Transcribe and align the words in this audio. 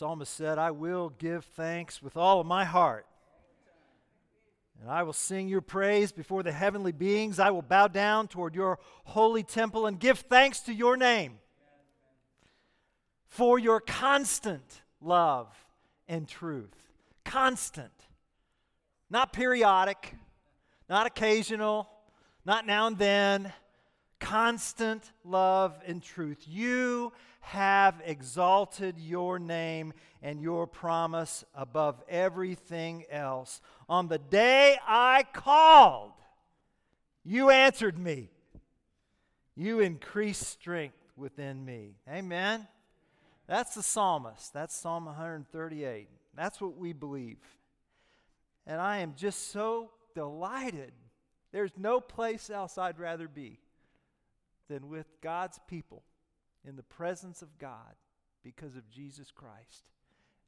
psalmist 0.00 0.32
said, 0.32 0.56
I 0.56 0.70
will 0.70 1.10
give 1.10 1.44
thanks 1.44 2.00
with 2.00 2.16
all 2.16 2.40
of 2.40 2.46
my 2.46 2.64
heart. 2.64 3.04
And 4.80 4.90
I 4.90 5.02
will 5.02 5.12
sing 5.12 5.46
your 5.46 5.60
praise 5.60 6.10
before 6.10 6.42
the 6.42 6.52
heavenly 6.52 6.90
beings. 6.90 7.38
I 7.38 7.50
will 7.50 7.60
bow 7.60 7.86
down 7.86 8.26
toward 8.26 8.54
your 8.54 8.78
holy 9.04 9.42
temple 9.42 9.84
and 9.84 10.00
give 10.00 10.20
thanks 10.20 10.60
to 10.60 10.72
your 10.72 10.96
name 10.96 11.34
for 13.26 13.58
your 13.58 13.78
constant 13.78 14.80
love 15.02 15.54
and 16.08 16.26
truth. 16.26 16.94
Constant. 17.22 17.92
Not 19.10 19.34
periodic, 19.34 20.14
not 20.88 21.06
occasional, 21.06 21.90
not 22.46 22.66
now 22.66 22.86
and 22.86 22.96
then. 22.96 23.52
Constant 24.18 25.12
love 25.24 25.78
and 25.86 26.02
truth. 26.02 26.38
You 26.46 27.12
have 27.40 28.00
exalted 28.04 28.98
your 28.98 29.38
name 29.38 29.92
and 30.22 30.40
your 30.40 30.66
promise 30.66 31.44
above 31.54 32.02
everything 32.08 33.04
else. 33.10 33.60
On 33.88 34.08
the 34.08 34.18
day 34.18 34.78
I 34.86 35.24
called, 35.32 36.12
you 37.24 37.50
answered 37.50 37.98
me. 37.98 38.30
You 39.56 39.80
increased 39.80 40.48
strength 40.48 40.96
within 41.16 41.64
me. 41.64 41.96
Amen. 42.08 42.66
That's 43.46 43.74
the 43.74 43.82
psalmist. 43.82 44.52
That's 44.54 44.74
Psalm 44.74 45.06
138. 45.06 46.08
That's 46.36 46.60
what 46.60 46.76
we 46.76 46.92
believe. 46.92 47.38
And 48.66 48.80
I 48.80 48.98
am 48.98 49.14
just 49.16 49.50
so 49.50 49.90
delighted. 50.14 50.92
There's 51.52 51.72
no 51.76 52.00
place 52.00 52.48
else 52.48 52.78
I'd 52.78 52.98
rather 52.98 53.26
be 53.26 53.58
than 54.68 54.88
with 54.88 55.06
God's 55.20 55.58
people 55.66 56.04
in 56.66 56.76
the 56.76 56.82
presence 56.82 57.42
of 57.42 57.58
God 57.58 57.94
because 58.42 58.76
of 58.76 58.88
Jesus 58.90 59.30
Christ. 59.30 59.84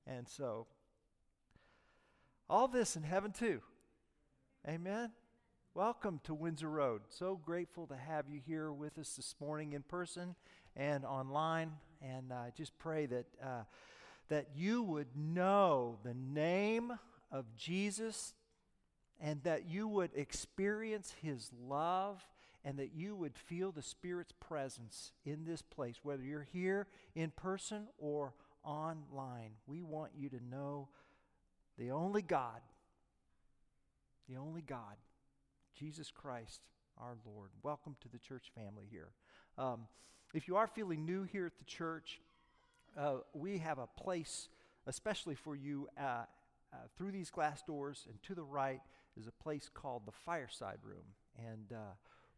And 0.06 0.28
so, 0.28 0.66
all 2.48 2.68
this 2.68 2.96
in 2.96 3.02
heaven 3.02 3.32
too. 3.32 3.60
Amen. 4.68 5.12
Welcome 5.74 6.20
to 6.24 6.34
Windsor 6.34 6.68
Road. 6.68 7.02
So 7.08 7.40
grateful 7.42 7.86
to 7.86 7.96
have 7.96 8.28
you 8.28 8.40
here 8.46 8.70
with 8.70 8.98
us 8.98 9.16
this 9.16 9.34
morning 9.40 9.72
in 9.72 9.82
person 9.82 10.34
and 10.76 11.04
online. 11.04 11.72
And 12.02 12.32
I 12.32 12.48
uh, 12.48 12.50
just 12.56 12.78
pray 12.78 13.06
that, 13.06 13.26
uh, 13.42 13.62
that 14.28 14.48
you 14.54 14.82
would 14.82 15.16
know 15.16 15.98
the 16.04 16.14
name 16.14 16.92
of 17.30 17.46
Jesus 17.56 18.34
and 19.20 19.42
that 19.44 19.70
you 19.70 19.88
would 19.88 20.10
experience 20.14 21.14
his 21.22 21.50
love 21.66 22.22
and 22.64 22.78
that 22.78 22.94
you 22.94 23.16
would 23.16 23.36
feel 23.36 23.72
the 23.72 23.82
Spirit's 23.82 24.32
presence 24.32 25.12
in 25.24 25.44
this 25.44 25.62
place, 25.62 25.96
whether 26.02 26.22
you're 26.22 26.46
here 26.52 26.86
in 27.14 27.30
person 27.30 27.88
or 27.98 28.34
online. 28.64 29.52
We 29.66 29.82
want 29.82 30.12
you 30.16 30.28
to 30.30 30.40
know 30.44 30.88
the 31.78 31.90
only 31.90 32.22
God, 32.22 32.60
the 34.28 34.36
only 34.36 34.62
God, 34.62 34.96
Jesus 35.76 36.10
Christ, 36.10 36.60
our 36.98 37.16
Lord. 37.26 37.50
Welcome 37.62 37.96
to 38.02 38.08
the 38.08 38.18
church 38.18 38.52
family 38.54 38.86
here. 38.90 39.08
Um, 39.58 39.86
if 40.34 40.46
you 40.46 40.56
are 40.56 40.66
feeling 40.66 41.04
new 41.04 41.24
here 41.24 41.46
at 41.46 41.58
the 41.58 41.64
church, 41.64 42.20
uh, 42.96 43.16
we 43.34 43.58
have 43.58 43.78
a 43.78 43.86
place, 43.86 44.48
especially 44.86 45.34
for 45.34 45.56
you, 45.56 45.88
uh, 45.98 46.24
uh, 46.72 46.76
through 46.96 47.10
these 47.10 47.30
glass 47.30 47.62
doors 47.62 48.06
and 48.08 48.22
to 48.22 48.34
the 48.34 48.42
right 48.42 48.80
is 49.18 49.26
a 49.26 49.42
place 49.42 49.68
called 49.72 50.02
the 50.06 50.12
Fireside 50.12 50.78
Room. 50.82 51.04
And 51.36 51.72
uh, 51.72 51.92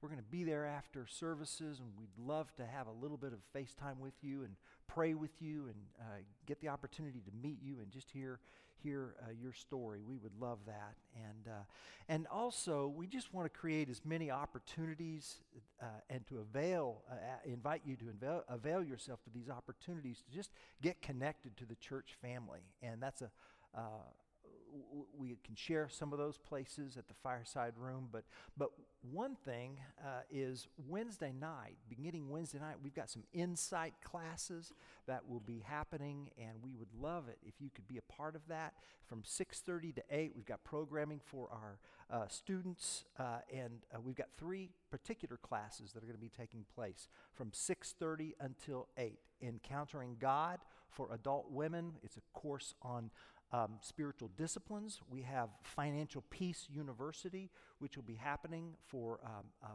we're 0.04 0.10
going 0.10 0.20
to 0.20 0.30
be 0.30 0.44
there 0.44 0.66
after 0.66 1.06
services, 1.06 1.80
and 1.80 1.88
we'd 1.98 2.26
love 2.28 2.54
to 2.56 2.66
have 2.66 2.88
a 2.88 2.92
little 2.92 3.16
bit 3.16 3.32
of 3.32 3.38
FaceTime 3.56 3.96
with 3.98 4.12
you 4.20 4.42
and 4.42 4.54
pray 4.86 5.14
with 5.14 5.30
you 5.40 5.62
and 5.64 5.76
uh, 5.98 6.04
get 6.44 6.60
the 6.60 6.68
opportunity 6.68 7.22
to 7.24 7.30
meet 7.42 7.56
you 7.62 7.76
and 7.80 7.90
just 7.90 8.10
hear 8.10 8.38
hear 8.82 9.14
uh, 9.22 9.30
your 9.40 9.54
story. 9.54 10.00
We 10.06 10.18
would 10.18 10.38
love 10.38 10.58
that, 10.66 10.96
and 11.16 11.48
uh, 11.50 11.62
and 12.10 12.26
also 12.26 12.92
we 12.94 13.06
just 13.06 13.32
want 13.32 13.50
to 13.50 13.58
create 13.58 13.88
as 13.88 14.02
many 14.04 14.30
opportunities 14.30 15.36
uh, 15.80 15.86
and 16.10 16.26
to 16.26 16.40
avail, 16.40 17.00
uh, 17.10 17.14
invite 17.46 17.80
you 17.86 17.96
to 17.96 18.10
avail, 18.10 18.42
avail 18.50 18.84
yourself 18.84 19.24
to 19.24 19.30
these 19.30 19.48
opportunities 19.48 20.22
to 20.28 20.36
just 20.36 20.50
get 20.82 21.00
connected 21.00 21.56
to 21.56 21.64
the 21.64 21.76
church 21.76 22.10
family, 22.20 22.60
and 22.82 23.02
that's 23.02 23.22
a 23.22 23.30
uh, 23.74 23.80
we 25.16 25.36
can 25.44 25.54
share 25.54 25.88
some 25.88 26.12
of 26.12 26.18
those 26.18 26.36
places 26.36 26.96
at 26.96 27.08
the 27.08 27.14
fireside 27.22 27.74
room. 27.76 28.08
But, 28.10 28.24
but 28.56 28.70
one 29.12 29.36
thing 29.44 29.78
uh, 30.02 30.20
is 30.30 30.66
Wednesday 30.88 31.32
night, 31.38 31.76
beginning 31.88 32.28
Wednesday 32.28 32.58
night, 32.58 32.76
we've 32.82 32.94
got 32.94 33.10
some 33.10 33.24
insight 33.32 33.94
classes 34.02 34.72
that 35.06 35.28
will 35.28 35.40
be 35.40 35.62
happening, 35.66 36.30
and 36.38 36.62
we 36.62 36.74
would 36.74 36.88
love 36.98 37.28
it 37.28 37.38
if 37.46 37.54
you 37.60 37.70
could 37.74 37.86
be 37.86 37.98
a 37.98 38.12
part 38.12 38.34
of 38.34 38.42
that. 38.48 38.74
From 39.06 39.22
6:30 39.22 39.94
to 39.96 40.02
8, 40.10 40.32
we've 40.34 40.46
got 40.46 40.64
programming 40.64 41.20
for 41.22 41.48
our 41.50 41.78
uh, 42.10 42.28
students, 42.28 43.04
uh, 43.18 43.38
and 43.52 43.80
uh, 43.94 44.00
we've 44.00 44.16
got 44.16 44.28
three 44.38 44.70
particular 44.90 45.36
classes 45.36 45.92
that 45.92 46.02
are 46.02 46.06
going 46.06 46.16
to 46.16 46.20
be 46.20 46.30
taking 46.30 46.64
place 46.74 47.08
from 47.34 47.50
6:30 47.50 48.32
until 48.40 48.88
8. 48.96 49.18
Encountering 49.42 50.16
God 50.18 50.60
for 50.94 51.12
adult 51.12 51.50
women. 51.50 51.94
It's 52.02 52.16
a 52.16 52.22
course 52.32 52.74
on 52.80 53.10
um, 53.54 53.72
spiritual 53.80 54.30
disciplines. 54.36 55.00
We 55.08 55.22
have 55.22 55.48
Financial 55.62 56.24
Peace 56.30 56.66
University, 56.70 57.50
which 57.78 57.96
will 57.96 58.04
be 58.04 58.16
happening 58.16 58.74
for 58.86 59.20
um, 59.24 59.44
uh, 59.62 59.68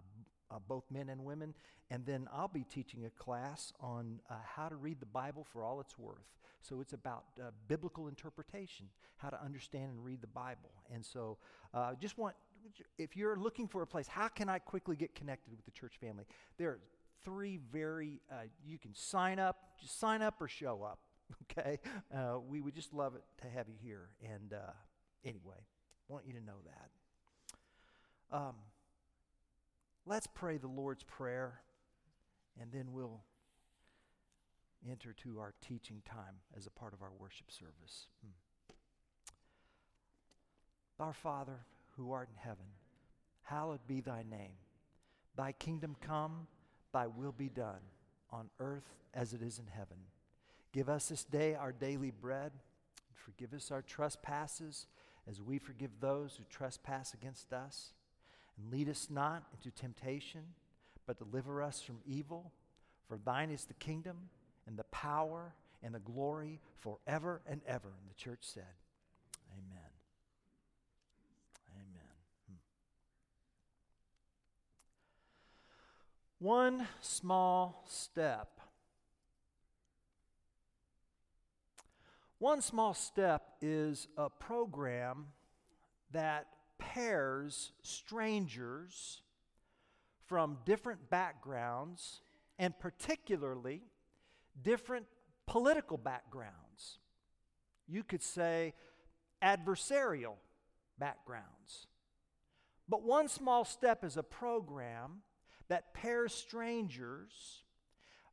uh, 0.52 0.60
both 0.68 0.84
men 0.92 1.10
and 1.10 1.24
women. 1.24 1.54
And 1.90 2.06
then 2.06 2.28
I'll 2.34 2.50
be 2.50 2.66
teaching 2.66 3.06
a 3.06 3.10
class 3.10 3.72
on 3.80 4.20
uh, 4.30 4.36
how 4.44 4.68
to 4.68 4.76
read 4.76 5.00
the 5.00 5.06
Bible 5.06 5.46
for 5.52 5.64
all 5.64 5.80
it's 5.80 5.98
worth. 5.98 6.28
So 6.62 6.82
it's 6.82 6.92
about 6.92 7.24
uh, 7.40 7.52
biblical 7.70 8.10
interpretation, 8.10 8.88
how 9.16 9.30
to 9.30 9.42
understand 9.42 9.92
and 9.92 10.04
read 10.04 10.22
the 10.22 10.28
Bible. 10.28 10.72
And 10.94 11.06
so 11.06 11.38
uh, 11.74 11.94
just 12.02 12.18
want, 12.18 12.36
if 12.98 13.16
you're 13.16 13.38
looking 13.38 13.68
for 13.68 13.82
a 13.82 13.88
place, 13.88 14.08
how 14.08 14.28
can 14.28 14.50
I 14.50 14.60
quickly 14.60 14.98
get 14.98 15.16
connected 15.16 15.52
with 15.56 15.64
the 15.64 15.72
church 15.72 15.94
family? 16.02 16.26
There 16.58 16.70
are 16.70 16.80
three 17.24 17.60
very, 17.72 18.20
uh, 18.30 18.44
you 18.66 18.78
can 18.78 18.94
sign 18.94 19.40
up, 19.40 19.56
just 19.80 19.98
sign 20.00 20.22
up 20.22 20.42
or 20.42 20.50
show 20.50 20.84
up. 20.84 21.00
okay? 21.58 21.80
Uh, 22.14 22.40
we 22.40 22.62
would 22.62 22.76
just 22.76 22.94
love 22.94 23.16
it 23.16 23.24
to 23.42 23.48
have 23.48 23.68
you 23.68 23.76
here. 23.82 24.10
And 24.24 24.54
uh, 24.54 24.72
anyway, 25.24 25.66
want 26.08 26.26
you 26.26 26.34
to 26.34 26.42
know 26.42 26.58
that. 26.66 28.38
Um, 28.38 28.56
let's 30.06 30.28
pray 30.28 30.58
the 30.58 30.68
Lord's 30.68 31.04
Prayer, 31.04 31.62
and 32.60 32.72
then 32.72 32.92
we'll 32.92 33.22
enter 34.90 35.14
to 35.14 35.40
our 35.40 35.54
teaching 35.62 36.02
time 36.06 36.36
as 36.56 36.66
a 36.68 36.70
part 36.70 36.94
of 36.94 37.02
our 37.02 37.12
worship 37.20 37.52
service. 37.52 38.08
Hmm. 38.22 38.32
Our 41.04 41.14
Father, 41.14 41.66
who 41.96 42.12
art 42.12 42.30
in 42.30 42.38
heaven, 42.38 42.66
hallowed 43.44 43.86
be 43.88 44.02
thy 44.02 44.24
name. 44.30 44.58
Thy 45.36 45.54
kingdom 45.54 45.96
come, 46.02 46.48
thy 46.94 47.08
will 47.08 47.32
be 47.32 47.50
done, 47.50 47.82
on 48.32 48.50
earth 48.60 48.90
as 49.14 49.34
it 49.34 49.42
is 49.42 49.60
in 49.60 49.68
heaven. 49.68 49.98
Give 50.72 50.90
us 50.90 51.10
this 51.10 51.24
day 51.24 51.56
our 51.56 51.72
daily 51.72 52.12
bread. 52.12 52.52
Forgive 53.14 53.54
us 53.54 53.72
our 53.72 53.82
trespasses 53.82 54.88
as 55.28 55.42
we 55.42 55.58
forgive 55.58 55.92
those 56.00 56.36
who 56.36 56.44
trespass 56.50 57.14
against 57.14 57.54
us. 57.54 57.94
And 58.58 58.72
lead 58.72 58.90
us 58.90 59.08
not 59.10 59.44
into 59.54 59.72
temptation, 59.72 60.42
but 61.06 61.18
deliver 61.18 61.62
us 61.62 61.82
from 61.82 62.00
evil. 62.06 62.52
For 63.08 63.18
thine 63.18 63.50
is 63.50 63.66
the 63.66 63.74
kingdom 63.76 64.30
and 64.68 64.78
the 64.78 64.84
power 64.86 65.54
and 65.82 65.96
the 65.96 66.00
glory 66.00 66.60
forever 66.78 67.42
and 67.48 67.62
ever. 67.66 67.90
And 67.90 68.10
the 68.10 68.16
church 68.16 68.42
said, 68.42 68.64
Amen. 69.52 69.90
Amen. 71.76 72.12
Hmm. 72.48 72.56
One 76.40 76.88
small 77.02 77.84
step 77.88 78.59
One 82.40 82.62
small 82.62 82.94
step 82.94 83.44
is 83.62 84.08
a 84.18 84.30
program 84.30 85.28
that 86.12 86.48
pairs 86.78 87.74
strangers 87.84 89.22
from 90.26 90.58
different 90.66 91.10
backgrounds 91.10 92.22
and 92.58 92.78
particularly 92.80 93.82
different 94.62 95.06
political 95.48 95.98
backgrounds. 95.98 97.00
You 97.88 98.04
could 98.04 98.24
say 98.24 98.74
adversarial 99.44 100.36
backgrounds. 100.98 101.88
But 102.88 103.04
one 103.04 103.28
small 103.28 103.66
step 103.66 104.06
is 104.06 104.16
a 104.16 104.24
program 104.24 105.24
that 105.68 105.94
pairs 105.94 106.34
strangers 106.34 107.64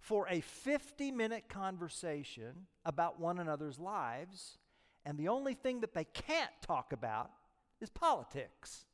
for 0.06 0.29
a 0.29 0.41
50 0.41 1.11
minute 1.11 1.49
conversation 1.49 2.69
about 2.85 3.19
one 3.19 3.41
another's 3.41 3.81
lives, 3.81 4.56
and 5.05 5.19
the 5.19 5.26
only 5.26 5.53
thing 5.53 5.81
that 5.81 5.94
they 5.94 6.05
can't 6.05 6.53
talk 6.62 6.93
about 6.93 7.32
is 7.81 7.91
politics. 7.91 8.87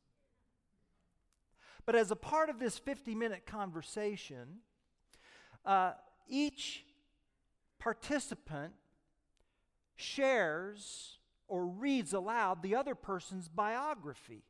But 1.84 1.96
as 1.96 2.10
a 2.10 2.16
part 2.16 2.48
of 2.48 2.58
this 2.58 2.78
50 2.78 3.14
minute 3.14 3.44
conversation, 3.44 4.60
uh, 5.66 5.92
each 6.26 6.86
participant 7.78 8.72
shares 9.96 11.18
or 11.46 11.66
reads 11.66 12.14
aloud 12.14 12.62
the 12.62 12.74
other 12.74 12.94
person's 12.94 13.48
biography. 13.48 14.44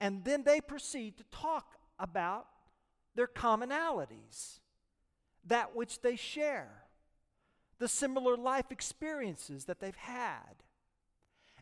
And 0.00 0.24
then 0.24 0.44
they 0.44 0.60
proceed 0.60 1.18
to 1.18 1.24
talk 1.32 1.78
about 1.98 2.46
their 3.16 3.26
commonalities, 3.26 4.60
that 5.46 5.74
which 5.74 6.00
they 6.00 6.16
share, 6.16 6.70
the 7.78 7.88
similar 7.88 8.36
life 8.36 8.70
experiences 8.70 9.64
that 9.64 9.80
they've 9.80 9.94
had. 9.96 10.62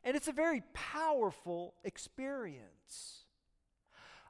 And 0.05 0.17
it's 0.17 0.29
a 0.29 0.33
very 0.33 0.63
powerful 0.73 1.75
experience. 1.85 3.25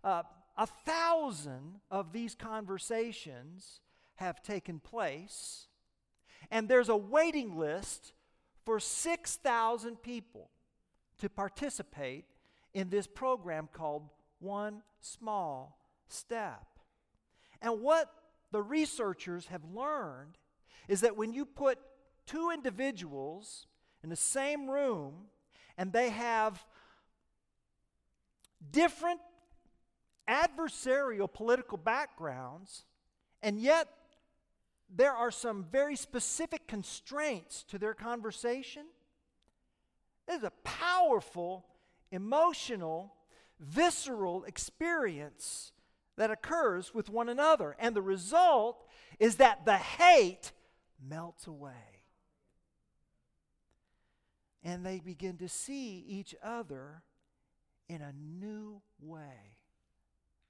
Uh, 0.02 0.22
a 0.56 0.66
thousand 0.66 1.80
of 1.90 2.12
these 2.12 2.34
conversations 2.34 3.80
have 4.16 4.42
taken 4.42 4.78
place, 4.78 5.68
and 6.50 6.68
there's 6.68 6.88
a 6.88 6.96
waiting 6.96 7.56
list 7.56 8.12
for 8.64 8.78
6,000 8.78 10.02
people 10.02 10.50
to 11.18 11.28
participate 11.28 12.24
in 12.74 12.90
this 12.90 13.06
program 13.06 13.68
called 13.72 14.08
One 14.38 14.82
Small 15.00 15.78
Step. 16.08 16.66
And 17.62 17.80
what 17.80 18.10
the 18.52 18.62
researchers 18.62 19.46
have 19.46 19.64
learned 19.64 20.38
is 20.88 21.02
that 21.02 21.16
when 21.16 21.32
you 21.32 21.44
put 21.44 21.78
two 22.26 22.50
individuals 22.50 23.66
in 24.02 24.10
the 24.10 24.16
same 24.16 24.68
room 24.68 25.26
and 25.76 25.92
they 25.92 26.10
have 26.10 26.64
different 28.70 29.20
adversarial 30.28 31.32
political 31.32 31.78
backgrounds, 31.78 32.84
and 33.42 33.60
yet 33.60 33.88
there 34.94 35.12
are 35.12 35.30
some 35.30 35.64
very 35.70 35.96
specific 35.96 36.66
constraints 36.66 37.62
to 37.64 37.78
their 37.78 37.94
conversation. 37.94 38.84
It 40.28 40.32
is 40.32 40.44
a 40.44 40.52
powerful, 40.64 41.66
emotional, 42.10 43.14
visceral 43.58 44.44
experience 44.44 45.72
that 46.16 46.30
occurs 46.30 46.94
with 46.94 47.08
one 47.08 47.28
another. 47.28 47.76
And 47.78 47.94
the 47.94 48.02
result 48.02 48.84
is 49.18 49.36
that 49.36 49.64
the 49.64 49.76
hate 49.76 50.52
melts 51.06 51.46
away. 51.46 52.04
And 54.62 54.84
they 54.84 55.00
begin 55.00 55.38
to 55.38 55.48
see 55.48 56.04
each 56.06 56.34
other 56.42 57.02
in 57.88 58.02
a 58.02 58.12
new 58.12 58.82
way. 59.00 59.56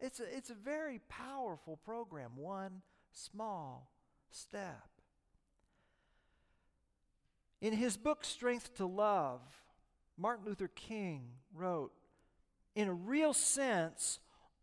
It's 0.00 0.18
a, 0.18 0.36
it's 0.36 0.50
a 0.50 0.54
very 0.54 1.00
powerful 1.08 1.76
program, 1.76 2.32
one 2.36 2.82
small 3.12 3.92
step. 4.30 4.88
In 7.60 7.74
his 7.74 7.96
book, 7.96 8.24
Strength 8.24 8.74
to 8.76 8.86
Love, 8.86 9.40
Martin 10.16 10.46
Luther 10.46 10.68
King 10.68 11.28
wrote 11.54 11.92
In 12.74 12.88
a 12.88 12.94
real 12.94 13.34
sense, 13.34 14.18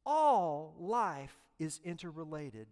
all 0.08 0.74
life 0.80 1.36
is 1.60 1.82
interrelated. 1.84 2.66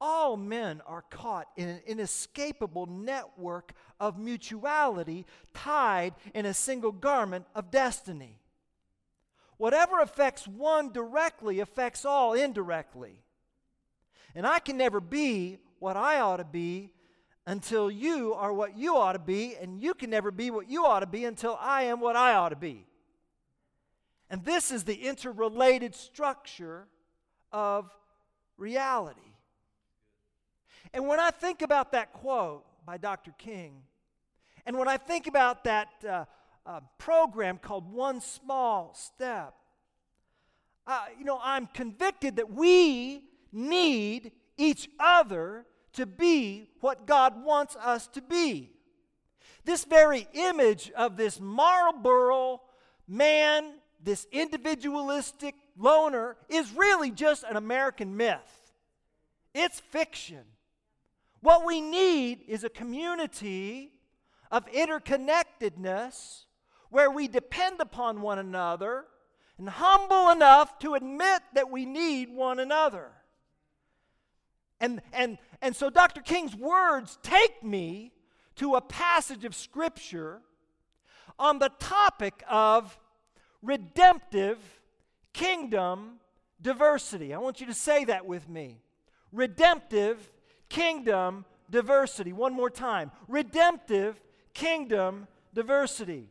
All 0.00 0.36
men 0.36 0.82
are 0.86 1.04
caught 1.08 1.46
in 1.56 1.68
an 1.68 1.80
inescapable 1.86 2.86
network 2.86 3.72
of 4.00 4.18
mutuality 4.18 5.24
tied 5.54 6.14
in 6.34 6.46
a 6.46 6.54
single 6.54 6.90
garment 6.90 7.46
of 7.54 7.70
destiny. 7.70 8.40
Whatever 9.56 10.00
affects 10.00 10.48
one 10.48 10.90
directly 10.90 11.60
affects 11.60 12.04
all 12.04 12.32
indirectly. 12.32 13.22
And 14.34 14.46
I 14.46 14.58
can 14.58 14.76
never 14.76 15.00
be 15.00 15.58
what 15.78 15.96
I 15.96 16.20
ought 16.20 16.38
to 16.38 16.44
be 16.44 16.92
until 17.46 17.90
you 17.90 18.34
are 18.34 18.52
what 18.52 18.76
you 18.76 18.96
ought 18.96 19.12
to 19.12 19.18
be, 19.18 19.54
and 19.56 19.82
you 19.82 19.94
can 19.94 20.10
never 20.10 20.30
be 20.30 20.50
what 20.50 20.68
you 20.68 20.86
ought 20.86 21.00
to 21.00 21.06
be 21.06 21.24
until 21.24 21.56
I 21.60 21.84
am 21.84 22.00
what 22.00 22.16
I 22.16 22.34
ought 22.34 22.50
to 22.50 22.56
be. 22.56 22.86
And 24.30 24.44
this 24.44 24.70
is 24.70 24.84
the 24.84 24.94
interrelated 24.94 25.94
structure 25.94 26.86
of 27.52 27.90
reality. 28.56 29.20
And 30.94 31.08
when 31.08 31.18
I 31.18 31.30
think 31.30 31.62
about 31.62 31.92
that 31.92 32.12
quote 32.12 32.64
by 32.86 32.96
Dr. 32.96 33.32
King, 33.38 33.82
and 34.64 34.78
when 34.78 34.88
I 34.88 34.96
think 34.96 35.26
about 35.26 35.64
that 35.64 35.88
uh, 36.08 36.24
uh, 36.64 36.80
program 36.98 37.58
called 37.58 37.92
One 37.92 38.20
Small 38.20 38.94
Step, 38.94 39.54
uh, 40.86 41.04
you 41.18 41.24
know, 41.24 41.40
I'm 41.42 41.66
convicted 41.66 42.36
that 42.36 42.50
we 42.50 43.24
need 43.52 44.32
each 44.56 44.88
other 44.98 45.66
to 45.94 46.06
be 46.06 46.68
what 46.80 47.06
God 47.06 47.44
wants 47.44 47.76
us 47.76 48.06
to 48.08 48.22
be. 48.22 48.70
This 49.64 49.84
very 49.84 50.28
image 50.32 50.90
of 50.96 51.16
this 51.16 51.40
Marlboro 51.40 52.60
man, 53.06 53.74
this 54.02 54.26
individualistic 54.32 55.54
loner, 55.76 56.36
is 56.48 56.72
really 56.72 57.10
just 57.10 57.44
an 57.44 57.56
American 57.56 58.16
myth. 58.16 58.72
It's 59.54 59.80
fiction. 59.80 60.42
What 61.40 61.64
we 61.64 61.80
need 61.80 62.40
is 62.46 62.64
a 62.64 62.68
community 62.68 63.92
of 64.50 64.66
interconnectedness 64.66 66.44
where 66.90 67.10
we 67.10 67.28
depend 67.28 67.80
upon 67.80 68.20
one 68.20 68.38
another 68.38 69.04
and 69.58 69.68
humble 69.68 70.30
enough 70.30 70.78
to 70.80 70.94
admit 70.94 71.42
that 71.54 71.70
we 71.70 71.86
need 71.86 72.30
one 72.30 72.58
another. 72.58 73.12
And, 74.80 75.02
and, 75.12 75.38
and 75.60 75.76
so 75.76 75.90
Dr. 75.90 76.22
King's 76.22 76.56
words 76.56 77.18
take 77.22 77.62
me 77.62 78.12
to 78.56 78.74
a 78.74 78.80
passage 78.80 79.44
of 79.44 79.54
Scripture 79.54 80.40
on 81.38 81.58
the 81.58 81.70
topic 81.78 82.42
of 82.48 82.98
redemptive 83.62 84.58
kingdom 85.32 86.20
diversity. 86.60 87.32
I 87.34 87.38
want 87.38 87.60
you 87.60 87.66
to 87.66 87.74
say 87.74 88.04
that 88.06 88.26
with 88.26 88.48
me. 88.48 88.80
Redemptive 89.32 90.30
kingdom 90.68 91.44
diversity. 91.70 92.32
One 92.32 92.52
more 92.52 92.70
time. 92.70 93.10
Redemptive 93.28 94.20
kingdom 94.54 95.26
diversity. 95.54 96.28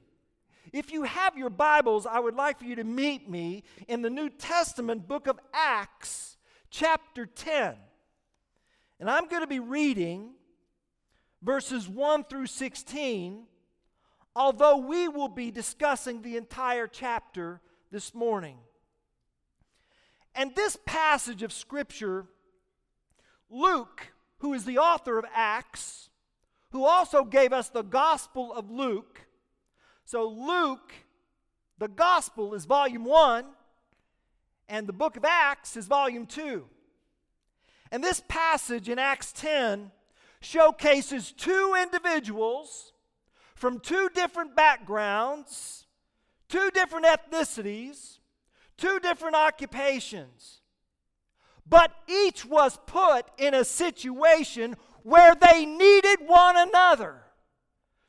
If 0.72 0.92
you 0.92 1.04
have 1.04 1.38
your 1.38 1.50
Bibles, 1.50 2.06
I 2.06 2.20
would 2.20 2.36
like 2.36 2.60
for 2.60 2.66
you 2.66 2.76
to 2.76 2.84
meet 2.84 3.30
me 3.30 3.64
in 3.88 4.02
the 4.02 4.10
New 4.10 4.30
Testament 4.30 5.08
book 5.08 5.28
of 5.28 5.40
Acts, 5.54 6.38
chapter 6.70 7.26
10. 7.26 7.76
And 9.00 9.10
I'm 9.10 9.28
going 9.28 9.42
to 9.42 9.48
be 9.48 9.60
reading 9.60 10.32
verses 11.42 11.88
1 11.88 12.26
through 12.26 12.48
16, 12.48 13.44
although 14.36 14.78
we 14.78 15.08
will 15.08 15.28
be 15.28 15.52
discussing 15.52 16.22
the 16.22 16.38
entire 16.38 16.88
chapter 16.88 17.62
this 17.92 18.14
morning. 18.14 18.58
And 20.36 20.56
this 20.56 20.78
passage 20.86 21.44
of 21.44 21.52
Scripture, 21.52 22.26
Luke, 23.50 24.14
who 24.40 24.54
is 24.54 24.66
the 24.66 24.78
author 24.78 25.18
of 25.18 25.26
Acts, 25.34 26.10
who 26.72 26.86
also 26.86 27.24
gave 27.24 27.52
us 27.52 27.70
the 27.70 27.82
Gospel 27.82 28.54
of 28.54 28.70
Luke. 28.70 29.26
So, 30.06 30.28
Luke, 30.28 30.94
the 31.78 31.88
Gospel, 31.88 32.54
is 32.54 32.66
volume 32.66 33.06
one, 33.06 33.46
and 34.68 34.88
the 34.88 34.94
book 34.94 35.18
of 35.18 35.26
Acts 35.26 35.76
is 35.76 35.88
volume 35.88 36.26
two. 36.26 36.66
And 37.92 38.04
this 38.04 38.22
passage 38.28 38.88
in 38.88 39.00
Acts 39.00 39.32
10 39.34 39.92
showcases 40.42 41.32
two 41.32 41.76
individuals 41.82 42.94
from 43.60 43.78
two 43.82 44.10
different 44.16 44.56
backgrounds, 44.56 45.86
two 46.48 46.72
different 46.72 47.06
ethnicities, 47.06 48.20
two 48.78 49.00
different 49.02 49.36
occupations. 49.36 50.62
But 51.68 51.92
each 52.08 52.46
was 52.46 52.80
put 52.88 53.26
in 53.38 53.54
a 53.54 53.66
situation 53.66 54.78
where 55.04 55.36
they 55.36 55.66
needed 55.66 56.20
one 56.26 56.56
another 56.58 57.18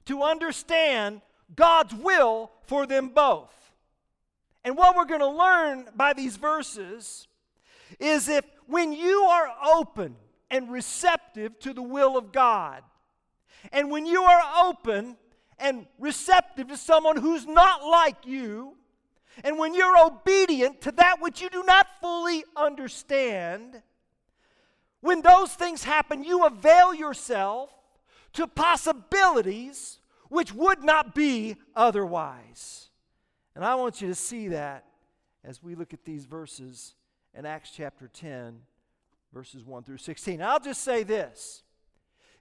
to 0.07 0.23
understand 0.23 1.21
God's 1.57 1.95
will 1.97 2.53
for 2.63 2.87
them 2.87 3.09
both. 3.09 3.53
And 4.63 4.77
what 4.77 4.95
we're 4.95 5.05
going 5.05 5.19
to 5.19 5.29
learn 5.29 5.89
by 5.97 6.13
these 6.13 6.37
verses 6.37 7.27
is 7.99 8.29
if 8.29 8.45
when 8.67 8.93
you 8.93 9.23
are 9.23 9.51
open 9.75 10.15
and 10.49 10.71
receptive 10.71 11.59
to 11.59 11.73
the 11.73 11.83
will 11.83 12.17
of 12.17 12.31
God, 12.31 12.85
and 13.73 13.91
when 13.91 14.07
you 14.07 14.23
are 14.23 14.69
open 14.69 15.17
and 15.61 15.87
receptive 15.99 16.69
to 16.69 16.77
someone 16.77 17.17
who's 17.17 17.47
not 17.47 17.85
like 17.85 18.27
you, 18.27 18.77
and 19.45 19.59
when 19.59 19.75
you're 19.75 20.07
obedient 20.07 20.81
to 20.83 20.93
that 20.93 21.21
which 21.21 21.41
you 21.41 21.51
do 21.51 21.63
not 21.65 21.87
fully 22.01 22.45
understand, 22.57 23.83
when 25.01 25.23
those 25.23 25.55
things 25.55 25.85
happen, 25.85 26.25
you 26.25 26.45
avail 26.45 26.93
yourself 26.95 27.71
to 28.35 28.47
possibilities 28.47 29.99
which 30.29 30.53
would 30.53 30.83
not 30.83 31.15
be 31.15 31.57
otherwise. 31.75 32.91
And 33.55 33.65
I 33.65 33.75
want 33.75 34.01
you 34.01 34.09
to 34.09 34.15
see 34.15 34.49
that 34.49 34.85
as 35.45 35.63
we 35.63 35.75
look 35.75 35.93
at 35.93 36.05
these 36.05 36.25
verses 36.25 36.95
in 37.35 37.47
Acts 37.47 37.73
chapter 37.75 38.09
10, 38.09 38.61
verses 39.33 39.65
1 39.65 39.83
through 39.83 39.99
16. 39.99 40.43
I'll 40.43 40.61
just 40.61 40.83
say 40.83 41.03
this 41.03 41.63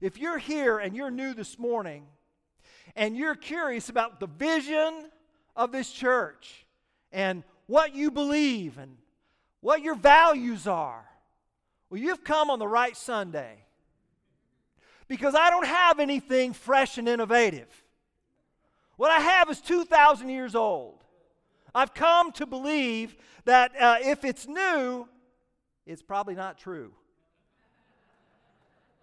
if 0.01 0.17
you're 0.17 0.37
here 0.37 0.79
and 0.79 0.95
you're 0.95 1.11
new 1.11 1.33
this 1.33 1.57
morning, 1.57 2.05
and 2.95 3.15
you're 3.15 3.35
curious 3.35 3.89
about 3.89 4.19
the 4.19 4.27
vision 4.27 5.09
of 5.55 5.71
this 5.71 5.91
church 5.91 6.65
and 7.11 7.43
what 7.67 7.93
you 7.95 8.11
believe 8.11 8.77
and 8.77 8.97
what 9.61 9.81
your 9.81 9.95
values 9.95 10.67
are, 10.67 11.05
well, 11.89 11.99
you've 11.99 12.23
come 12.23 12.49
on 12.49 12.59
the 12.59 12.67
right 12.67 12.95
Sunday. 12.95 13.63
Because 15.07 15.33
I 15.33 15.49
don't 15.49 15.65
have 15.65 15.99
anything 15.99 16.53
fresh 16.53 16.97
and 16.97 17.09
innovative. 17.09 17.67
What 18.95 19.11
I 19.11 19.19
have 19.19 19.49
is 19.49 19.59
2,000 19.61 20.29
years 20.29 20.55
old. 20.55 21.03
I've 21.73 21.93
come 21.93 22.31
to 22.33 22.45
believe 22.45 23.15
that 23.45 23.71
uh, 23.79 23.97
if 24.01 24.23
it's 24.23 24.47
new, 24.47 25.07
it's 25.85 26.01
probably 26.01 26.35
not 26.35 26.57
true. 26.57 26.91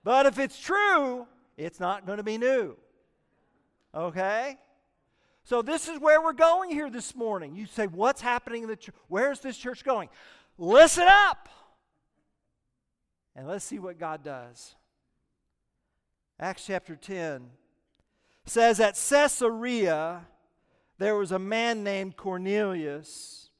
But 0.05 0.26
if 0.26 0.38
it's 0.38 0.59
true, 0.59 1.26
it's 1.57 1.81
not 1.81 2.07
going 2.07 2.19
to 2.19 2.23
be 2.23 2.38
new. 2.38 2.76
Okay? 3.97 4.59
So 5.43 5.62
this 5.62 5.88
is 5.88 5.99
where 5.99 6.21
we're 6.21 6.33
going 6.33 6.71
here 6.71 6.91
this 6.91 7.15
morning. 7.15 7.57
You 7.57 7.67
say, 7.67 7.87
what's 7.87 8.21
happening 8.21 8.65
in 8.65 8.69
the 8.69 8.76
church? 8.76 8.95
Where's 9.09 9.41
this 9.41 9.57
church 9.57 9.85
going? 9.85 10.09
Listen 10.59 11.07
up. 11.09 11.49
And 13.35 13.47
let's 13.47 13.65
see 13.65 13.79
what 13.79 13.99
God 13.99 14.23
does. 14.23 14.75
Acts 16.38 16.67
chapter 16.67 16.97
10 16.97 17.49
says 18.45 18.81
at 18.81 18.95
Caesarea 18.95 20.26
there 20.99 21.17
was 21.17 21.33
a 21.33 21.38
man 21.38 21.83
named 21.83 22.17
Cornelius, 22.17 23.50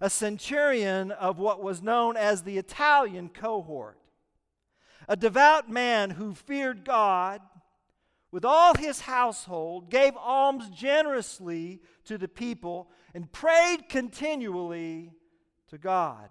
a 0.00 0.08
centurion 0.08 1.10
of 1.10 1.38
what 1.38 1.62
was 1.62 1.82
known 1.82 2.16
as 2.16 2.42
the 2.42 2.58
Italian 2.58 3.28
cohort, 3.28 3.98
a 5.08 5.16
devout 5.16 5.70
man 5.70 6.10
who 6.10 6.34
feared 6.34 6.84
God 6.84 7.40
with 8.30 8.44
all 8.44 8.74
his 8.74 9.00
household, 9.02 9.90
gave 9.90 10.16
alms 10.16 10.68
generously 10.70 11.80
to 12.04 12.18
the 12.18 12.28
people, 12.28 12.90
and 13.14 13.30
prayed 13.32 13.88
continually 13.88 15.12
to 15.68 15.78
God. 15.78 16.28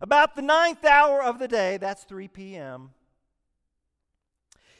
About 0.00 0.34
the 0.34 0.42
ninth 0.42 0.84
hour 0.84 1.22
of 1.22 1.38
the 1.38 1.48
day, 1.48 1.76
that's 1.76 2.04
3 2.04 2.28
p.m., 2.28 2.90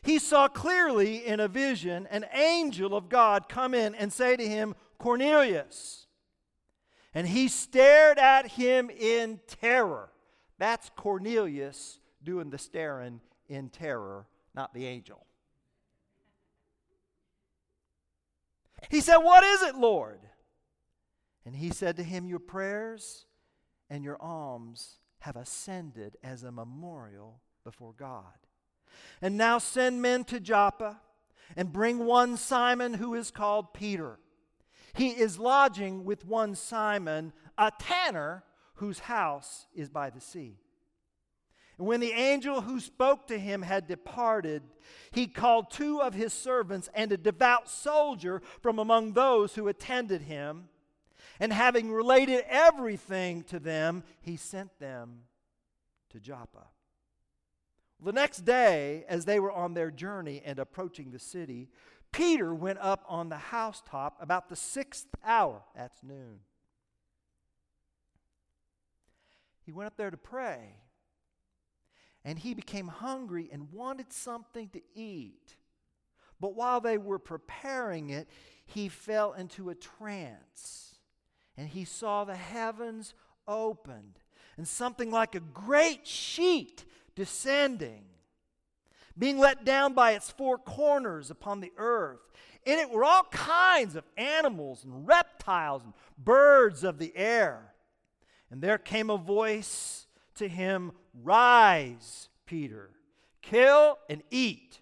he 0.03 0.19
saw 0.19 0.49
clearly 0.49 1.27
in 1.27 1.41
a 1.41 1.49
vision 1.49 2.07
an 2.11 2.25
angel 2.33 2.97
of 2.97 3.09
God 3.09 3.49
come 3.49 3.75
in 3.75 3.95
and 3.95 4.13
say 4.13 4.35
to 4.37 4.49
him, 4.49 4.75
Cornelius. 4.99 6.07
And 7.13 7.29
he 7.29 7.49
stared 7.49 8.19
at 8.19 8.53
him 8.53 8.89
in 8.89 9.41
terror. 9.47 10.11
That's 10.59 10.91
Cornelius 10.97 11.99
doing 12.23 12.51
the 12.51 12.59
staring 12.59 13.21
in 13.49 13.69
terror, 13.69 14.27
not 14.55 14.73
the 14.73 14.87
angel. 14.87 15.27
He 18.89 19.01
said, 19.01 19.19
What 19.19 19.45
is 19.45 19.63
it, 19.63 19.75
Lord? 19.75 20.21
And 21.45 21.55
he 21.57 21.71
said 21.71 21.97
to 21.97 22.03
him, 22.03 22.27
Your 22.27 22.39
prayers 22.39 23.27
and 23.89 24.05
your 24.05 24.21
alms 24.21 24.97
have 25.21 25.37
ascended 25.37 26.17
as 26.23 26.43
a 26.43 26.53
memorial 26.53 27.41
before 27.65 27.93
God. 27.93 28.25
And 29.21 29.37
now 29.37 29.59
send 29.59 30.01
men 30.03 30.25
to 30.25 30.41
Joppa 30.41 31.01
and 31.57 31.73
bring 31.73 32.05
one 32.05 32.37
Simon 32.37 32.95
who 32.95 33.15
is 33.15 33.31
called 33.31 33.75
Peter. 33.75 34.19
He 34.93 35.11
is 35.11 35.39
lodging 35.39 36.05
with 36.05 36.25
one 36.25 36.55
Simon, 36.55 37.33
a 37.59 37.71
tanner, 37.79 38.45
whose 38.75 39.01
house 39.01 39.67
is 39.75 39.91
by 39.91 40.09
the 40.09 40.21
sea. 40.21 40.59
And 41.81 41.87
when 41.87 42.01
the 42.01 42.13
angel 42.13 42.61
who 42.61 42.79
spoke 42.79 43.27
to 43.29 43.39
him 43.39 43.63
had 43.63 43.89
departed, 43.89 44.63
he 45.13 45.27
called 45.27 45.71
two 45.71 46.03
of 46.03 46.13
his 46.13 46.35
servants 46.35 46.91
and 46.93 47.11
a 47.11 47.17
devout 47.17 47.71
soldier 47.71 48.43
from 48.61 48.79
among 48.79 49.15
those 49.15 49.55
who 49.55 49.67
attended 49.67 50.21
him. 50.21 50.69
And 51.41 51.55
having 51.55 51.91
related 51.91 52.45
everything 52.51 53.45
to 53.45 53.59
them, 53.59 54.05
he 54.21 54.37
sent 54.37 54.79
them 54.79 55.21
to 56.11 56.21
Joppa. 56.21 56.67
The 57.99 58.13
next 58.13 58.45
day, 58.45 59.07
as 59.09 59.25
they 59.25 59.41
were 59.41 59.51
on 59.51 59.73
their 59.73 59.91
journey 59.91 60.43
and 60.45 60.59
approaching 60.59 61.13
the 61.13 61.19
city, 61.19 61.71
Peter 62.13 62.55
went 62.55 62.79
up 62.81 63.07
on 63.09 63.31
the 63.31 63.39
housetop 63.39 64.19
about 64.21 64.51
the 64.51 64.57
sixth 64.57 65.09
hour. 65.25 65.63
That's 65.75 66.03
noon. 66.03 66.41
He 69.65 69.73
went 69.73 69.87
up 69.87 69.97
there 69.97 70.11
to 70.11 70.19
pray 70.19 70.75
and 72.25 72.39
he 72.39 72.55
became 72.55 72.89
hungry 72.89 73.49
and 73.53 73.73
wanted 73.73 74.13
something 74.13 74.69
to 74.71 74.81
eat. 74.95 75.57
But 76.41 76.55
while 76.55 76.81
they 76.81 76.99
were 76.99 77.19
preparing 77.19 78.11
it, 78.11 78.29
he 78.65 78.89
fell 78.89 79.33
into 79.33 79.71
a 79.71 79.75
trance, 79.75 80.99
and 81.57 81.69
he 81.69 81.85
saw 81.85 82.25
the 82.25 82.37
heavens 82.37 83.15
opened, 83.47 84.21
and 84.57 84.67
something 84.67 85.11
like 85.11 85.35
a 85.35 85.41
great 85.41 86.07
sheet 86.07 86.85
descending, 87.15 88.05
being 89.19 89.39
let 89.39 89.65
down 89.65 89.93
by 89.93 90.13
its 90.13 90.31
four 90.31 90.57
corners 90.57 91.31
upon 91.31 91.61
the 91.61 91.73
earth. 91.77 92.21
In 92.65 92.79
it 92.79 92.91
were 92.91 93.05
all 93.05 93.25
kinds 93.25 93.97
of 93.97 94.05
animals 94.17 94.85
and 94.85 95.07
reptiles 95.07 95.83
and 95.83 95.95
birds 96.17 96.85
of 96.85 96.99
the 96.99 97.15
air. 97.17 97.75
And 98.51 98.63
there 98.63 98.79
came 98.79 99.11
a 99.11 99.17
voice 99.17 100.07
to 100.37 100.49
him, 100.49 100.93
Rise, 101.15 102.29
Peter, 102.47 102.91
kill 103.43 103.99
and 104.09 104.23
eat. 104.31 104.81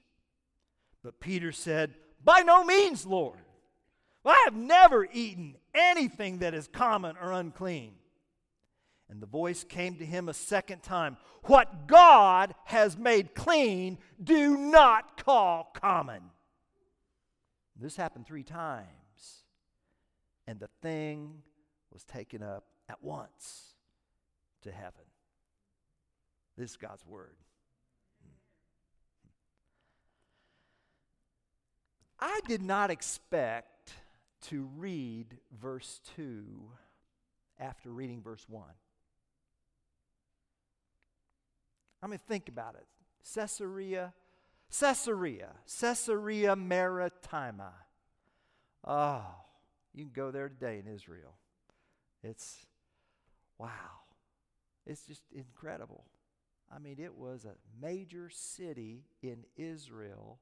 But 1.02 1.20
Peter 1.20 1.52
said, 1.52 1.94
By 2.23 2.40
no 2.40 2.64
means, 2.64 3.06
Lord. 3.06 3.38
I 4.25 4.42
have 4.44 4.54
never 4.54 5.08
eaten 5.12 5.56
anything 5.75 6.38
that 6.38 6.52
is 6.52 6.68
common 6.68 7.16
or 7.20 7.32
unclean. 7.32 7.94
And 9.08 9.23
the 9.23 9.26
voice 9.26 9.64
came 9.64 9.94
to 9.97 10.04
him 10.04 10.28
a 10.28 10.35
second 10.35 10.82
time 10.82 11.16
What 11.44 11.87
God 11.87 12.54
has 12.64 12.99
made 12.99 13.35
clean, 13.35 13.99
do 14.23 14.56
not 14.56 15.25
call 15.25 15.70
common. 15.75 16.23
This 17.80 17.97
happened 17.97 18.26
three 18.26 18.42
times, 18.42 18.87
and 20.47 20.58
the 20.58 20.68
thing 20.82 21.42
was 21.92 22.02
taken 22.04 22.42
up 22.42 22.64
at 22.88 23.02
once 23.02 23.75
to 24.62 24.73
heaven. 24.73 25.07
This 26.58 26.70
is 26.72 26.76
God's 26.76 27.06
word. 27.06 27.36
I 32.18 32.40
did 32.48 32.62
not 32.62 32.90
expect 32.90 33.92
to 34.48 34.68
read 34.76 35.36
verse 35.60 36.00
2 36.16 36.44
after 37.60 37.90
reading 37.90 38.20
verse 38.22 38.44
1. 38.48 38.64
I 42.02 42.06
mean, 42.08 42.18
think 42.26 42.48
about 42.48 42.74
it. 42.74 42.86
Caesarea, 43.34 44.12
Caesarea, 44.80 45.50
Caesarea 45.80 46.56
Maritima. 46.56 47.72
Oh, 48.84 49.24
you 49.94 50.06
can 50.06 50.12
go 50.12 50.32
there 50.32 50.48
today 50.48 50.82
in 50.84 50.92
Israel. 50.92 51.36
It's, 52.24 52.66
wow. 53.58 53.68
It's 54.86 55.02
just 55.06 55.22
incredible. 55.32 56.04
I 56.75 56.78
mean, 56.78 56.96
it 56.98 57.14
was 57.16 57.44
a 57.44 57.54
major 57.80 58.28
city 58.30 59.04
in 59.22 59.44
Israel 59.56 60.38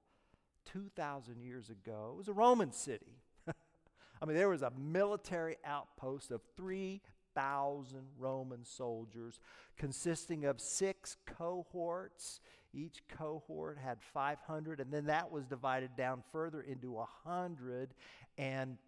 2,000 0.73 1.40
years 1.40 1.71
ago. 1.71 2.11
It 2.12 2.16
was 2.16 2.28
a 2.28 2.33
Roman 2.33 2.73
city. 2.73 3.23
I 3.49 4.26
mean, 4.26 4.37
there 4.37 4.49
was 4.49 4.62
a 4.62 4.73
military 4.76 5.56
outpost 5.64 6.30
of 6.33 6.40
3,000 6.56 8.00
Roman 8.18 8.64
soldiers 8.64 9.38
consisting 9.76 10.45
of 10.45 10.61
six 10.61 11.16
cohorts. 11.26 12.40
Each 12.75 13.02
cohort 13.09 13.78
had 13.78 13.99
500, 14.02 14.80
and 14.80 14.92
then 14.92 15.06
that 15.06 15.30
was 15.30 15.47
divided 15.47 15.97
down 15.97 16.23
further 16.33 16.61
into 16.61 16.90
100. 16.92 17.95
And 18.37 18.78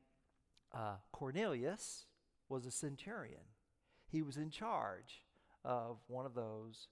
uh, 0.75 0.97
Cornelius 1.12 2.07
was 2.49 2.66
a 2.66 2.71
centurion, 2.71 3.40
he 4.11 4.23
was 4.23 4.37
in 4.38 4.50
charge 4.50 5.23
of 5.64 5.99
one 6.09 6.25
of 6.25 6.35
those 6.35 6.88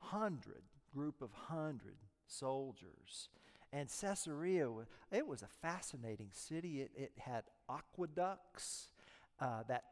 hundred, 0.00 0.62
group 0.94 1.22
of 1.22 1.30
hundred 1.32 1.96
soldiers. 2.26 3.28
And 3.72 3.88
Caesarea, 3.88 4.68
it 5.12 5.26
was 5.26 5.42
a 5.42 5.48
fascinating 5.62 6.30
city. 6.32 6.80
It, 6.80 6.90
it 6.96 7.12
had 7.18 7.44
aqueducts 7.68 8.88
uh, 9.40 9.62
that 9.68 9.84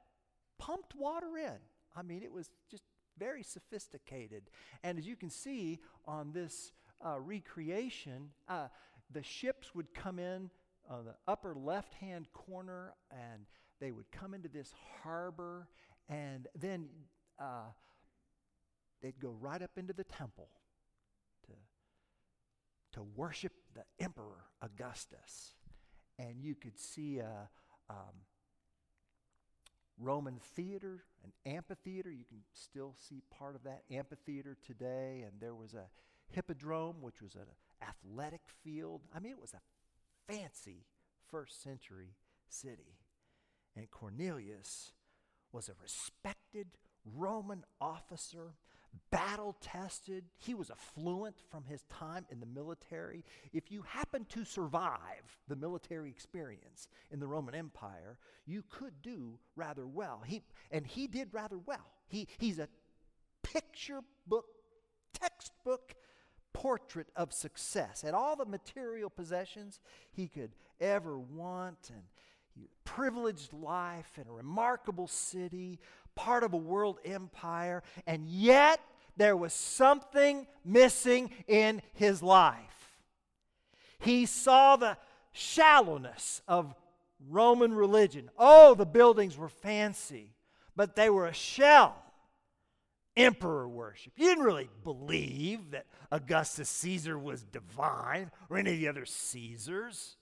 pumped 0.58 0.96
water 0.96 1.38
in. 1.38 1.58
I 1.96 2.02
mean, 2.02 2.22
it 2.22 2.32
was 2.32 2.50
just 2.70 2.82
very 3.18 3.42
sophisticated. 3.42 4.42
And 4.82 4.98
as 4.98 5.06
you 5.06 5.16
can 5.16 5.30
see 5.30 5.78
on 6.06 6.32
this 6.32 6.72
uh, 7.04 7.20
recreation, 7.20 8.30
uh, 8.48 8.68
the 9.12 9.22
ships 9.22 9.74
would 9.74 9.94
come 9.94 10.18
in 10.18 10.50
on 10.90 11.04
the 11.04 11.14
upper 11.26 11.54
left 11.54 11.94
hand 11.94 12.26
corner 12.32 12.94
and 13.10 13.46
they 13.80 13.92
would 13.92 14.10
come 14.10 14.34
into 14.34 14.48
this 14.48 14.72
harbor. 15.02 15.68
And 16.08 16.48
then 16.58 16.88
uh, 17.38 17.70
they'd 19.02 19.20
go 19.20 19.36
right 19.40 19.62
up 19.62 19.72
into 19.76 19.92
the 19.92 20.04
temple 20.04 20.48
to, 21.46 21.52
to 22.92 23.02
worship 23.16 23.52
the 23.74 23.84
Emperor 24.02 24.44
Augustus. 24.62 25.54
And 26.18 26.42
you 26.42 26.54
could 26.54 26.78
see 26.78 27.18
a 27.18 27.48
um, 27.88 28.24
Roman 29.98 30.38
theater, 30.54 31.04
an 31.24 31.32
amphitheater. 31.46 32.10
You 32.10 32.24
can 32.24 32.40
still 32.52 32.94
see 32.98 33.22
part 33.36 33.54
of 33.54 33.64
that 33.64 33.82
amphitheater 33.90 34.56
today. 34.66 35.24
And 35.26 35.40
there 35.40 35.54
was 35.54 35.74
a 35.74 35.86
hippodrome, 36.30 36.96
which 37.00 37.22
was 37.22 37.34
an 37.34 37.46
athletic 37.82 38.42
field. 38.64 39.02
I 39.14 39.20
mean, 39.20 39.32
it 39.32 39.40
was 39.40 39.54
a 39.54 40.32
fancy 40.32 40.86
first 41.30 41.62
century 41.62 42.14
city. 42.48 42.98
And 43.76 43.90
Cornelius 43.90 44.92
was 45.52 45.68
a 45.68 45.72
respected 45.80 46.66
Roman 47.04 47.64
officer, 47.80 48.54
battle 49.10 49.56
tested. 49.60 50.24
He 50.38 50.54
was 50.54 50.70
affluent 50.70 51.36
from 51.50 51.64
his 51.64 51.82
time 51.84 52.26
in 52.30 52.40
the 52.40 52.46
military. 52.46 53.24
If 53.52 53.70
you 53.70 53.82
happen 53.82 54.26
to 54.30 54.44
survive 54.44 55.38
the 55.48 55.56
military 55.56 56.10
experience 56.10 56.88
in 57.10 57.20
the 57.20 57.26
Roman 57.26 57.54
Empire, 57.54 58.18
you 58.46 58.62
could 58.70 59.02
do 59.02 59.38
rather 59.56 59.86
well. 59.86 60.22
He, 60.26 60.42
and 60.70 60.86
he 60.86 61.06
did 61.06 61.28
rather 61.32 61.58
well. 61.58 61.86
He, 62.08 62.28
he's 62.38 62.58
a 62.58 62.68
picture 63.42 64.00
book, 64.26 64.46
textbook 65.12 65.94
portrait 66.52 67.08
of 67.16 67.32
success. 67.32 68.02
Had 68.02 68.14
all 68.14 68.36
the 68.36 68.44
material 68.44 69.10
possessions 69.10 69.80
he 70.10 70.28
could 70.28 70.50
ever 70.80 71.18
want 71.18 71.90
and 71.90 72.02
privileged 72.84 73.52
life 73.52 74.18
in 74.20 74.28
a 74.28 74.32
remarkable 74.32 75.06
city, 75.06 75.78
part 76.14 76.42
of 76.42 76.52
a 76.52 76.58
world 76.58 76.98
empire, 77.04 77.82
and 78.06 78.26
yet 78.26 78.80
there 79.16 79.36
was 79.36 79.52
something 79.52 80.46
missing 80.64 81.30
in 81.46 81.82
his 81.94 82.22
life. 82.22 82.98
He 83.98 84.26
saw 84.26 84.76
the 84.76 84.96
shallowness 85.32 86.40
of 86.46 86.74
Roman 87.28 87.74
religion. 87.74 88.30
Oh, 88.38 88.74
the 88.74 88.86
buildings 88.86 89.36
were 89.36 89.48
fancy, 89.48 90.34
but 90.76 90.94
they 90.94 91.10
were 91.10 91.26
a 91.26 91.34
shell. 91.34 91.96
Emperor 93.16 93.68
worship. 93.68 94.12
You 94.16 94.26
didn't 94.26 94.44
really 94.44 94.68
believe 94.84 95.72
that 95.72 95.86
Augustus 96.12 96.68
Caesar 96.68 97.18
was 97.18 97.42
divine 97.42 98.30
or 98.48 98.56
any 98.56 98.70
of 98.70 98.78
the 98.78 98.88
other 98.88 99.04
Caesars. 99.04 100.17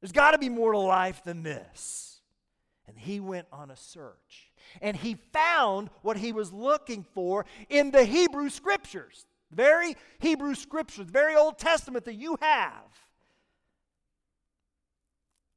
There's 0.00 0.12
got 0.12 0.32
to 0.32 0.38
be 0.38 0.48
more 0.48 0.72
to 0.72 0.78
life 0.78 1.22
than 1.24 1.42
this. 1.42 2.20
And 2.86 2.98
he 2.98 3.20
went 3.20 3.46
on 3.52 3.70
a 3.70 3.76
search. 3.76 4.50
And 4.80 4.96
he 4.96 5.16
found 5.32 5.90
what 6.02 6.16
he 6.16 6.32
was 6.32 6.52
looking 6.52 7.04
for 7.14 7.44
in 7.68 7.90
the 7.90 8.04
Hebrew 8.04 8.48
Scriptures. 8.48 9.26
The 9.50 9.56
very 9.56 9.96
Hebrew 10.20 10.54
Scriptures, 10.54 11.06
the 11.06 11.12
very 11.12 11.34
Old 11.34 11.58
Testament 11.58 12.04
that 12.04 12.14
you 12.14 12.36
have. 12.40 12.84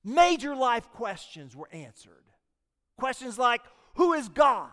Major 0.03 0.55
life 0.55 0.89
questions 0.91 1.55
were 1.55 1.69
answered. 1.71 2.23
Questions 2.97 3.37
like 3.37 3.61
Who 3.95 4.13
is 4.13 4.29
God? 4.29 4.69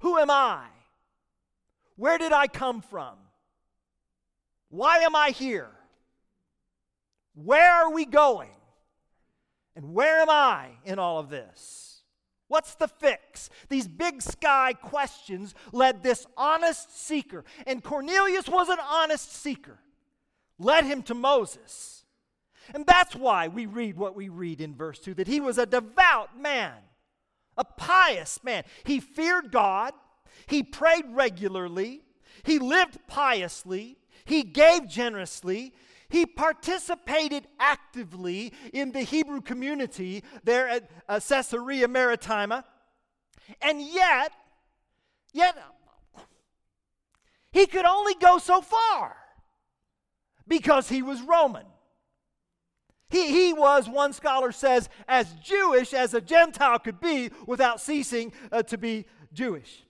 Who 0.00 0.18
am 0.18 0.30
I? 0.30 0.66
Where 1.96 2.18
did 2.18 2.32
I 2.32 2.46
come 2.46 2.80
from? 2.80 3.16
Why 4.68 4.98
am 4.98 5.16
I 5.16 5.30
here? 5.30 5.70
Where 7.44 7.70
are 7.70 7.92
we 7.92 8.04
going? 8.04 8.50
And 9.76 9.94
where 9.94 10.18
am 10.20 10.28
I 10.28 10.70
in 10.84 10.98
all 10.98 11.18
of 11.18 11.30
this? 11.30 12.02
What's 12.48 12.74
the 12.74 12.88
fix? 12.88 13.48
These 13.68 13.86
big 13.86 14.22
sky 14.22 14.72
questions 14.72 15.54
led 15.70 16.02
this 16.02 16.26
honest 16.36 17.06
seeker, 17.06 17.44
and 17.66 17.84
Cornelius 17.84 18.48
was 18.48 18.68
an 18.68 18.78
honest 18.80 19.32
seeker, 19.32 19.78
led 20.58 20.84
him 20.84 21.02
to 21.04 21.14
Moses. 21.14 22.04
And 22.74 22.84
that's 22.86 23.14
why 23.14 23.48
we 23.48 23.66
read 23.66 23.96
what 23.96 24.16
we 24.16 24.28
read 24.28 24.60
in 24.60 24.74
verse 24.74 24.98
2 24.98 25.14
that 25.14 25.28
he 25.28 25.40
was 25.40 25.58
a 25.58 25.66
devout 25.66 26.38
man, 26.38 26.74
a 27.56 27.64
pious 27.64 28.42
man. 28.42 28.64
He 28.84 28.98
feared 28.98 29.52
God, 29.52 29.92
he 30.46 30.62
prayed 30.62 31.04
regularly, 31.10 32.02
he 32.42 32.58
lived 32.58 32.98
piously, 33.06 33.98
he 34.24 34.42
gave 34.42 34.88
generously, 34.88 35.72
he 36.08 36.24
participated 36.24 37.46
actively 37.58 38.52
in 38.72 38.92
the 38.92 39.02
Hebrew 39.02 39.40
community 39.40 40.24
there 40.44 40.68
at 40.68 40.90
uh, 41.08 41.20
Caesarea 41.20 41.88
Maritima. 41.88 42.64
And 43.60 43.80
yet, 43.80 44.32
yet, 45.32 45.56
he 47.52 47.66
could 47.66 47.84
only 47.84 48.14
go 48.14 48.38
so 48.38 48.60
far 48.60 49.16
because 50.46 50.88
he 50.88 51.02
was 51.02 51.20
Roman. 51.22 51.66
He, 53.10 53.30
he 53.30 53.52
was, 53.52 53.88
one 53.88 54.12
scholar 54.12 54.52
says, 54.52 54.88
as 55.06 55.32
Jewish 55.42 55.94
as 55.94 56.12
a 56.12 56.20
Gentile 56.20 56.78
could 56.78 57.00
be 57.00 57.30
without 57.46 57.80
ceasing 57.80 58.32
uh, 58.52 58.62
to 58.64 58.76
be 58.76 59.06
Jewish. 59.32 59.84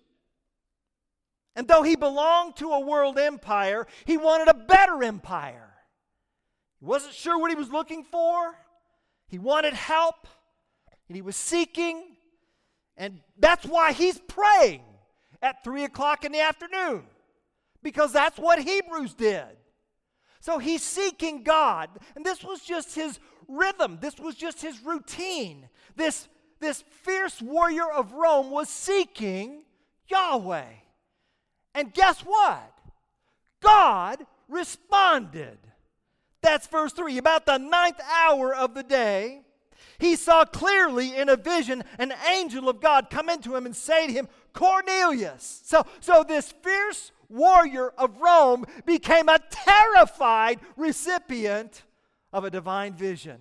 And 1.57 1.67
though 1.67 1.83
he 1.83 1.97
belonged 1.97 2.57
to 2.57 2.71
a 2.71 2.81
world 2.81 3.19
empire, 3.19 3.89
he 4.05 4.17
wanted 4.17 4.47
a 4.47 4.55
better 4.55 5.03
empire. 5.03 5.68
He 6.81 6.87
wasn't 6.87 7.14
sure 7.14 7.38
what 7.38 7.51
he 7.51 7.57
was 7.57 7.71
looking 7.71 8.05
for. 8.05 8.55
He 9.29 9.38
wanted 9.38 9.75
help, 9.75 10.27
and 11.09 11.17
he 11.17 11.23
was 11.23 11.37
seeking. 11.37 12.17
And 12.97 13.21
that's 13.38 13.67
why 13.67 13.93
he's 13.93 14.19
praying 14.19 14.83
at 15.43 15.62
3 15.64 15.85
o'clock 15.85 16.25
in 16.25 16.33
the 16.33 16.41
afternoon, 16.41 17.05
because 17.83 18.12
that's 18.12 18.38
what 18.38 18.59
Hebrews 18.59 19.14
did. 19.14 19.57
So 20.41 20.59
he's 20.59 20.83
seeking 20.83 21.43
God, 21.43 21.91
and 22.17 22.25
this 22.25 22.43
was 22.43 22.61
just 22.61 22.95
his 22.95 23.19
rhythm, 23.49 23.99
this 24.01 24.19
was 24.19 24.35
just 24.35 24.62
his 24.62 24.81
routine. 24.85 25.69
This, 25.97 26.29
this 26.61 26.85
fierce 27.03 27.41
warrior 27.43 27.91
of 27.91 28.12
Rome 28.12 28.51
was 28.51 28.69
seeking 28.69 29.62
Yahweh. 30.09 30.73
And 31.75 31.95
guess 31.95 32.21
what? 32.21 32.73
God 33.61 34.25
responded. 34.49 35.59
That's 36.49 36.67
verse 36.67 36.95
3. 36.95 37.19
About 37.19 37.45
the 37.45 37.59
ninth 37.59 38.01
hour 38.01 38.55
of 38.55 38.73
the 38.73 38.83
day, 38.83 39.43
he 39.99 40.17
saw 40.17 40.47
clearly 40.47 41.15
in 41.15 41.29
a 41.29 41.37
vision 41.37 41.85
an 41.99 42.15
angel 42.27 42.71
of 42.71 42.81
God 42.81 43.11
come 43.11 43.29
into 43.29 43.55
him 43.55 43.67
and 43.67 43.77
say 43.77 44.07
to 44.07 44.13
him, 44.15 44.29
Cornelius. 44.55 45.61
So, 45.67 45.85
so 46.01 46.25
this 46.27 46.51
fierce 46.51 47.13
warrior 47.29 47.91
of 47.91 48.17
Rome 48.17 48.65
became 48.87 49.29
a 49.29 49.39
terrified 49.51 50.61
recipient 50.75 51.83
of 52.33 52.45
a 52.45 52.51
divine 52.51 52.95
vision. 52.95 53.41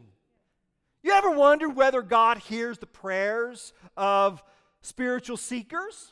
You 1.01 1.13
ever 1.13 1.31
wonder 1.31 1.69
whether 1.69 2.01
God 2.01 2.39
hears 2.39 2.77
the 2.77 2.87
prayers 2.87 3.71
of 3.95 4.43
spiritual 4.81 5.37
seekers? 5.37 6.11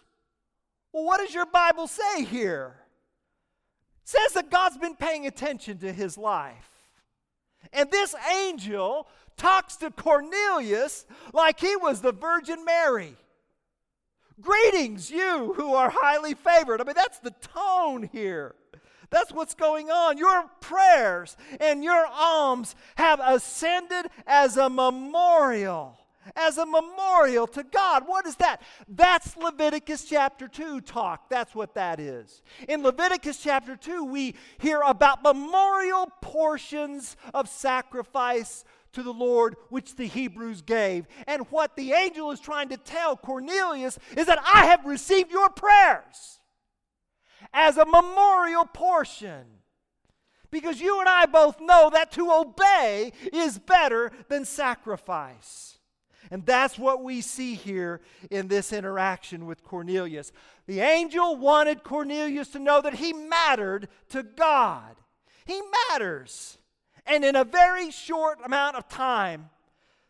Well, 0.94 1.04
what 1.04 1.20
does 1.20 1.34
your 1.34 1.46
Bible 1.46 1.88
say 1.88 2.24
here? 2.24 2.78
It 4.04 4.10
says 4.10 4.32
that 4.36 4.50
God's 4.50 4.78
been 4.78 4.96
paying 4.96 5.28
attention 5.28 5.80
to 5.80 5.92
his 5.92 6.18
life. 6.18 6.75
And 7.76 7.92
this 7.92 8.16
angel 8.34 9.08
talks 9.38 9.76
to 9.78 9.92
Cornelius 9.92 11.06
like 11.34 11.60
he 11.60 11.76
was 11.76 12.02
the 12.02 12.14
Virgin 12.14 12.64
Mary. 12.64 13.16
Greetings, 14.42 15.12
you 15.12 15.54
who 15.56 15.74
are 15.74 15.90
highly 15.90 16.34
favored. 16.34 16.82
I 16.82 16.84
mean, 16.84 16.96
that's 16.96 17.20
the 17.20 17.34
tone 17.42 18.10
here. 18.12 18.56
That's 19.10 19.32
what's 19.32 19.54
going 19.54 19.90
on. 19.90 20.18
Your 20.18 20.46
prayers 20.60 21.38
and 21.60 21.84
your 21.84 22.06
alms 22.08 22.76
have 22.96 23.20
ascended 23.24 24.08
as 24.26 24.58
a 24.58 24.70
memorial 24.70 25.98
as 26.36 26.58
a 26.58 26.66
memorial 26.66 27.48
to 27.48 27.64
God. 27.64 28.04
What 28.06 28.26
is 28.26 28.36
that? 28.38 28.62
That's 28.88 29.36
Leviticus 29.38 30.06
chapter 30.06 30.48
2 30.48 30.82
talk. 30.82 31.30
That's 31.30 31.54
what 31.54 31.76
that 31.76 32.00
is. 32.00 32.42
In 32.68 32.84
Leviticus 32.84 33.42
chapter 33.42 33.76
2, 33.76 34.04
we 34.06 34.36
hear 34.58 34.82
about 34.82 35.24
memorial 35.24 36.12
portions 36.22 37.16
of 37.34 37.50
sacrifice 37.50 38.64
to 38.94 39.04
the 39.04 39.14
Lord 39.14 39.56
which 39.70 39.96
the 39.96 40.08
Hebrews 40.08 40.62
gave. 40.62 41.06
And 41.28 41.46
what 41.52 41.76
the 41.76 41.92
angel 41.92 42.32
is 42.32 42.40
trying 42.40 42.70
to 42.70 42.78
tell 42.78 43.16
Cornelius 43.16 44.00
is 44.16 44.26
that 44.28 44.40
I 44.42 44.66
have 44.66 44.86
received 44.86 45.32
your 45.32 45.50
prayers 45.50 46.40
as 47.54 47.78
a 47.78 47.86
memorial 47.86 48.66
portion. 48.66 49.44
Because 50.52 50.80
you 50.80 51.00
and 51.00 51.10
I 51.10 51.26
both 51.26 51.60
know 51.60 51.90
that 51.92 52.14
to 52.14 52.32
obey 52.32 53.12
is 53.34 53.60
better 53.60 54.12
than 54.30 54.46
sacrifice. 54.46 55.78
And 56.32 56.46
that's 56.46 56.78
what 56.78 57.04
we 57.04 57.22
see 57.22 57.56
here 57.56 58.02
in 58.32 58.48
this 58.48 58.74
interaction 58.74 59.46
with 59.46 59.64
Cornelius. 59.64 60.32
The 60.68 60.80
angel 60.80 61.36
wanted 61.36 61.84
Cornelius 61.84 62.50
to 62.50 62.60
know 62.60 62.82
that 62.82 62.96
he 62.96 63.14
mattered 63.14 63.88
to 64.10 64.24
God. 64.24 64.96
He 65.46 65.62
matters. 65.90 66.58
And 67.06 67.24
in 67.24 67.36
a 67.36 67.44
very 67.44 67.92
short 67.92 68.40
amount 68.44 68.76
of 68.76 68.90
time, 68.90 69.50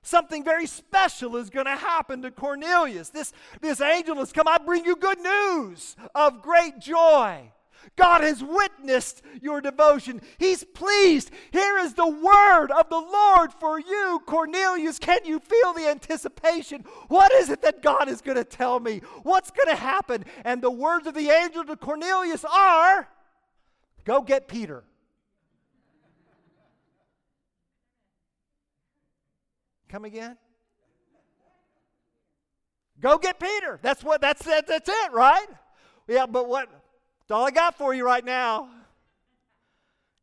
something 0.02 0.44
very 0.44 0.66
special 0.66 1.36
is 1.36 1.50
going 1.50 1.66
to 1.66 1.76
happen 1.76 2.22
to 2.22 2.32
Cornelius. 2.32 3.10
This, 3.10 3.34
this 3.60 3.82
angel 3.82 4.16
has 4.18 4.32
come. 4.32 4.48
I 4.48 4.58
bring 4.58 4.86
you 4.86 4.96
good 4.96 5.20
news 5.20 5.96
of 6.14 6.42
great 6.42 6.80
joy. 6.80 7.52
God 7.96 8.22
has 8.22 8.44
witnessed 8.44 9.22
your 9.42 9.62
devotion. 9.62 10.22
He's 10.38 10.64
pleased. 10.64 11.32
Here 11.52 11.78
is 11.78 11.94
the 11.94 12.08
word 12.08 12.72
of 12.72 12.90
the 12.90 13.00
Lord 13.00 13.54
for 13.54 13.80
you, 13.80 14.22
Cornelius. 14.26 15.00
Can 15.00 15.20
you 15.26 15.40
feel 15.40 15.74
the 15.74 15.88
anticipation? 15.88 16.84
What 17.08 17.32
is 17.34 17.50
it 17.50 17.62
that 17.62 17.82
God 17.82 18.10
is 18.10 18.22
going 18.22 18.38
to 18.38 18.44
tell 18.44 18.80
me? 18.80 19.02
What's 19.24 19.52
going 19.52 19.70
to 19.70 19.82
happen? 19.82 20.26
And 20.44 20.62
the 20.62 20.72
words 20.72 21.08
of 21.08 21.14
the 21.14 21.30
angel 21.30 21.64
to 21.66 21.76
Cornelius 21.76 22.44
are 22.46 23.08
go 24.04 24.22
get 24.22 24.48
Peter. 24.48 24.84
Come 29.90 30.06
again? 30.06 30.38
Go 33.00 33.18
get 33.18 33.40
Peter. 33.40 33.80
That's 33.82 34.04
what 34.04 34.22
that's 34.22 34.44
that, 34.46 34.68
that's 34.68 34.90
it, 34.90 35.12
right? 35.12 35.48
Yeah, 36.08 36.26
but 36.26 36.48
what 36.48 36.70
that's 37.28 37.36
all 37.36 37.46
I 37.46 37.52
got 37.52 37.76
for 37.76 37.94
you 37.94 38.06
right 38.06 38.24
now. 38.24 38.70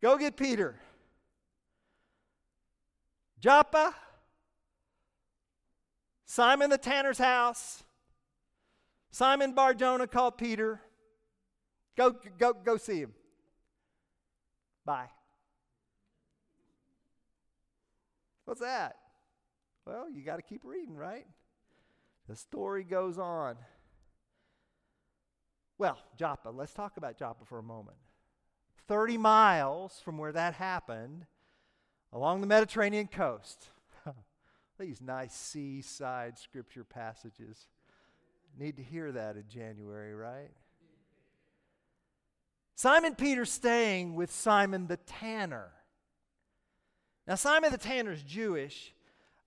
Go 0.01 0.17
get 0.17 0.37
Peter. 0.37 0.77
Joppa, 3.41 3.93
Simon 6.25 6.71
the 6.71 6.79
tanner's 6.79 7.19
house. 7.19 7.83
Simon 9.11 9.53
Barjona 9.53 10.07
called 10.07 10.39
Peter. 10.39 10.81
Go, 11.97 12.15
go, 12.39 12.53
go 12.53 12.77
see 12.77 13.01
him. 13.01 13.13
Bye. 14.85 15.09
What's 18.45 18.61
that? 18.61 18.97
Well, 19.85 20.09
you 20.09 20.23
got 20.23 20.37
to 20.37 20.43
keep 20.43 20.63
reading, 20.65 20.97
right? 20.97 21.27
The 22.29 22.37
story 22.37 22.85
goes 22.85 23.19
on. 23.19 23.57
Well, 25.79 25.99
Joppa, 26.17 26.49
let's 26.51 26.75
talk 26.75 26.97
about 26.97 27.19
Joppa 27.19 27.45
for 27.45 27.59
a 27.59 27.63
moment. 27.63 27.97
30 28.89 29.17
miles 29.19 30.01
from 30.05 30.19
where 30.19 30.33
that 30.33 30.55
happened, 30.55 31.27
along 32.13 32.41
the 32.41 32.47
Mediterranean 32.47 33.07
coast. 33.07 33.69
These 34.79 35.01
nice 35.01 35.35
seaside 35.35 36.39
scripture 36.39 36.85
passages. 36.85 37.67
Need 38.59 38.77
to 38.77 38.83
hear 38.83 39.13
that 39.13 39.37
in 39.37 39.45
January, 39.49 40.15
right? 40.15 40.51
Simon 42.75 43.15
Peter 43.15 43.45
staying 43.45 44.15
with 44.15 44.31
Simon 44.31 44.89
the 44.89 44.97
tanner. 44.97 45.71
Now, 47.27 47.37
Simon 47.37 47.71
the 47.71 47.79
tanner 47.79 48.13
is 48.13 48.23
Jewish, 48.23 48.95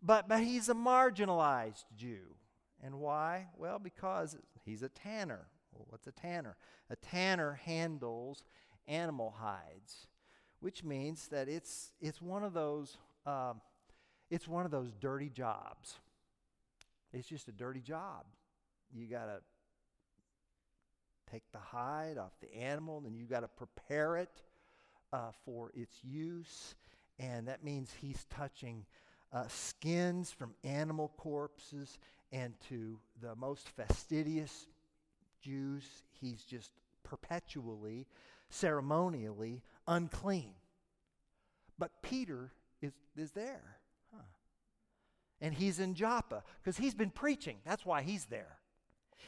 but, 0.01 0.27
but 0.29 0.39
he's 0.39 0.69
a 0.69 0.73
marginalized 0.73 1.83
Jew. 1.95 2.35
And 2.81 2.99
why? 2.99 3.47
Well, 3.57 3.79
because 3.79 4.37
he's 4.63 4.83
a 4.83 4.89
tanner. 4.89 5.47
What's 5.89 6.07
a 6.07 6.11
tanner? 6.11 6.55
A 6.89 6.95
tanner 6.95 7.59
handles 7.63 8.43
animal 8.87 9.35
hides, 9.37 10.07
which 10.59 10.83
means 10.83 11.27
that 11.29 11.47
it's, 11.49 11.91
it's 12.01 12.21
one 12.21 12.43
of 12.43 12.53
those 12.53 12.97
um, 13.25 13.61
it's 14.29 14.47
one 14.47 14.65
of 14.65 14.71
those 14.71 14.91
dirty 14.99 15.29
jobs. 15.29 15.95
It's 17.13 17.27
just 17.27 17.47
a 17.47 17.51
dirty 17.51 17.81
job. 17.81 18.25
You 18.93 19.07
got 19.07 19.25
to 19.25 19.39
take 21.31 21.43
the 21.51 21.59
hide 21.59 22.17
off 22.17 22.31
the 22.41 22.53
animal, 22.55 23.03
and 23.05 23.15
you 23.15 23.25
got 23.25 23.41
to 23.41 23.47
prepare 23.47 24.17
it 24.17 24.41
uh, 25.13 25.31
for 25.45 25.71
its 25.75 25.97
use. 26.03 26.75
And 27.19 27.47
that 27.47 27.63
means 27.63 27.93
he's 27.99 28.25
touching 28.29 28.85
uh, 29.31 29.47
skins 29.47 30.31
from 30.31 30.53
animal 30.63 31.11
corpses, 31.17 31.97
and 32.31 32.53
to 32.69 32.99
the 33.21 33.35
most 33.35 33.69
fastidious 33.69 34.67
Jews, 35.45 35.83
he's 36.19 36.43
just 36.43 36.71
perpetually, 37.03 38.07
ceremonially 38.49 39.61
unclean. 39.87 40.53
But 41.77 42.01
Peter 42.01 42.51
is, 42.81 42.93
is 43.15 43.31
there. 43.31 43.77
Huh. 44.11 44.23
And 45.41 45.53
he's 45.53 45.79
in 45.79 45.93
Joppa 45.93 46.43
because 46.61 46.77
he's 46.77 46.95
been 46.95 47.11
preaching. 47.11 47.57
That's 47.63 47.85
why 47.85 48.01
he's 48.01 48.25
there. 48.25 48.57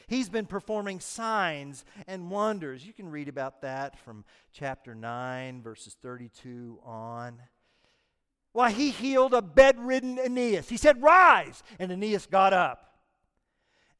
He's 0.08 0.28
been 0.28 0.46
performing 0.46 1.00
signs 1.00 1.84
and 2.06 2.30
wonders. 2.30 2.84
You 2.84 2.92
can 2.92 3.10
read 3.10 3.28
about 3.28 3.62
that 3.62 3.98
from 3.98 4.24
chapter 4.52 4.94
9, 4.94 5.62
verses 5.62 5.96
32 6.02 6.80
on. 6.84 7.40
Why, 8.52 8.70
he 8.70 8.90
healed 8.90 9.34
a 9.34 9.42
bedridden 9.42 10.18
Aeneas. 10.18 10.68
He 10.68 10.78
said, 10.78 11.02
Rise! 11.02 11.62
And 11.78 11.92
Aeneas 11.92 12.26
got 12.26 12.52
up. 12.52 12.87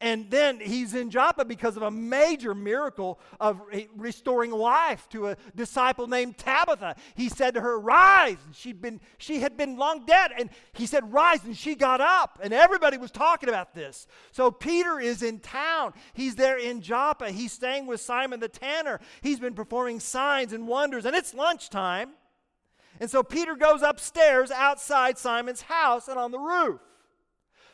And 0.01 0.31
then 0.31 0.61
he's 0.61 0.95
in 0.95 1.11
Joppa 1.11 1.45
because 1.45 1.77
of 1.77 1.83
a 1.83 1.91
major 1.91 2.55
miracle 2.55 3.19
of 3.41 3.61
restoring 3.97 4.53
life 4.53 5.09
to 5.09 5.29
a 5.29 5.37
disciple 5.57 6.07
named 6.07 6.39
Tabitha. 6.39 6.95
He 7.17 7.29
said 7.29 7.55
to 7.55 7.61
her, 7.61 7.81
Rise. 7.81 8.37
And 8.47 8.55
she'd 8.55 8.81
been, 8.81 9.01
she 9.19 9.41
had 9.41 9.57
been 9.57 9.77
long 9.77 10.07
dead. 10.07 10.31
And 10.39 10.51
he 10.73 10.87
said, 10.87 11.13
Rise. 11.13 11.45
And 11.45 11.57
she 11.57 11.75
got 11.75 12.01
up. 12.01 12.39
And 12.41 12.55
everybody 12.55 12.97
was 12.97 13.11
talking 13.11 13.49
about 13.49 13.75
this. 13.75 14.07
So 14.31 14.53
Peter 14.53 15.01
is 15.01 15.25
in 15.25 15.41
town. 15.41 15.95
He's 16.13 16.37
there 16.37 16.59
in 16.59 16.81
Joppa. 16.81 17.33
He's 17.33 17.51
staying 17.51 17.87
with 17.87 18.01
Simon 18.01 18.39
the 18.39 18.49
tanner. 18.49 19.01
He's 19.21 19.41
been 19.41 19.55
performing 19.55 19.99
signs 19.99 20.53
and 20.53 20.69
wonders. 20.69 21.07
And 21.07 21.17
it's 21.17 21.35
lunchtime. 21.35 22.11
And 23.01 23.11
so 23.11 23.25
Peter 23.25 23.57
goes 23.57 23.83
upstairs 23.83 24.53
outside 24.53 25.19
Simon's 25.19 25.63
house 25.63 26.07
and 26.07 26.19
on 26.19 26.31
the 26.31 26.39
roof. 26.39 26.81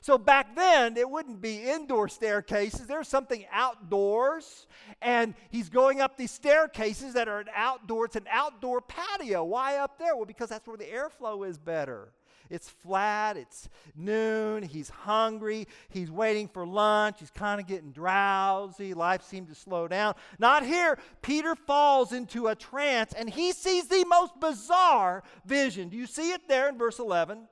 So 0.05 0.19
back 0.19 0.55
then, 0.55 0.99
it 0.99 1.09
wouldn't 1.09 1.41
be 1.41 1.63
indoor 1.63 2.11
staircases. 2.11 2.87
There's 2.87 3.09
something 3.09 3.47
outdoors. 3.51 4.67
And 5.01 5.33
he's 5.49 5.71
going 5.71 6.03
up 6.03 6.19
these 6.19 6.31
staircases 6.31 7.15
that 7.15 7.27
are 7.27 7.41
an 7.41 7.49
outdoor, 7.57 8.05
it's 8.05 8.17
an 8.17 8.27
outdoor 8.31 8.83
patio. 8.83 9.45
Why 9.45 9.79
up 9.79 9.99
there? 9.99 10.15
Well, 10.15 10.27
because 10.27 10.51
that's 10.51 10.67
where 10.67 10.77
the 10.77 10.85
airflow 10.85 11.49
is 11.49 11.57
better. 11.57 12.13
It's 12.51 12.69
flat, 12.69 13.39
it's 13.39 13.71
noon, 13.97 14.63
he's 14.63 14.91
hungry, 14.91 15.67
he's 15.89 16.11
waiting 16.11 16.49
for 16.49 16.67
lunch, 16.67 17.21
he's 17.21 17.31
kind 17.31 17.59
of 17.59 17.67
getting 17.67 17.91
drowsy, 17.91 18.93
life 18.93 19.23
seemed 19.23 19.49
to 19.49 19.55
slow 19.55 19.89
down. 19.89 20.17
Not 20.39 20.67
here. 20.67 20.99
Peter 21.23 21.55
falls 21.55 22.13
into 22.13 22.49
a 22.49 22.55
trance 22.55 23.15
and 23.15 23.31
he 23.31 23.53
sees 23.53 23.89
the 23.89 24.05
most 24.05 24.39
bizarre 24.39 25.23
vision. 25.47 25.89
Do 25.89 25.97
you 25.97 26.07
see 26.07 26.33
it 26.33 26.43
there 26.47 26.69
in 26.69 26.77
verse 26.77 26.99
11? 26.99 27.49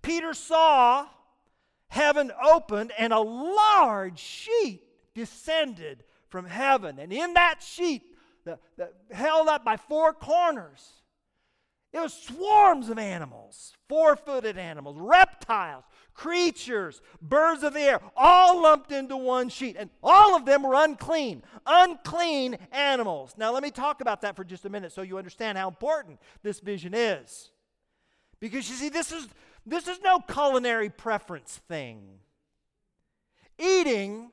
Peter 0.00 0.32
saw 0.32 1.08
heaven 1.88 2.32
opened 2.44 2.92
and 2.98 3.12
a 3.12 3.20
large 3.20 4.18
sheet 4.18 4.82
descended 5.14 6.04
from 6.28 6.46
heaven. 6.46 6.98
And 6.98 7.12
in 7.12 7.34
that 7.34 7.62
sheet, 7.62 8.02
the, 8.44 8.58
the, 8.76 8.90
held 9.14 9.48
up 9.48 9.64
by 9.64 9.76
four 9.76 10.12
corners, 10.12 10.92
it 11.92 12.00
was 12.00 12.12
swarms 12.12 12.90
of 12.90 12.98
animals, 12.98 13.72
four 13.88 14.16
footed 14.16 14.58
animals, 14.58 14.98
reptiles, 14.98 15.84
creatures, 16.12 17.00
birds 17.22 17.62
of 17.62 17.72
the 17.72 17.80
air, 17.80 18.00
all 18.16 18.62
lumped 18.62 18.92
into 18.92 19.16
one 19.16 19.48
sheet. 19.48 19.76
And 19.78 19.88
all 20.02 20.36
of 20.36 20.44
them 20.44 20.62
were 20.62 20.74
unclean, 20.74 21.42
unclean 21.64 22.58
animals. 22.70 23.34
Now, 23.38 23.52
let 23.52 23.62
me 23.62 23.70
talk 23.70 24.02
about 24.02 24.20
that 24.22 24.36
for 24.36 24.44
just 24.44 24.64
a 24.66 24.68
minute 24.68 24.92
so 24.92 25.02
you 25.02 25.16
understand 25.16 25.56
how 25.56 25.68
important 25.68 26.20
this 26.42 26.60
vision 26.60 26.92
is. 26.92 27.50
Because 28.40 28.68
you 28.68 28.76
see, 28.76 28.90
this 28.90 29.12
is 29.12 29.26
this 29.66 29.88
is 29.88 29.98
no 30.02 30.20
culinary 30.20 30.88
preference 30.88 31.60
thing. 31.68 32.20
Eating 33.58 34.30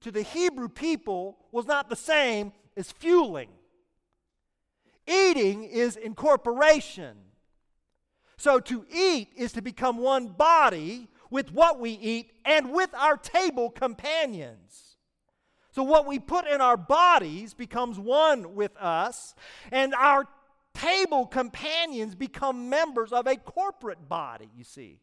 to 0.00 0.10
the 0.10 0.22
Hebrew 0.22 0.68
people 0.68 1.38
was 1.52 1.66
not 1.66 1.88
the 1.88 1.96
same 1.96 2.52
as 2.76 2.90
fueling. 2.90 3.50
Eating 5.06 5.64
is 5.64 5.96
incorporation. 5.96 7.16
So 8.36 8.58
to 8.60 8.84
eat 8.92 9.28
is 9.36 9.52
to 9.52 9.62
become 9.62 9.98
one 9.98 10.28
body 10.28 11.08
with 11.30 11.52
what 11.52 11.78
we 11.78 11.90
eat 11.92 12.32
and 12.44 12.72
with 12.72 12.92
our 12.94 13.16
table 13.16 13.70
companions. 13.70 14.96
So 15.70 15.82
what 15.82 16.06
we 16.06 16.18
put 16.18 16.46
in 16.46 16.60
our 16.60 16.76
bodies 16.76 17.54
becomes 17.54 17.98
one 17.98 18.54
with 18.54 18.76
us, 18.76 19.34
and 19.70 19.94
our 19.94 20.26
table 20.74 21.26
companions 21.26 22.14
become 22.14 22.68
members 22.68 23.12
of 23.12 23.26
a 23.26 23.36
corporate 23.36 24.08
body, 24.08 24.48
you 24.56 24.64
see. 24.64 25.00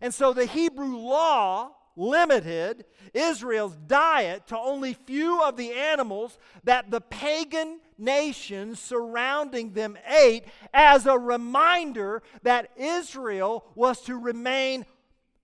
And 0.00 0.12
so 0.12 0.32
the 0.32 0.46
Hebrew 0.46 0.96
law 0.96 1.72
limited 1.96 2.84
Israel's 3.12 3.76
diet 3.86 4.46
to 4.46 4.56
only 4.56 4.94
few 4.94 5.42
of 5.42 5.56
the 5.56 5.72
animals 5.72 6.38
that 6.64 6.90
the 6.90 7.00
pagan 7.00 7.80
nations 7.98 8.80
surrounding 8.80 9.72
them 9.72 9.98
ate 10.08 10.44
as 10.72 11.06
a 11.06 11.18
reminder 11.18 12.22
that 12.42 12.70
Israel 12.76 13.66
was 13.74 14.00
to 14.02 14.16
remain 14.16 14.86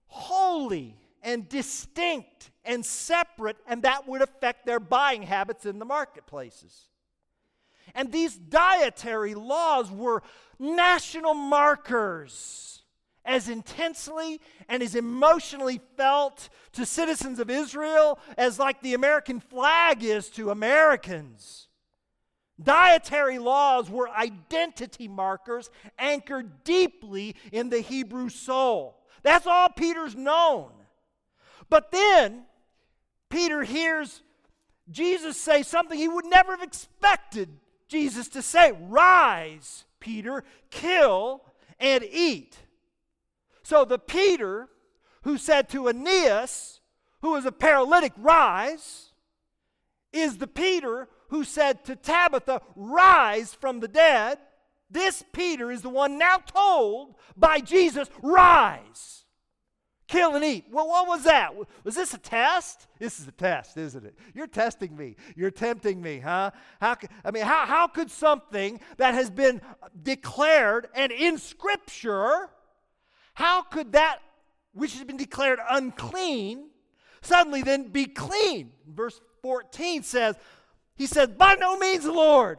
holy 0.07 0.97
and 1.23 1.49
distinct 1.49 2.51
and 2.64 2.85
separate, 2.85 3.57
and 3.67 3.83
that 3.83 4.09
would 4.09 4.23
affect 4.23 4.67
their 4.67 4.81
buying 4.81 5.23
habits 5.23 5.67
in 5.67 5.79
the 5.79 5.85
marketplaces. 5.85 6.88
And 7.94 8.12
these 8.12 8.37
dietary 8.37 9.35
laws 9.35 9.90
were 9.90 10.22
national 10.59 11.35
markers 11.35 12.83
as 13.24 13.48
intensely 13.48 14.40
and 14.68 14.83
as 14.83 14.94
emotionally 14.94 15.81
felt 15.96 16.48
to 16.72 16.87
citizens 16.87 17.38
of 17.38 17.51
Israel 17.51 18.18
as 18.38 18.59
like 18.59 18.81
the 18.81 18.94
American 18.94 19.38
flag 19.38 20.03
is 20.03 20.31
to 20.31 20.51
Americans. 20.51 21.68
Dietary 22.61 23.38
laws 23.38 23.88
were 23.88 24.09
identity 24.09 25.07
markers 25.07 25.70
anchored 25.98 26.64
deeply 26.64 27.37
in 27.53 27.68
the 27.68 27.81
Hebrew 27.81 28.31
soul. 28.31 28.96
That's 29.22 29.46
all 29.46 29.68
Peter's 29.68 30.16
known. 30.16 30.72
But 31.68 31.92
then 31.92 32.44
Peter 33.29 33.62
hears 33.62 34.22
Jesus 34.90 35.37
say 35.37 35.62
something 35.62 35.98
he 35.98 36.09
would 36.09 36.24
never 36.24 36.53
have 36.53 36.62
expected 36.62 37.51
Jesus 37.88 38.29
to 38.29 38.42
say 38.42 38.72
Rise, 38.79 39.85
Peter, 40.01 40.44
kill 40.70 41.42
and 41.81 42.05
eat. 42.05 42.59
So 43.62 43.85
the 43.85 43.98
Peter 43.98 44.68
who 45.22 45.38
said 45.38 45.68
to 45.70 45.88
Aeneas, 45.88 46.81
who 47.22 47.33
was 47.33 47.44
a 47.44 47.53
paralytic, 47.53 48.12
Rise, 48.16 49.11
is 50.12 50.38
the 50.38 50.46
Peter 50.46 51.09
who 51.29 51.44
said 51.44 51.85
to 51.85 51.96
Tabitha, 51.96 52.62
Rise 52.77 53.55
from 53.55 53.81
the 53.81 53.88
dead. 53.88 54.38
This 54.90 55.22
Peter 55.33 55.70
is 55.70 55.83
the 55.83 55.88
one 55.88 56.18
now 56.18 56.38
told 56.38 57.16
by 57.37 57.61
Jesus, 57.61 58.09
Rise 58.22 59.24
kill 60.09 60.35
and 60.35 60.44
eat. 60.44 60.64
Well, 60.71 60.88
what 60.88 61.07
was 61.07 61.25
that? 61.25 61.55
Was 61.85 61.94
this 61.94 62.14
a 62.14 62.18
test? 62.18 62.87
This 62.99 63.21
is 63.21 63.29
a 63.29 63.33
test, 63.33 63.77
isn't 63.77 64.05
it? 64.05 64.18
You're 64.35 64.47
testing 64.47 64.97
me. 64.97 65.16
You're 65.37 65.51
tempting 65.51 66.01
me, 66.03 66.18
huh? 66.18 66.51
How, 66.81 66.97
I 67.25 67.31
mean, 67.31 67.44
how, 67.44 67.66
how 67.66 67.87
could 67.87 68.11
something 68.11 68.81
that 68.97 69.14
has 69.14 69.31
been 69.31 69.61
declared 70.03 70.88
and 70.94 71.12
in 71.12 71.38
Scripture, 71.38 72.49
how 73.35 73.62
could 73.62 73.92
that 73.92 74.18
which 74.73 74.94
has 74.94 75.05
been 75.05 75.16
declared 75.16 75.59
unclean 75.71 76.71
suddenly 77.21 77.62
then 77.62 77.88
be 77.88 78.07
clean? 78.07 78.73
Verse 78.88 79.21
14 79.42 80.03
says, 80.03 80.37
He 80.97 81.07
says, 81.07 81.29
By 81.29 81.55
no 81.55 81.79
means, 81.79 82.07
Lord. 82.07 82.59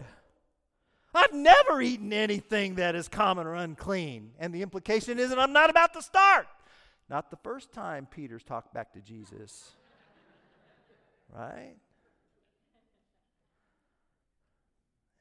I've 1.12 1.34
never 1.34 1.82
eaten 1.82 2.14
anything 2.14 2.76
that 2.76 2.94
is 2.94 3.08
common 3.08 3.48
or 3.48 3.56
unclean. 3.56 4.32
And 4.38 4.54
the 4.54 4.62
implication 4.62 5.18
is 5.18 5.30
that 5.30 5.40
I'm 5.40 5.54
not 5.54 5.72
about 5.72 5.94
to 5.96 6.04
start. 6.04 6.48
Not 7.10 7.32
the 7.32 7.38
first 7.38 7.74
time 7.74 8.08
Peter's 8.10 8.44
talked 8.44 8.74
back 8.74 8.94
to 8.94 9.02
Jesus. 9.02 9.72
right? 11.36 11.76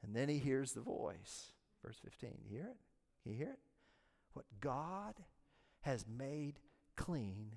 And 0.03 0.15
then 0.15 0.29
he 0.29 0.37
hears 0.37 0.73
the 0.73 0.81
voice. 0.81 1.51
Verse 1.83 1.97
15. 2.03 2.29
You 2.45 2.57
hear 2.57 2.67
it? 2.67 2.77
You 3.25 3.33
hear 3.33 3.49
it? 3.49 3.59
What 4.33 4.45
God 4.61 5.15
has 5.81 6.05
made 6.07 6.59
clean, 6.95 7.55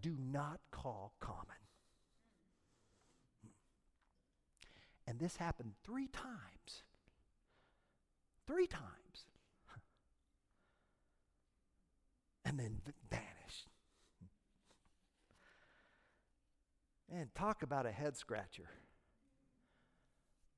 do 0.00 0.16
not 0.18 0.60
call 0.70 1.12
common. 1.20 1.46
And 5.06 5.18
this 5.18 5.36
happened 5.36 5.72
three 5.84 6.08
times. 6.08 6.82
Three 8.46 8.66
times. 8.66 9.26
And 12.44 12.58
then 12.58 12.80
Man, 17.12 17.28
talk 17.34 17.62
about 17.62 17.84
a 17.84 17.92
head 17.92 18.16
scratcher. 18.16 18.68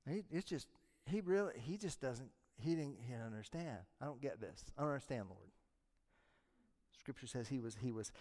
He, 0.08 0.22
it's 0.30 0.44
just, 0.44 0.68
he 1.06 1.20
really, 1.20 1.52
he 1.56 1.76
just 1.76 2.00
doesn't, 2.00 2.30
he 2.56 2.76
didn't, 2.76 2.98
he 3.00 3.12
didn't 3.12 3.26
understand. 3.26 3.78
I 4.00 4.04
don't 4.04 4.20
get 4.20 4.40
this. 4.40 4.64
I 4.78 4.82
don't 4.82 4.90
understand, 4.90 5.26
Lord. 5.28 5.50
Scripture 7.00 7.26
says 7.26 7.48
he 7.48 7.58
was, 7.58 7.76
he 7.80 7.90
was, 7.90 8.12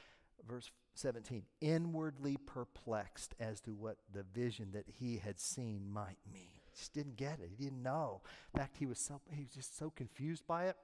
verse 0.47 0.71
17, 0.95 1.43
inwardly 1.61 2.37
perplexed 2.37 3.35
as 3.39 3.61
to 3.61 3.71
what 3.71 3.97
the 4.11 4.23
vision 4.33 4.69
that 4.73 4.85
he 4.87 5.17
had 5.17 5.39
seen 5.39 5.87
might 5.91 6.17
mean. 6.33 6.49
Just 6.75 6.93
didn't 6.93 7.17
get 7.17 7.39
it. 7.39 7.49
He 7.55 7.65
didn't 7.65 7.83
know. 7.83 8.21
In 8.53 8.59
fact, 8.59 8.77
he 8.77 8.87
was 8.87 8.97
so, 8.97 9.21
he 9.29 9.43
was 9.43 9.53
just 9.53 9.77
so 9.77 9.91
confused 9.95 10.47
by 10.47 10.65
it. 10.65 10.75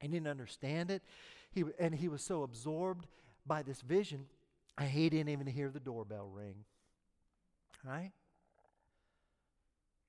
He 0.00 0.08
didn't 0.08 0.26
understand 0.26 0.90
it. 0.90 1.02
He, 1.52 1.64
and 1.78 1.94
he 1.94 2.08
was 2.08 2.22
so 2.22 2.42
absorbed 2.42 3.06
by 3.46 3.62
this 3.62 3.82
vision, 3.82 4.26
he 4.82 5.08
didn't 5.08 5.30
even 5.30 5.46
hear 5.46 5.70
the 5.70 5.80
doorbell 5.80 6.28
ring. 6.32 6.64
Right? 7.84 8.12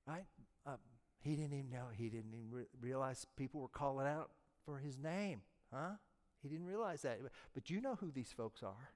Right? 0.07 0.25
Uh, 0.65 0.77
he 1.21 1.35
didn't 1.35 1.53
even 1.53 1.69
know. 1.69 1.85
He 1.95 2.09
didn't 2.09 2.33
even 2.33 2.49
re- 2.51 2.65
realize 2.81 3.25
people 3.35 3.61
were 3.61 3.67
calling 3.67 4.07
out 4.07 4.31
for 4.65 4.79
his 4.79 4.97
name. 4.97 5.41
Huh? 5.73 5.91
He 6.41 6.49
didn't 6.49 6.65
realize 6.65 7.01
that. 7.03 7.19
But 7.53 7.69
you 7.69 7.81
know 7.81 7.95
who 7.95 8.11
these 8.11 8.31
folks 8.35 8.63
are. 8.63 8.91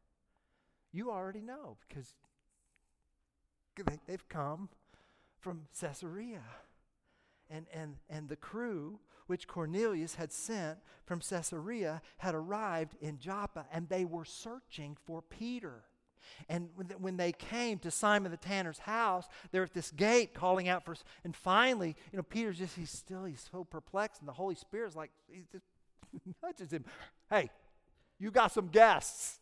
You 0.92 1.12
already 1.12 1.42
know 1.42 1.78
because 1.88 2.16
they've 4.08 4.30
come 4.30 4.70
from 5.40 5.64
Caesarea. 5.80 6.44
And, 7.50 7.66
and, 7.74 7.98
and 8.10 8.30
the 8.30 8.36
crew 8.36 9.00
which 9.28 9.48
Cornelius 9.48 10.16
had 10.16 10.32
sent 10.32 10.80
from 11.06 11.20
Caesarea 11.20 12.02
had 12.18 12.36
arrived 12.36 12.96
in 13.02 13.20
Joppa, 13.20 13.66
and 13.72 13.90
they 13.90 14.06
were 14.06 14.26
searching 14.26 14.98
for 15.06 15.22
Peter. 15.22 15.84
And 16.50 16.70
when 17.00 17.18
they 17.18 17.32
came 17.32 17.80
to 17.80 17.92
Simon 17.92 18.32
the 18.32 18.38
tanner's 18.38 18.80
house, 18.80 19.28
they're 19.52 19.64
at 19.64 19.74
this 19.74 19.92
gate 19.92 20.34
calling 20.34 20.68
out 20.68 20.84
for, 20.84 20.96
and 21.24 21.36
finally, 21.36 21.96
you 22.12 22.18
know, 22.18 22.24
Peter's 22.24 22.58
just, 22.58 22.76
he's 22.76 22.92
still, 22.92 23.26
he's 23.26 23.48
so 23.52 23.64
perplexed, 23.64 24.22
and 24.22 24.28
the 24.28 24.34
Holy 24.34 24.56
Spirit's 24.56 24.96
like, 24.96 25.12
he 25.30 25.44
just 25.52 25.66
nudges 26.44 26.72
him. 26.72 26.86
Hey, 27.30 27.50
you 28.20 28.32
got 28.32 28.52
some 28.52 28.68
guests. 28.68 29.40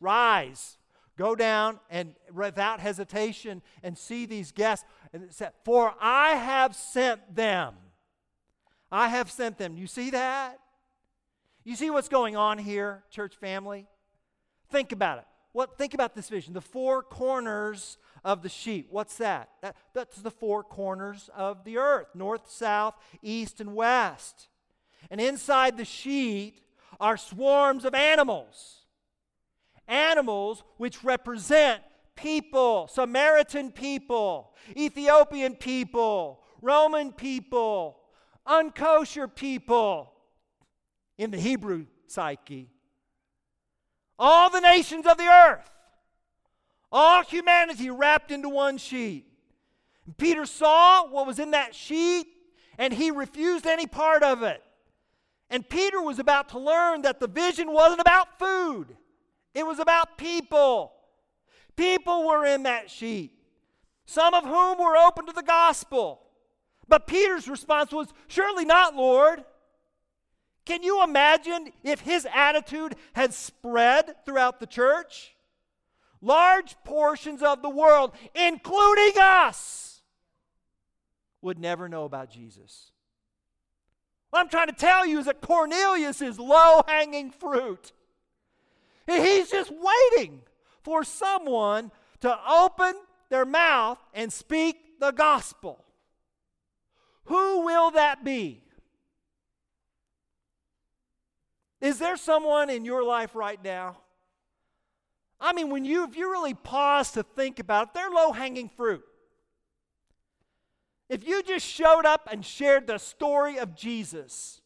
Rise. 0.00 0.78
Go 1.16 1.34
down 1.34 1.78
and 1.90 2.14
without 2.32 2.80
hesitation 2.80 3.62
and 3.82 3.96
see 3.96 4.26
these 4.26 4.50
guests. 4.50 4.86
And 5.12 5.22
it 5.22 5.34
said, 5.34 5.52
For 5.64 5.94
I 6.00 6.30
have 6.30 6.74
sent 6.74 7.34
them. 7.34 7.74
I 8.90 9.08
have 9.08 9.30
sent 9.30 9.58
them. 9.58 9.76
You 9.76 9.86
see 9.86 10.10
that? 10.10 10.58
You 11.64 11.76
see 11.76 11.90
what's 11.90 12.08
going 12.08 12.36
on 12.36 12.58
here, 12.58 13.04
church 13.10 13.36
family? 13.36 13.86
Think 14.70 14.92
about 14.92 15.18
it. 15.18 15.24
What 15.52 15.76
think 15.76 15.94
about 15.94 16.14
this 16.14 16.28
vision? 16.28 16.54
The 16.54 16.60
four 16.60 17.02
corners 17.02 17.98
of 18.24 18.42
the 18.42 18.48
sheet. 18.48 18.86
What's 18.90 19.18
that? 19.18 19.50
that? 19.60 19.76
That's 19.92 20.22
the 20.22 20.30
four 20.30 20.62
corners 20.62 21.28
of 21.36 21.64
the 21.64 21.78
earth 21.78 22.08
north, 22.14 22.50
south, 22.50 22.94
east, 23.22 23.60
and 23.60 23.74
west. 23.74 24.48
And 25.10 25.20
inside 25.20 25.76
the 25.76 25.84
sheet 25.84 26.60
are 27.00 27.16
swarms 27.16 27.84
of 27.84 27.94
animals. 27.94 28.80
Animals 29.88 30.62
which 30.78 31.04
represent 31.04 31.82
people, 32.14 32.88
Samaritan 32.88 33.72
people, 33.72 34.54
Ethiopian 34.76 35.56
people, 35.56 36.42
Roman 36.62 37.12
people, 37.12 37.98
unkosher 38.46 39.32
people 39.32 40.12
in 41.18 41.30
the 41.30 41.38
Hebrew 41.38 41.86
psyche 42.06 42.70
all 44.24 44.48
the 44.50 44.60
nations 44.60 45.04
of 45.04 45.18
the 45.18 45.26
earth, 45.26 45.68
all 46.92 47.24
humanity 47.24 47.90
wrapped 47.90 48.30
into 48.30 48.48
one 48.48 48.78
sheet. 48.78 49.26
Peter 50.16 50.46
saw 50.46 51.04
what 51.08 51.26
was 51.26 51.40
in 51.40 51.50
that 51.50 51.74
sheet 51.74 52.28
and 52.78 52.92
he 52.92 53.10
refused 53.10 53.66
any 53.66 53.84
part 53.84 54.22
of 54.22 54.44
it. 54.44 54.62
And 55.50 55.68
Peter 55.68 56.00
was 56.00 56.20
about 56.20 56.50
to 56.50 56.60
learn 56.60 57.02
that 57.02 57.18
the 57.18 57.26
vision 57.26 57.72
wasn't 57.72 58.00
about 58.00 58.38
food, 58.38 58.96
it 59.54 59.66
was 59.66 59.80
about 59.80 60.16
people. 60.16 60.92
People 61.74 62.28
were 62.28 62.46
in 62.46 62.62
that 62.62 62.90
sheet, 62.90 63.32
some 64.06 64.34
of 64.34 64.44
whom 64.44 64.78
were 64.78 64.96
open 64.96 65.26
to 65.26 65.32
the 65.32 65.42
gospel. 65.42 66.20
But 66.86 67.08
Peter's 67.08 67.48
response 67.48 67.90
was, 67.90 68.12
Surely 68.28 68.64
not, 68.64 68.94
Lord. 68.94 69.42
Can 70.64 70.82
you 70.82 71.02
imagine 71.02 71.70
if 71.82 72.00
his 72.00 72.26
attitude 72.32 72.94
had 73.14 73.34
spread 73.34 74.14
throughout 74.24 74.60
the 74.60 74.66
church? 74.66 75.34
Large 76.20 76.76
portions 76.84 77.42
of 77.42 77.62
the 77.62 77.68
world, 77.68 78.12
including 78.34 79.14
us, 79.20 80.02
would 81.40 81.58
never 81.58 81.88
know 81.88 82.04
about 82.04 82.30
Jesus. 82.30 82.92
What 84.30 84.40
I'm 84.40 84.48
trying 84.48 84.68
to 84.68 84.72
tell 84.72 85.04
you 85.04 85.18
is 85.18 85.26
that 85.26 85.40
Cornelius 85.40 86.22
is 86.22 86.38
low 86.38 86.82
hanging 86.86 87.30
fruit. 87.30 87.92
He's 89.06 89.50
just 89.50 89.72
waiting 89.72 90.42
for 90.82 91.02
someone 91.02 91.90
to 92.20 92.38
open 92.48 92.94
their 93.28 93.44
mouth 93.44 93.98
and 94.14 94.32
speak 94.32 95.00
the 95.00 95.10
gospel. 95.10 95.84
Who 97.24 97.64
will 97.64 97.90
that 97.90 98.24
be? 98.24 98.62
Is 101.82 101.98
there 101.98 102.16
someone 102.16 102.70
in 102.70 102.84
your 102.84 103.02
life 103.02 103.34
right 103.34 103.62
now? 103.62 103.98
I 105.40 105.52
mean, 105.52 105.68
when 105.68 105.84
you, 105.84 106.04
if 106.04 106.16
you 106.16 106.30
really 106.30 106.54
pause 106.54 107.10
to 107.12 107.24
think 107.24 107.58
about 107.58 107.88
it, 107.88 107.94
they're 107.94 108.08
low 108.08 108.30
hanging 108.30 108.68
fruit. 108.68 109.02
If 111.08 111.26
you 111.26 111.42
just 111.42 111.66
showed 111.66 112.06
up 112.06 112.28
and 112.30 112.46
shared 112.46 112.86
the 112.86 112.98
story 112.98 113.58
of 113.58 113.74
Jesus, 113.74 114.60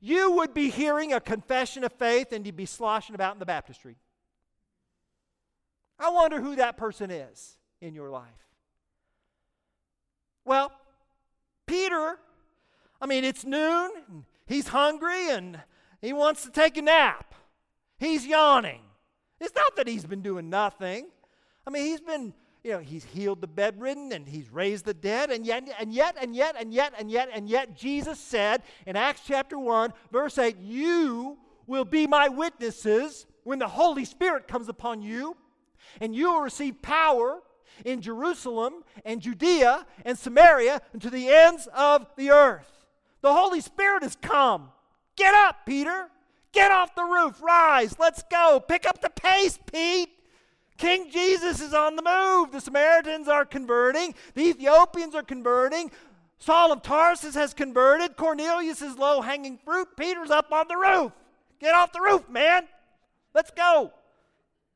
you 0.00 0.32
would 0.32 0.54
be 0.54 0.70
hearing 0.70 1.12
a 1.12 1.20
confession 1.20 1.84
of 1.84 1.92
faith 1.92 2.32
and 2.32 2.46
you'd 2.46 2.56
be 2.56 2.64
sloshing 2.64 3.14
about 3.14 3.34
in 3.34 3.38
the 3.38 3.46
baptistry. 3.46 3.96
I 5.98 6.08
wonder 6.08 6.40
who 6.40 6.56
that 6.56 6.78
person 6.78 7.10
is 7.10 7.58
in 7.82 7.94
your 7.94 8.08
life. 8.08 8.24
Well, 10.46 10.72
Peter, 11.66 12.18
I 13.02 13.06
mean, 13.06 13.24
it's 13.24 13.44
noon, 13.44 13.90
he's 14.46 14.68
hungry, 14.68 15.28
and 15.28 15.60
he 16.00 16.12
wants 16.12 16.44
to 16.44 16.50
take 16.50 16.76
a 16.76 16.82
nap. 16.82 17.34
He's 17.98 18.26
yawning. 18.26 18.80
It's 19.40 19.54
not 19.54 19.76
that 19.76 19.88
he's 19.88 20.04
been 20.04 20.22
doing 20.22 20.50
nothing. 20.50 21.08
I 21.66 21.70
mean, 21.70 21.84
he's 21.84 22.00
been, 22.00 22.32
you 22.64 22.72
know, 22.72 22.78
he's 22.78 23.04
healed 23.04 23.40
the 23.40 23.46
bedridden 23.46 24.12
and 24.12 24.28
he's 24.28 24.50
raised 24.50 24.84
the 24.84 24.94
dead, 24.94 25.30
and 25.30 25.44
yet, 25.46 25.68
and 25.78 25.92
yet, 25.92 26.16
and 26.20 26.34
yet, 26.34 26.56
and 26.58 26.72
yet, 26.72 26.94
and 26.98 27.10
yet, 27.10 27.28
and 27.32 27.48
yet, 27.48 27.76
Jesus 27.76 28.18
said 28.18 28.62
in 28.86 28.96
Acts 28.96 29.22
chapter 29.26 29.58
1, 29.58 29.92
verse 30.10 30.38
8, 30.38 30.56
You 30.58 31.38
will 31.66 31.84
be 31.84 32.06
my 32.06 32.28
witnesses 32.28 33.26
when 33.44 33.58
the 33.58 33.68
Holy 33.68 34.04
Spirit 34.04 34.48
comes 34.48 34.68
upon 34.68 35.02
you, 35.02 35.36
and 36.00 36.14
you 36.14 36.32
will 36.32 36.40
receive 36.40 36.82
power 36.82 37.40
in 37.84 38.00
Jerusalem 38.00 38.84
and 39.04 39.20
Judea 39.20 39.86
and 40.04 40.18
Samaria 40.18 40.80
and 40.92 41.02
to 41.02 41.10
the 41.10 41.28
ends 41.28 41.68
of 41.74 42.06
the 42.16 42.30
earth. 42.30 42.86
The 43.20 43.32
Holy 43.32 43.60
Spirit 43.60 44.02
has 44.02 44.16
come. 44.16 44.70
Get 45.18 45.34
up, 45.34 45.66
Peter. 45.66 46.08
Get 46.52 46.70
off 46.70 46.94
the 46.94 47.02
roof. 47.02 47.42
Rise. 47.42 47.98
Let's 47.98 48.22
go. 48.30 48.62
Pick 48.66 48.86
up 48.86 49.02
the 49.02 49.10
pace, 49.10 49.58
Pete. 49.70 50.10
King 50.76 51.10
Jesus 51.10 51.60
is 51.60 51.74
on 51.74 51.96
the 51.96 52.02
move. 52.02 52.52
The 52.52 52.60
Samaritans 52.60 53.26
are 53.26 53.44
converting. 53.44 54.14
The 54.34 54.50
Ethiopians 54.50 55.16
are 55.16 55.24
converting. 55.24 55.90
Saul 56.38 56.72
of 56.72 56.82
Tarsus 56.82 57.34
has 57.34 57.52
converted. 57.52 58.16
Cornelius 58.16 58.80
is 58.80 58.96
low 58.96 59.20
hanging 59.20 59.58
fruit. 59.58 59.88
Peter's 59.96 60.30
up 60.30 60.52
on 60.52 60.68
the 60.68 60.76
roof. 60.76 61.10
Get 61.58 61.74
off 61.74 61.92
the 61.92 62.00
roof, 62.00 62.28
man. 62.28 62.68
Let's 63.34 63.50
go. 63.50 63.92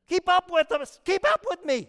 Keep 0.09 0.27
up 0.27 0.51
with 0.51 0.73
us. 0.73 0.99
Keep 1.05 1.25
up 1.25 1.45
with 1.49 1.63
me. 1.63 1.87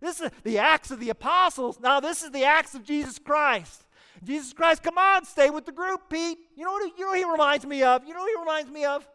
This 0.00 0.20
is 0.20 0.30
the 0.44 0.58
Acts 0.58 0.92
of 0.92 1.00
the 1.00 1.10
Apostles. 1.10 1.80
Now, 1.80 1.98
this 1.98 2.22
is 2.22 2.30
the 2.30 2.44
Acts 2.44 2.76
of 2.76 2.84
Jesus 2.84 3.18
Christ. 3.18 3.84
Jesus 4.24 4.52
Christ, 4.52 4.82
come 4.82 4.98
on, 4.98 5.24
stay 5.24 5.50
with 5.50 5.66
the 5.66 5.72
group, 5.72 6.08
Pete. 6.08 6.38
You 6.56 6.64
know 6.64 6.72
what, 6.72 6.98
you 6.98 7.04
know 7.04 7.12
he 7.12 7.24
reminds 7.24 7.66
me 7.66 7.82
of? 7.82 8.04
You 8.04 8.14
know 8.14 8.20
what 8.20 8.30
he 8.30 8.40
reminds 8.40 8.70
me 8.70 8.84
of? 8.84 9.06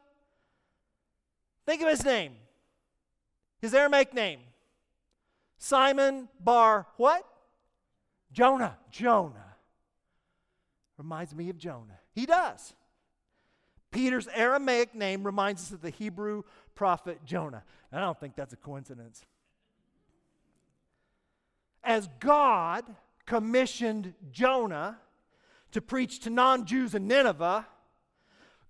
Think 1.66 1.82
of 1.82 1.90
his 1.90 2.04
name. 2.06 2.34
His 3.62 3.74
Aramaic 3.74 4.14
name. 4.14 4.40
Simon 5.58 6.30
Bar 6.40 6.88
what? 6.98 7.26
Jonah. 8.32 8.78
Jonah. 8.92 9.56
Reminds 10.98 11.36
me 11.36 11.50
of 11.50 11.58
Jonah. 11.58 12.00
He 12.14 12.26
does. 12.26 12.74
Peter's 13.92 14.28
Aramaic 14.28 14.94
name 14.94 15.24
reminds 15.24 15.64
us 15.64 15.72
of 15.72 15.82
the 15.82 15.90
Hebrew 15.90 16.44
prophet 16.76 17.20
Jonah. 17.26 17.64
And 17.92 18.00
I 18.00 18.06
don't 18.06 18.20
think 18.20 18.36
that's 18.36 18.54
a 18.54 18.58
coincidence. 18.58 19.26
As 21.84 22.08
God 22.20 22.84
commissioned 23.30 24.16
Jonah 24.32 24.98
to 25.72 25.82
preach 25.82 26.20
to 26.22 26.32
non 26.32 26.66
Jews 26.66 26.96
in 26.96 27.08
Nineveh, 27.08 27.68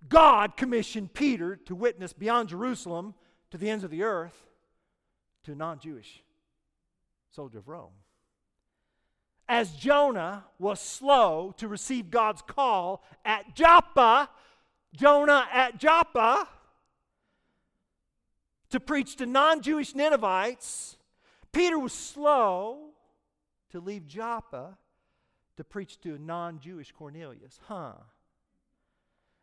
God 0.06 0.54
commissioned 0.54 1.14
Peter 1.14 1.56
to 1.56 1.74
witness 1.74 2.12
beyond 2.12 2.50
Jerusalem 2.50 3.14
to 3.50 3.56
the 3.56 3.70
ends 3.70 3.84
of 3.84 3.90
the 3.90 4.02
earth 4.02 4.46
to 5.44 5.54
non 5.54 5.78
Jewish 5.78 6.22
soldier 7.30 7.58
of 7.58 7.68
Rome. 7.68 7.92
As 9.48 9.72
Jonah 9.72 10.44
was 10.58 10.78
slow 10.78 11.54
to 11.56 11.66
receive 11.66 12.10
God's 12.10 12.42
call 12.42 13.02
at 13.24 13.56
Joppa, 13.56 14.28
Jonah 14.94 15.48
at 15.50 15.78
Joppa, 15.78 16.46
to 18.68 18.78
preach 18.78 19.16
to 19.16 19.24
non 19.24 19.62
Jewish 19.62 19.94
Ninevites, 19.94 20.98
Peter 21.50 21.78
was 21.78 21.94
slow 21.94 22.89
to 23.70 23.80
leave 23.80 24.06
Joppa 24.06 24.78
to 25.56 25.64
preach 25.64 26.00
to 26.00 26.14
a 26.14 26.18
non 26.18 26.58
Jewish 26.58 26.92
Cornelius. 26.92 27.58
Huh. 27.66 27.92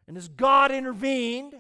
And 0.08 0.18
as 0.18 0.28
God 0.28 0.72
intervened 0.72 1.56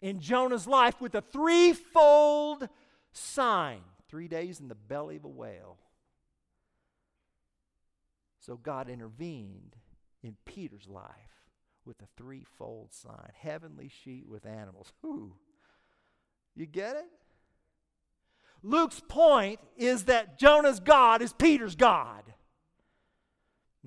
in 0.00 0.20
Jonah's 0.20 0.66
life 0.66 1.00
with 1.00 1.14
a 1.14 1.20
threefold 1.20 2.68
sign 3.12 3.80
three 4.08 4.28
days 4.28 4.60
in 4.60 4.68
the 4.68 4.74
belly 4.74 5.16
of 5.16 5.24
a 5.24 5.28
whale. 5.28 5.78
So 8.40 8.56
God 8.56 8.88
intervened 8.88 9.76
in 10.22 10.36
Peter's 10.44 10.88
life 10.88 11.46
with 11.84 12.00
a 12.02 12.06
threefold 12.16 12.92
sign 12.92 13.30
heavenly 13.34 13.88
sheet 13.88 14.28
with 14.28 14.44
animals. 14.46 14.92
Who? 15.02 15.34
You 16.54 16.66
get 16.66 16.96
it? 16.96 17.06
Luke's 18.62 19.00
point 19.08 19.60
is 19.76 20.04
that 20.04 20.38
Jonah's 20.38 20.80
God 20.80 21.22
is 21.22 21.32
Peter's 21.32 21.74
God. 21.74 22.22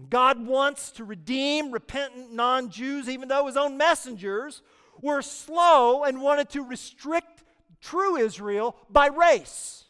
God 0.10 0.46
wants 0.46 0.92
to 0.92 1.06
redeem 1.06 1.72
repentant 1.72 2.34
non 2.34 2.70
Jews, 2.70 3.08
even 3.08 3.30
though 3.30 3.48
his 3.48 3.56
own 3.56 3.78
messengers 3.78 4.62
were 5.02 5.22
slow 5.22 6.04
and 6.04 6.22
wanted 6.22 6.50
to 6.50 6.64
restrict 6.64 7.44
true 7.82 8.18
Israel 8.18 8.76
by 8.90 9.08
race. 9.08 9.86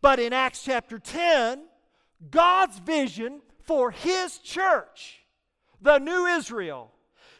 But 0.00 0.18
in 0.18 0.32
Acts 0.32 0.64
chapter 0.64 0.98
10, 0.98 1.62
God's 2.30 2.78
vision 2.80 3.40
for 3.62 3.90
his 3.90 4.38
church, 4.38 5.20
the 5.80 5.98
new 5.98 6.26
Israel, 6.26 6.90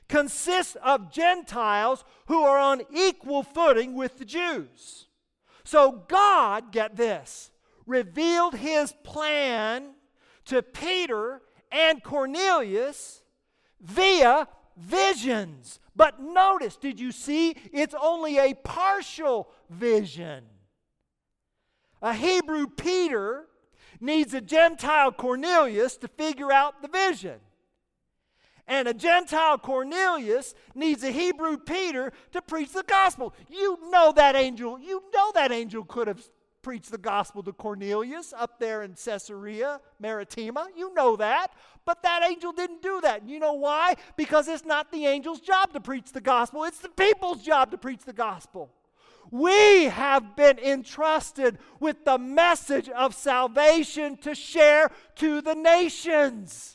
consists 0.08 0.76
of 0.76 1.12
Gentiles 1.12 2.04
who 2.26 2.42
are 2.42 2.58
on 2.58 2.82
equal 2.94 3.42
footing 3.42 3.94
with 3.94 4.18
the 4.18 4.24
Jews. 4.24 5.06
So 5.64 6.04
God, 6.08 6.72
get 6.72 6.96
this, 6.96 7.50
revealed 7.86 8.54
his 8.54 8.92
plan 9.02 9.94
to 10.46 10.62
Peter 10.62 11.40
and 11.72 12.02
Cornelius 12.02 13.22
via 13.80 14.46
visions. 14.76 15.80
But 15.96 16.20
notice, 16.20 16.76
did 16.76 17.00
you 17.00 17.12
see? 17.12 17.56
It's 17.72 17.94
only 18.00 18.38
a 18.38 18.54
partial 18.54 19.48
vision. 19.70 20.44
A 22.02 22.12
Hebrew 22.12 22.66
Peter 22.66 23.46
needs 24.00 24.34
a 24.34 24.40
Gentile 24.40 25.12
Cornelius 25.12 25.96
to 25.98 26.08
figure 26.08 26.52
out 26.52 26.82
the 26.82 26.88
vision. 26.88 27.40
And 28.66 28.88
a 28.88 28.94
Gentile 28.94 29.58
Cornelius 29.58 30.54
needs 30.74 31.02
a 31.02 31.10
Hebrew 31.10 31.58
Peter 31.58 32.12
to 32.32 32.40
preach 32.40 32.72
the 32.72 32.82
gospel. 32.82 33.34
You 33.50 33.78
know 33.90 34.12
that 34.12 34.36
angel, 34.36 34.78
you 34.78 35.02
know 35.12 35.32
that 35.34 35.52
angel 35.52 35.84
could 35.84 36.08
have 36.08 36.22
preached 36.62 36.90
the 36.90 36.98
gospel 36.98 37.42
to 37.42 37.52
Cornelius 37.52 38.32
up 38.36 38.58
there 38.58 38.82
in 38.82 38.94
Caesarea 38.94 39.80
Maritima. 40.00 40.68
You 40.74 40.92
know 40.94 41.14
that. 41.16 41.52
But 41.84 42.02
that 42.02 42.24
angel 42.24 42.52
didn't 42.52 42.82
do 42.82 43.02
that. 43.02 43.28
You 43.28 43.38
know 43.38 43.52
why? 43.52 43.96
Because 44.16 44.48
it's 44.48 44.64
not 44.64 44.90
the 44.90 45.04
angel's 45.04 45.40
job 45.40 45.74
to 45.74 45.80
preach 45.80 46.12
the 46.12 46.22
gospel, 46.22 46.64
it's 46.64 46.80
the 46.80 46.88
people's 46.88 47.42
job 47.42 47.70
to 47.70 47.78
preach 47.78 48.04
the 48.04 48.14
gospel. 48.14 48.70
We 49.30 49.84
have 49.84 50.36
been 50.36 50.58
entrusted 50.58 51.58
with 51.80 52.04
the 52.04 52.18
message 52.18 52.88
of 52.88 53.14
salvation 53.14 54.16
to 54.18 54.34
share 54.34 54.90
to 55.16 55.40
the 55.40 55.54
nations. 55.54 56.73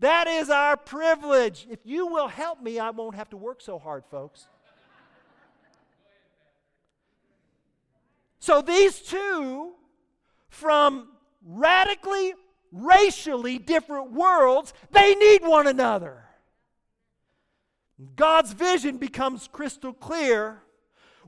That 0.00 0.28
is 0.28 0.48
our 0.48 0.76
privilege. 0.76 1.66
If 1.70 1.80
you 1.84 2.06
will 2.06 2.28
help 2.28 2.62
me, 2.62 2.78
I 2.78 2.90
won't 2.90 3.16
have 3.16 3.30
to 3.30 3.36
work 3.36 3.60
so 3.60 3.78
hard, 3.78 4.04
folks. 4.10 4.46
So 8.38 8.62
these 8.62 9.00
two, 9.00 9.72
from 10.48 11.08
radically, 11.44 12.34
racially 12.70 13.58
different 13.58 14.12
worlds, 14.12 14.72
they 14.92 15.14
need 15.16 15.42
one 15.42 15.66
another. 15.66 16.24
God's 18.14 18.52
vision 18.52 18.98
becomes 18.98 19.48
crystal 19.50 19.92
clear 19.92 20.62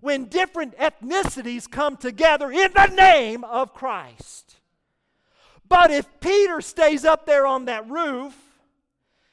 when 0.00 0.26
different 0.26 0.76
ethnicities 0.78 1.68
come 1.70 1.96
together 1.96 2.50
in 2.50 2.72
the 2.72 2.87
name 2.87 3.42
of 3.44 3.74
Christ. 3.74 4.56
But 5.68 5.90
if 5.90 6.06
Peter 6.21 6.60
stays 6.60 7.04
up 7.04 7.27
there 7.27 7.46
on 7.46 7.66
that 7.66 7.88
roof, 7.88 8.50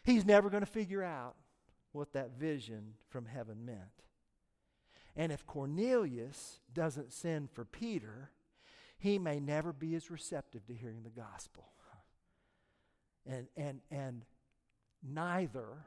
he's 0.08 0.26
never 0.26 0.50
going 0.50 0.62
to 0.62 0.66
figure 0.66 1.04
out 1.04 1.36
what 1.92 2.14
that 2.14 2.32
vision 2.32 2.94
from 3.10 3.26
heaven 3.26 3.66
meant. 3.66 3.80
And 5.16 5.32
if 5.32 5.46
Cornelius 5.46 6.62
doesn't 6.74 7.12
send 7.12 7.52
for 7.52 7.66
Peter, 7.66 8.32
he 8.98 9.20
may 9.20 9.40
never 9.40 9.74
be 9.74 9.96
as 9.96 10.10
receptive 10.10 10.66
to 10.68 10.74
hearing 10.74 11.04
the 11.04 11.10
gospel. 11.10 11.66
And, 13.26 13.48
and, 13.58 13.82
and 13.92 14.24
neither 15.04 15.86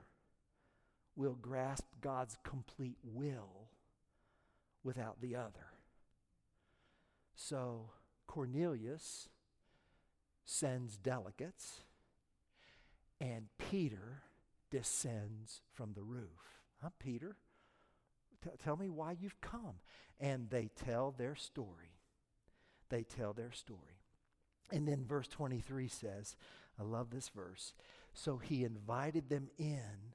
will 1.16 1.37
grasp 1.41 1.87
God's 2.01 2.37
complete 2.45 2.99
will 3.03 3.68
without 4.85 5.21
the 5.23 5.37
other. 5.37 5.73
So 7.35 7.91
Cornelius 8.27 9.29
sends 10.45 10.99
delegates, 10.99 11.85
and 13.21 13.47
Peter 13.59 14.23
descends 14.71 15.61
from 15.75 15.93
the 15.93 16.03
roof. 16.03 16.61
Huh, 16.83 16.91
Peter? 16.99 17.37
T- 18.43 18.51
tell 18.62 18.77
me 18.77 18.89
why 18.89 19.16
you've 19.21 19.41
come. 19.41 19.81
And 20.18 20.49
they 20.51 20.71
tell 20.85 21.14
their 21.16 21.35
story. 21.35 21.99
They 22.89 23.03
tell 23.03 23.33
their 23.33 23.53
story. 23.53 24.01
And 24.73 24.87
then 24.87 25.05
verse 25.07 25.29
23 25.29 25.89
says, 25.89 26.37
I 26.79 26.83
love 26.83 27.11
this 27.11 27.29
verse. 27.29 27.75
So 28.14 28.39
he 28.39 28.64
invited 28.64 29.29
them 29.29 29.49
in 29.59 30.14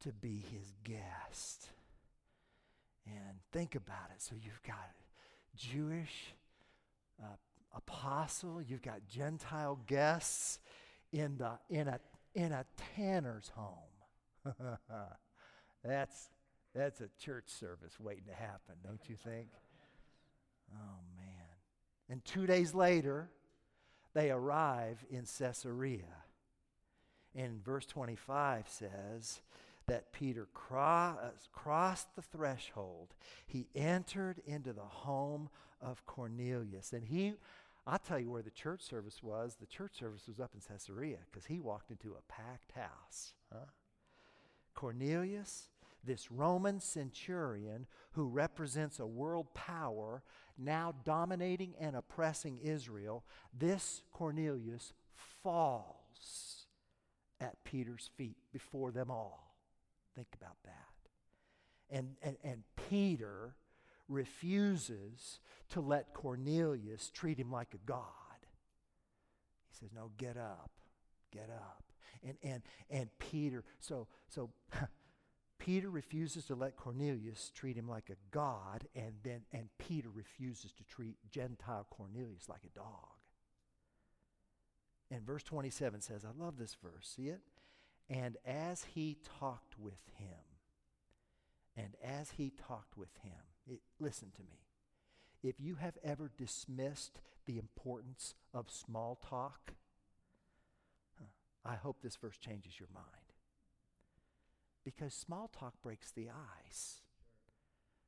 to 0.00 0.12
be 0.12 0.42
his 0.50 0.72
guest. 0.84 1.70
And 3.06 3.38
think 3.52 3.74
about 3.74 4.10
it. 4.14 4.22
So 4.22 4.34
you've 4.34 4.62
got 4.62 4.90
Jewish 5.56 6.34
uh, 7.22 7.36
apostle, 7.74 8.60
you've 8.60 8.82
got 8.82 9.06
Gentile 9.08 9.80
guests 9.86 10.58
in, 11.12 11.38
the, 11.38 11.52
in, 11.70 11.88
a, 11.88 12.00
in 12.36 12.52
a 12.52 12.64
tanner's 12.94 13.50
home. 13.54 14.44
that's, 15.84 16.28
that's 16.74 17.00
a 17.00 17.08
church 17.18 17.48
service 17.48 17.98
waiting 17.98 18.26
to 18.26 18.34
happen, 18.34 18.76
don't 18.84 19.00
you 19.08 19.16
think? 19.16 19.48
Oh, 20.72 21.00
man. 21.16 21.46
And 22.10 22.24
two 22.24 22.46
days 22.46 22.74
later, 22.74 23.30
they 24.14 24.30
arrive 24.30 25.04
in 25.10 25.24
Caesarea. 25.38 26.24
And 27.34 27.64
verse 27.64 27.86
25 27.86 28.68
says 28.68 29.40
that 29.86 30.12
Peter 30.12 30.48
cro- 30.52 31.16
uh, 31.22 31.30
crossed 31.52 32.14
the 32.16 32.22
threshold. 32.22 33.14
He 33.46 33.68
entered 33.74 34.42
into 34.46 34.72
the 34.72 34.80
home 34.82 35.48
of 35.80 36.04
Cornelius. 36.06 36.92
And 36.92 37.04
he, 37.04 37.34
I'll 37.86 37.98
tell 37.98 38.18
you 38.18 38.30
where 38.30 38.42
the 38.42 38.50
church 38.50 38.82
service 38.82 39.22
was. 39.22 39.56
The 39.60 39.66
church 39.66 39.92
service 39.98 40.26
was 40.26 40.40
up 40.40 40.50
in 40.54 40.60
Caesarea 40.60 41.18
because 41.30 41.46
he 41.46 41.60
walked 41.60 41.90
into 41.90 42.14
a 42.14 42.32
packed 42.32 42.72
house. 42.72 43.34
Huh? 43.52 43.66
Cornelius, 44.74 45.68
this 46.04 46.30
Roman 46.30 46.80
centurion 46.80 47.86
who 48.12 48.26
represents 48.26 48.98
a 48.98 49.06
world 49.06 49.54
power 49.54 50.22
now 50.58 50.94
dominating 51.04 51.74
and 51.78 51.94
oppressing 51.94 52.58
Israel, 52.58 53.24
this 53.56 54.02
Cornelius 54.12 54.92
falls 55.42 56.66
at 57.40 57.62
Peter's 57.64 58.10
feet 58.16 58.36
before 58.52 58.90
them 58.90 59.10
all. 59.10 59.54
Think 60.14 60.28
about 60.40 60.56
that. 60.64 60.72
And, 61.90 62.16
and, 62.22 62.36
and 62.42 62.62
Peter 62.88 63.54
refuses 64.08 65.40
to 65.70 65.80
let 65.80 66.14
Cornelius 66.14 67.10
treat 67.10 67.38
him 67.38 67.50
like 67.50 67.74
a 67.74 67.78
god. 67.86 68.02
He 69.68 69.76
says, 69.78 69.90
No, 69.94 70.10
get 70.16 70.36
up, 70.36 70.70
get 71.32 71.50
up. 71.50 71.82
And, 72.22 72.36
and, 72.42 72.62
and 72.90 73.10
Peter, 73.18 73.64
so, 73.80 74.08
so 74.28 74.50
Peter 75.58 75.90
refuses 75.90 76.44
to 76.46 76.54
let 76.54 76.76
Cornelius 76.76 77.50
treat 77.54 77.76
him 77.76 77.88
like 77.88 78.10
a 78.10 78.16
god, 78.30 78.86
and 78.94 79.12
then 79.22 79.42
and 79.52 79.68
Peter 79.78 80.08
refuses 80.12 80.72
to 80.72 80.84
treat 80.84 81.16
Gentile 81.30 81.86
Cornelius 81.90 82.48
like 82.48 82.64
a 82.64 82.78
dog. 82.78 83.16
And 85.10 85.24
verse 85.24 85.42
27 85.42 86.00
says, 86.00 86.24
I 86.24 86.42
love 86.42 86.58
this 86.58 86.76
verse. 86.82 87.14
See 87.16 87.28
it? 87.28 87.40
And 88.08 88.36
as 88.44 88.84
he 88.94 89.18
talked 89.40 89.78
with 89.78 90.00
him, 90.18 90.28
and 91.76 91.94
as 92.02 92.30
he 92.32 92.50
talked 92.50 92.96
with 92.96 93.14
him, 93.22 93.32
it, 93.70 93.80
listen 93.98 94.30
to 94.36 94.42
me. 94.42 94.60
If 95.42 95.60
you 95.60 95.76
have 95.76 95.98
ever 96.02 96.30
dismissed 96.36 97.20
the 97.46 97.58
importance 97.58 98.34
of 98.52 98.70
small 98.70 99.18
talk, 99.22 99.74
I 101.64 101.74
hope 101.74 101.98
this 102.02 102.16
verse 102.16 102.38
changes 102.38 102.78
your 102.78 102.88
mind. 102.94 103.32
Because 104.84 105.14
small 105.14 105.48
talk 105.48 105.74
breaks 105.82 106.12
the 106.12 106.28
ice. 106.64 107.00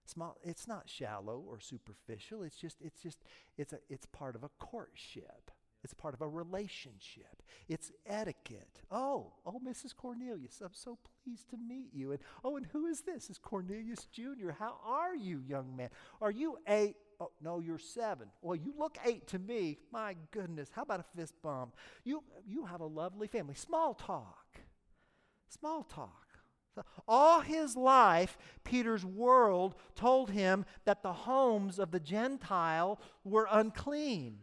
Small, 0.07 0.37
it's 0.43 0.67
not 0.67 0.89
shallow 0.89 1.43
or 1.47 1.61
superficial. 1.61 2.43
It's 2.43 2.57
just, 2.57 2.77
it's 2.81 3.03
just, 3.03 3.19
it's 3.57 3.73
a, 3.73 3.79
it's 3.91 4.07
part 4.07 4.37
of 4.37 4.45
a 4.45 4.51
courtship. 4.59 5.51
It's 5.85 5.95
part 5.95 6.15
of 6.15 6.23
a 6.23 6.29
relationship. 6.29 7.43
It's 7.69 7.93
etiquette. 8.07 8.83
Oh, 8.91 9.33
oh, 9.47 9.61
Mrs. 9.65 9.95
Cornelius, 9.95 10.61
I'm 10.61 10.73
so 10.73 10.99
pleased 11.25 11.49
to 11.51 11.57
meet 11.57 11.95
you. 11.95 12.13
And 12.13 12.21
oh, 12.43 12.57
and 12.57 12.67
who 12.67 12.87
is 12.87 13.03
this? 13.03 13.31
Is 13.31 13.39
Cornelius 13.39 14.07
Jr. 14.13 14.51
How 14.59 14.77
are 14.85 15.15
you, 15.15 15.41
young 15.47 15.77
man? 15.77 15.91
Are 16.21 16.31
you 16.31 16.59
eight? 16.67 16.97
Oh, 17.21 17.31
no, 17.43 17.61
you're 17.61 17.79
seven. 17.79 18.29
Well, 18.43 18.57
you 18.57 18.75
look 18.77 18.97
eight 19.05 19.27
to 19.29 19.39
me. 19.39 19.79
My 19.93 20.17
goodness, 20.31 20.71
how 20.73 20.83
about 20.83 21.01
a 21.01 21.17
fist 21.17 21.35
bump? 21.43 21.77
You, 22.05 22.23
you 22.47 22.65
have 22.67 22.81
a 22.81 22.87
lovely 22.87 23.27
family. 23.27 23.55
Small 23.55 23.95
talk. 23.95 24.61
Small 25.49 25.85
talk. 25.85 26.29
All 27.09 27.41
his 27.41 27.77
life, 27.77 28.39
Peter's 28.65 29.05
world 29.05 29.75
told 29.95 30.31
him 30.31 30.65
that 30.85 31.03
the 31.03 31.13
homes 31.13 31.79
of 31.79 31.91
the 31.91 32.01
Gentile 32.01 33.01
were 33.25 33.49
unclean. 33.51 34.39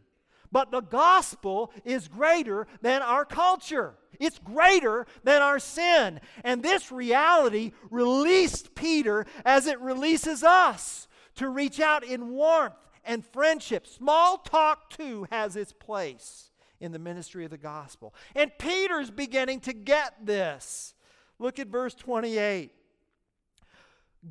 But 0.51 0.71
the 0.71 0.81
gospel 0.81 1.71
is 1.83 2.07
greater 2.07 2.67
than 2.81 3.01
our 3.01 3.25
culture. 3.25 3.95
It's 4.19 4.39
greater 4.39 5.05
than 5.23 5.41
our 5.41 5.59
sin. 5.59 6.19
And 6.43 6.63
this 6.63 6.91
reality 6.91 7.71
released 7.89 8.75
Peter 8.75 9.25
as 9.43 9.67
it 9.67 9.79
releases 9.79 10.43
us 10.43 11.07
to 11.35 11.49
reach 11.49 11.79
out 11.79 12.03
in 12.03 12.29
warmth 12.29 12.75
and 13.03 13.25
friendship. 13.25 13.87
Small 13.87 14.37
talk, 14.37 14.89
too, 14.89 15.27
has 15.31 15.55
its 15.55 15.73
place 15.73 16.51
in 16.79 16.91
the 16.91 16.99
ministry 16.99 17.45
of 17.45 17.51
the 17.51 17.57
gospel. 17.57 18.13
And 18.35 18.51
Peter's 18.57 19.11
beginning 19.11 19.61
to 19.61 19.73
get 19.73 20.25
this. 20.25 20.93
Look 21.39 21.59
at 21.59 21.67
verse 21.67 21.93
28. 21.93 22.71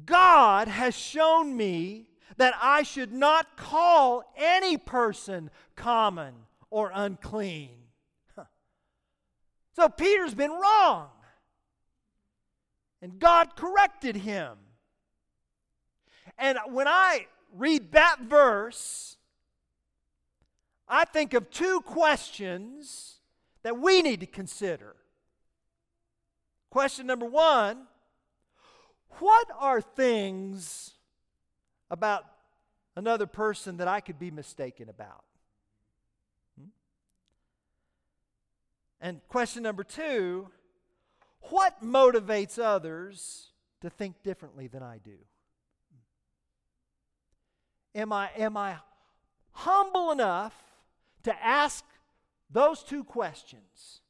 God 0.07 0.69
has 0.69 0.95
shown 0.95 1.57
me 1.57 2.07
that 2.37 2.55
I 2.61 2.83
should 2.83 3.13
not 3.13 3.57
call 3.57 4.25
any 4.37 4.77
person 4.77 5.51
common 5.77 6.35
or 6.71 6.91
unclean. 6.95 7.71
So 9.75 9.89
Peter's 9.89 10.35
been 10.35 10.53
wrong. 10.53 11.09
And 13.03 13.19
God 13.19 13.57
corrected 13.57 14.17
him. 14.17 14.57
And 16.39 16.59
when 16.69 16.89
I 16.89 17.27
read 17.53 17.93
that 17.93 18.21
verse, 18.21 19.17
I 20.89 21.05
think 21.05 21.35
of 21.35 21.51
two 21.51 21.81
questions 21.81 23.19
that 23.63 23.79
we 23.79 24.01
need 24.01 24.21
to 24.21 24.27
consider. 24.27 24.97
Question 26.71 27.07
number 27.07 27.27
one 27.27 27.87
What 29.19 29.49
are 29.59 29.81
things 29.81 30.94
about 31.95 32.25
another 32.97 33.27
person 33.27 33.77
that 33.77 33.87
I 33.87 34.01
could 34.01 34.19
be 34.19 34.33
mistaken 34.33 34.89
about? 34.89 35.23
Hmm? 36.59 36.69
And 39.01 39.21
question 39.29 39.63
number 39.63 39.85
two 39.85 40.49
what 41.51 41.83
motivates 41.85 42.59
others 42.59 43.51
to 43.81 43.91
think 43.91 44.23
differently 44.23 44.67
than 44.67 44.83
I 44.83 44.99
do? 44.99 45.19
Am 47.95 48.13
I, 48.13 48.31
am 48.37 48.57
I 48.57 48.77
humble 49.53 50.11
enough 50.11 50.55
to 51.23 51.45
ask 51.45 51.85
those 52.51 52.83
two 52.83 53.05
questions 53.05 54.01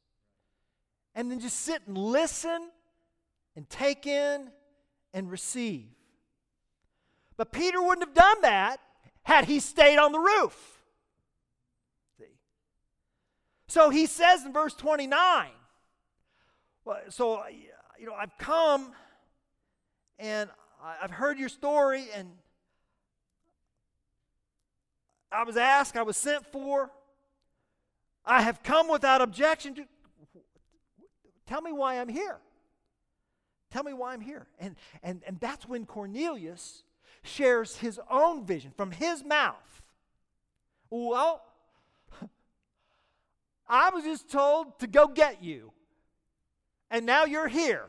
and 1.15 1.31
then 1.31 1.39
just 1.39 1.61
sit 1.61 1.83
and 1.87 1.99
listen 1.99 2.71
and 3.57 3.69
take 3.69 4.07
in 4.07 4.51
and 5.13 5.31
receive? 5.31 5.89
But 7.37 7.53
Peter 7.53 7.83
wouldn't 7.83 8.07
have 8.07 8.15
done 8.15 8.41
that 8.43 8.81
had 9.23 9.47
he 9.47 9.61
stayed 9.61 9.99
on 9.99 10.13
the 10.13 10.19
roof. 10.19 10.83
See? 12.19 12.25
So 13.69 13.91
he 13.91 14.07
says 14.07 14.45
in 14.45 14.53
verse 14.53 14.75
29, 14.75 15.49
well, 16.85 16.99
so, 17.09 17.35
uh, 17.37 17.45
you 17.99 18.07
know, 18.07 18.15
I've 18.15 18.37
come 18.39 18.93
and 20.19 20.51
I've 20.83 21.11
heard 21.11 21.39
your 21.39 21.49
story 21.49 22.07
and 22.15 22.31
I 25.33 25.43
was 25.43 25.57
asked, 25.57 25.97
I 25.97 26.03
was 26.03 26.17
sent 26.17 26.47
for. 26.53 26.91
I 28.25 28.43
have 28.43 28.63
come 28.63 28.89
without 28.89 29.21
objection. 29.21 29.75
To, 29.75 29.85
tell 31.47 31.61
me 31.61 31.73
why 31.73 32.01
I'm 32.01 32.09
here. 32.09 32.39
Tell 33.71 33.83
me 33.83 33.93
why 33.93 34.13
I'm 34.13 34.21
here. 34.21 34.47
And, 34.61 34.77
and, 35.03 35.23
and 35.27 35.41
that's 35.41 35.67
when 35.67 35.87
Cornelius 35.87 36.85
shares 37.25 37.77
his 37.79 37.99
own 38.11 38.47
vision 38.47 38.73
from 38.77 38.93
his 38.93 39.25
mouth. 39.25 39.83
Well, 40.91 41.43
I 43.69 43.91
was 43.91 44.05
just 44.05 44.31
told 44.31 44.79
to 44.79 44.87
go 44.87 45.09
get 45.09 45.43
you, 45.43 45.73
and 46.91 47.05
now 47.05 47.25
you're 47.25 47.49
here. 47.49 47.87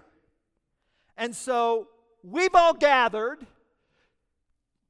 And 1.18 1.36
so 1.36 1.90
we've 2.24 2.56
all 2.56 2.74
gathered 2.74 3.46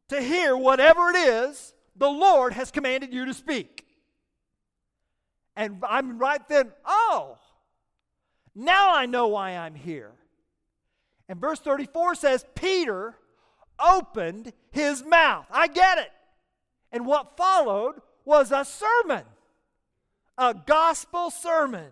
to 0.08 0.22
hear 0.22 0.56
whatever 0.56 1.10
it 1.10 1.18
is 1.18 1.74
the 1.96 2.10
Lord 2.10 2.54
has 2.54 2.72
commanded 2.72 3.14
you 3.14 3.26
to 3.26 3.34
speak. 3.34 3.86
And 5.56 5.82
I'm 5.88 6.18
right 6.20 6.46
then, 6.48 6.72
oh, 6.86 7.38
now 8.54 8.96
I 8.96 9.06
know 9.06 9.28
why 9.28 9.52
I'm 9.52 9.76
here. 9.76 10.12
And 11.28 11.40
verse 11.40 11.60
34 11.60 12.16
says, 12.16 12.46
Peter 12.56 13.16
opened 13.80 14.54
his 14.72 15.04
mouth. 15.04 15.46
I 15.52 15.68
get 15.68 15.98
it. 15.98 16.12
And 16.92 17.06
what 17.06 17.38
followed 17.38 17.96
was 18.24 18.52
a 18.52 18.66
sermon, 18.66 19.24
a 20.38 20.54
gospel 20.54 21.30
sermon. 21.30 21.92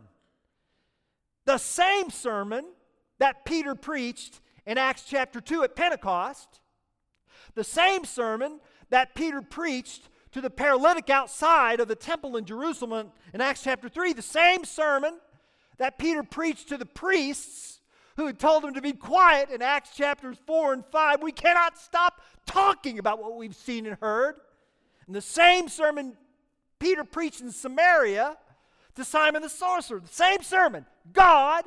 the 1.45 1.57
same 1.57 2.09
sermon 2.09 2.65
that 3.19 3.45
Peter 3.45 3.75
preached 3.75 4.39
in 4.65 4.77
Acts 4.77 5.03
chapter 5.07 5.41
2 5.41 5.63
at 5.63 5.75
Pentecost, 5.75 6.61
the 7.55 7.63
same 7.63 8.05
sermon 8.05 8.59
that 8.89 9.13
Peter 9.15 9.41
preached 9.41 10.09
to 10.31 10.41
the 10.41 10.49
paralytic 10.49 11.09
outside 11.09 11.79
of 11.79 11.87
the 11.87 11.95
temple 11.95 12.37
in 12.37 12.45
Jerusalem 12.45 13.11
in 13.33 13.41
Acts 13.41 13.63
chapter 13.63 13.89
3, 13.89 14.13
the 14.13 14.21
same 14.21 14.63
sermon 14.63 15.19
that 15.77 15.97
Peter 15.97 16.23
preached 16.23 16.69
to 16.69 16.77
the 16.77 16.85
priests 16.85 17.81
who 18.15 18.27
had 18.27 18.39
told 18.39 18.63
him 18.63 18.73
to 18.73 18.81
be 18.81 18.93
quiet 18.93 19.49
in 19.49 19.61
Acts 19.61 19.95
chapters 19.95 20.37
4 20.45 20.73
and 20.73 20.85
5. 20.85 21.21
We 21.21 21.31
cannot 21.31 21.77
stop 21.77 22.21
talking 22.45 22.99
about 22.99 23.21
what 23.21 23.35
we've 23.35 23.55
seen 23.55 23.85
and 23.85 23.97
heard. 23.99 24.35
And 25.07 25.15
the 25.15 25.21
same 25.21 25.67
sermon 25.67 26.15
Peter 26.79 27.03
preached 27.03 27.41
in 27.41 27.51
Samaria 27.51 28.37
to 28.95 29.05
Simon 29.05 29.41
the 29.41 29.49
sorcerer, 29.49 29.99
the 29.99 30.07
same 30.07 30.41
sermon 30.41 30.85
God, 31.11 31.63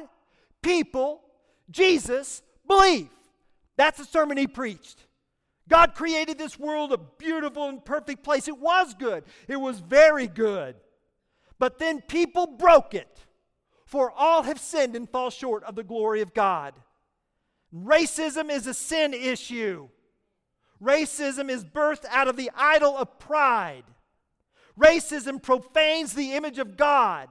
people, 0.62 1.22
Jesus, 1.70 2.42
believe. 2.66 3.08
That's 3.76 3.98
the 3.98 4.04
sermon 4.04 4.36
he 4.36 4.46
preached. 4.46 5.06
God 5.68 5.94
created 5.94 6.38
this 6.38 6.58
world 6.58 6.92
a 6.92 6.98
beautiful 6.98 7.68
and 7.68 7.84
perfect 7.84 8.22
place. 8.22 8.46
It 8.46 8.58
was 8.58 8.94
good, 8.94 9.24
it 9.48 9.56
was 9.56 9.80
very 9.80 10.26
good. 10.26 10.76
But 11.58 11.78
then 11.78 12.02
people 12.02 12.46
broke 12.46 12.94
it, 12.94 13.25
for 13.86 14.10
all 14.10 14.42
have 14.42 14.60
sinned 14.60 14.94
and 14.94 15.08
fall 15.08 15.30
short 15.30 15.64
of 15.64 15.76
the 15.76 15.84
glory 15.84 16.20
of 16.20 16.34
God. 16.34 16.74
Racism 17.74 18.50
is 18.50 18.66
a 18.66 18.74
sin 18.74 19.14
issue. 19.14 19.88
Racism 20.82 21.48
is 21.48 21.64
birthed 21.64 22.04
out 22.10 22.28
of 22.28 22.36
the 22.36 22.50
idol 22.54 22.96
of 22.96 23.18
pride. 23.18 23.84
Racism 24.78 25.40
profanes 25.42 26.12
the 26.12 26.34
image 26.34 26.58
of 26.58 26.76
God. 26.76 27.28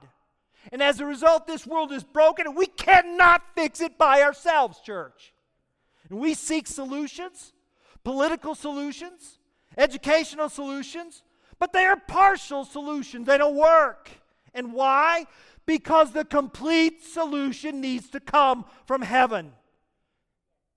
And 0.72 0.82
as 0.82 0.98
a 0.98 1.06
result, 1.06 1.46
this 1.46 1.66
world 1.66 1.92
is 1.92 2.02
broken, 2.02 2.46
and 2.46 2.56
we 2.56 2.66
cannot 2.66 3.42
fix 3.54 3.80
it 3.80 3.96
by 3.96 4.22
ourselves, 4.22 4.80
church. 4.80 5.32
And 6.10 6.18
we 6.18 6.34
seek 6.34 6.66
solutions, 6.66 7.52
political 8.02 8.54
solutions, 8.54 9.38
educational 9.76 10.48
solutions, 10.48 11.22
but 11.58 11.72
they 11.72 11.84
are 11.84 11.96
partial 11.96 12.64
solutions. 12.64 13.26
They 13.26 13.38
don't 13.38 13.56
work. 13.56 14.10
And 14.54 14.72
why? 14.72 15.26
Because 15.66 16.12
the 16.12 16.24
complete 16.24 17.04
solution 17.04 17.80
needs 17.80 18.08
to 18.10 18.20
come 18.20 18.64
from 18.86 19.02
heaven. 19.02 19.52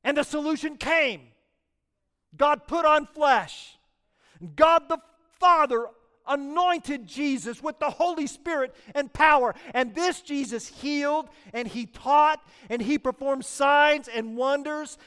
And 0.03 0.17
the 0.17 0.23
solution 0.23 0.77
came. 0.77 1.21
God 2.35 2.67
put 2.67 2.85
on 2.85 3.05
flesh. 3.05 3.77
God 4.55 4.89
the 4.89 4.99
Father 5.39 5.87
anointed 6.27 7.07
Jesus 7.07 7.61
with 7.61 7.79
the 7.79 7.89
Holy 7.89 8.27
Spirit 8.27 8.73
and 8.93 9.11
power. 9.11 9.55
And 9.73 9.93
this 9.93 10.21
Jesus 10.21 10.67
healed 10.67 11.27
and 11.53 11.67
he 11.67 11.85
taught 11.85 12.41
and 12.69 12.81
he 12.81 12.97
performed 12.97 13.45
signs 13.45 14.07
and 14.07 14.37
wonders. 14.37 14.97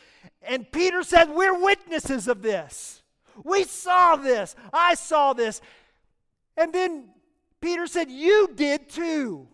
And 0.43 0.70
Peter 0.70 1.03
said, 1.03 1.30
We're 1.30 1.59
witnesses 1.59 2.28
of 2.28 2.43
this. 2.43 3.03
We 3.45 3.64
saw 3.64 4.16
this. 4.16 4.55
I 4.72 4.95
saw 4.95 5.33
this. 5.33 5.61
And 6.57 6.72
then 6.72 7.09
Peter 7.61 7.87
said, 7.87 8.11
You 8.11 8.51
did 8.55 8.91
too. 8.91 9.49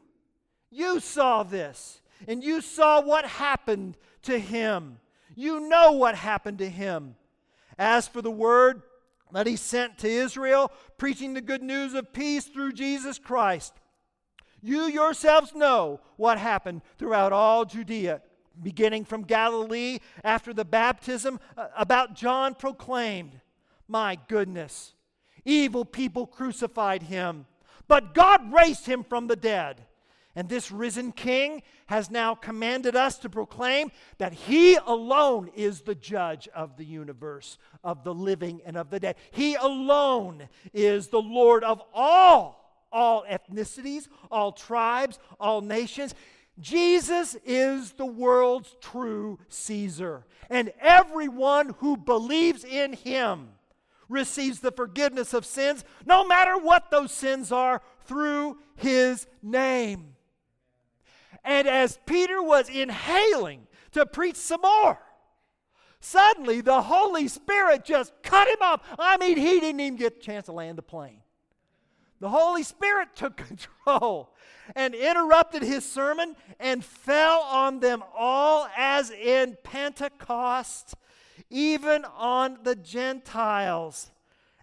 You 0.71 1.01
saw 1.01 1.43
this. 1.43 2.01
And 2.27 2.43
you 2.43 2.61
saw 2.61 3.01
what 3.01 3.25
happened 3.25 3.97
to 4.23 4.39
him. 4.39 4.99
You 5.35 5.69
know 5.69 5.93
what 5.93 6.15
happened 6.15 6.59
to 6.59 6.69
him. 6.69 7.15
As 7.79 8.09
for 8.09 8.21
the 8.23 8.31
word, 8.31 8.83
that 9.33 9.47
he 9.47 9.57
sent 9.57 9.99
to 9.99 10.09
Israel, 10.09 10.73
preaching 10.97 11.35
the 11.35 11.41
good 11.41 11.63
news 11.63 11.95
of 11.95 12.13
peace 12.13 12.47
through 12.47 12.73
Jesus 12.73 13.19
Christ. 13.19 13.75
You 14.63 14.85
yourselves 14.85 15.55
know 15.55 16.01
what 16.17 16.39
happened 16.39 16.83
throughout 16.99 17.33
all 17.33 17.65
Judea, 17.65 18.23
beginning 18.61 19.05
from 19.05 19.23
Galilee 19.23 19.99
after 20.25 20.53
the 20.53 20.65
baptism, 20.65 21.39
uh, 21.57 21.69
about 21.77 22.15
John 22.15 22.55
proclaimed, 22.55 23.41
My 23.87 24.19
goodness, 24.27 24.95
evil 25.45 25.85
people 25.85 26.27
crucified 26.27 27.05
him, 27.05 27.47
but 27.87 28.15
God 28.15 28.53
raised 28.53 28.87
him 28.87 29.05
from 29.05 29.29
the 29.29 29.37
dead. 29.37 29.85
And 30.37 30.49
this 30.49 30.71
risen 30.71 31.13
king 31.13 31.63
has 31.87 32.11
now 32.11 32.35
commanded 32.35 32.95
us 32.95 33.19
to 33.19 33.29
proclaim 33.29 33.91
that 34.19 34.33
he 34.33 34.77
alone 34.77 35.51
is 35.57 35.81
the 35.81 35.95
judge 35.95 36.49
of 36.55 36.77
the 36.77 36.85
universe, 36.85 37.59
of 37.83 38.05
the 38.05 38.15
living 38.15 38.61
and 38.65 38.77
of 38.77 38.91
the 38.91 39.01
dead. 39.01 39.17
He 39.31 39.57
alone 39.57 40.49
is 40.73 41.09
the 41.09 41.21
Lord 41.21 41.65
of 41.65 41.83
all, 41.93 42.87
all 42.93 43.25
ethnicities, 43.29 44.07
all 44.31 44.53
tribes, 44.53 45.19
all 45.41 45.61
nations. 45.61 46.15
Jesus 46.61 47.37
is 47.45 47.93
the 47.93 48.07
world's 48.07 48.77
true 48.81 49.39
Caesar. 49.49 50.25
And 50.51 50.73
everyone 50.81 51.75
who 51.79 51.97
believes 51.97 52.65
in 52.65 52.93
him 52.93 53.49
receives 54.09 54.61
the 54.61 54.73
forgiveness 54.73 55.35
of 55.35 55.45
sins, 55.45 55.85
no 56.07 56.27
matter 56.27 56.57
what 56.57 56.91
those 56.91 57.13
sins 57.13 57.53
are, 57.53 57.83
through 58.05 58.59
his 58.77 59.27
name. 59.43 60.15
And 61.49 61.67
as 61.67 61.99
Peter 62.05 62.43
was 62.43 62.69
inhaling 62.69 63.69
to 63.93 64.05
preach 64.05 64.37
some 64.37 64.61
more, 64.61 64.99
suddenly 65.99 66.61
the 66.61 66.83
Holy 66.83 67.27
Spirit 67.27 67.87
just 67.87 68.13
cut 68.23 68.47
him 68.49 68.59
off. 68.61 68.83
I 68.99 69.17
mean, 69.17 69.39
he 69.39 69.59
didn't 69.59 69.81
even 69.81 69.97
get 69.97 70.19
a 70.19 70.21
chance 70.21 70.45
to 70.45 70.53
land 70.53 70.77
the 70.77 70.83
plane. 70.83 71.23
The 72.21 72.29
Holy 72.29 72.63
Spirit 72.63 73.17
took 73.17 73.37
control 73.87 74.35
and 74.77 74.95
interrupted 74.95 75.63
his 75.63 75.91
sermon 75.91 76.37
and 76.61 76.85
fell 76.85 77.41
on 77.41 77.81
them 77.81 78.03
all 78.15 78.69
as 78.77 79.11
in 79.11 79.57
Pentecost, 79.63 80.97
even 81.49 82.05
on 82.05 82.59
the 82.63 82.77
Gentiles. 82.77 84.11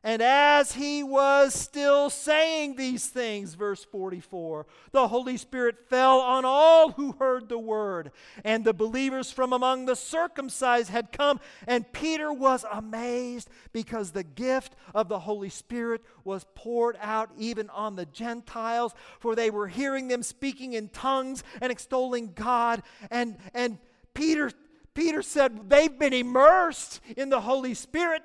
And 0.05 0.21
as 0.21 0.73
he 0.73 1.01
was 1.01 1.55
still 1.55 2.11
saying 2.11 2.75
these 2.75 3.07
things, 3.07 3.55
verse 3.55 3.83
44, 3.83 4.67
the 4.91 5.07
Holy 5.07 5.35
Spirit 5.35 5.89
fell 5.89 6.19
on 6.19 6.45
all 6.45 6.91
who 6.91 7.13
heard 7.13 7.49
the 7.49 7.57
word. 7.57 8.11
And 8.43 8.63
the 8.63 8.71
believers 8.71 9.31
from 9.31 9.51
among 9.51 9.87
the 9.87 9.95
circumcised 9.95 10.91
had 10.91 11.11
come. 11.11 11.39
And 11.65 11.91
Peter 11.91 12.31
was 12.31 12.63
amazed 12.71 13.49
because 13.73 14.11
the 14.11 14.23
gift 14.23 14.75
of 14.93 15.09
the 15.09 15.17
Holy 15.17 15.49
Spirit 15.49 16.03
was 16.23 16.45
poured 16.53 16.97
out 17.01 17.31
even 17.39 17.71
on 17.71 17.95
the 17.95 18.05
Gentiles, 18.05 18.93
for 19.19 19.33
they 19.33 19.49
were 19.49 19.67
hearing 19.67 20.07
them 20.07 20.21
speaking 20.21 20.73
in 20.73 20.89
tongues 20.89 21.43
and 21.61 21.71
extolling 21.71 22.33
God. 22.33 22.83
And, 23.09 23.37
and 23.55 23.79
Peter, 24.13 24.51
Peter 24.93 25.23
said, 25.23 25.67
They've 25.67 25.97
been 25.97 26.13
immersed 26.13 27.01
in 27.17 27.29
the 27.29 27.41
Holy 27.41 27.73
Spirit 27.73 28.21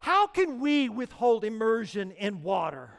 how 0.00 0.26
can 0.26 0.60
we 0.60 0.88
withhold 0.88 1.44
immersion 1.44 2.12
in 2.12 2.42
water? 2.42 2.90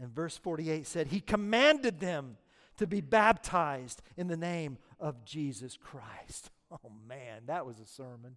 And 0.00 0.14
verse 0.14 0.36
48 0.36 0.86
said, 0.86 1.06
He 1.08 1.20
commanded 1.20 2.00
them 2.00 2.36
to 2.78 2.86
be 2.86 3.00
baptized 3.00 4.02
in 4.16 4.26
the 4.26 4.36
name 4.36 4.78
of 5.00 5.24
Jesus 5.24 5.76
Christ. 5.76 6.50
Oh 6.72 6.90
man, 7.08 7.42
that 7.46 7.64
was 7.64 7.78
a 7.78 7.86
sermon. 7.86 8.36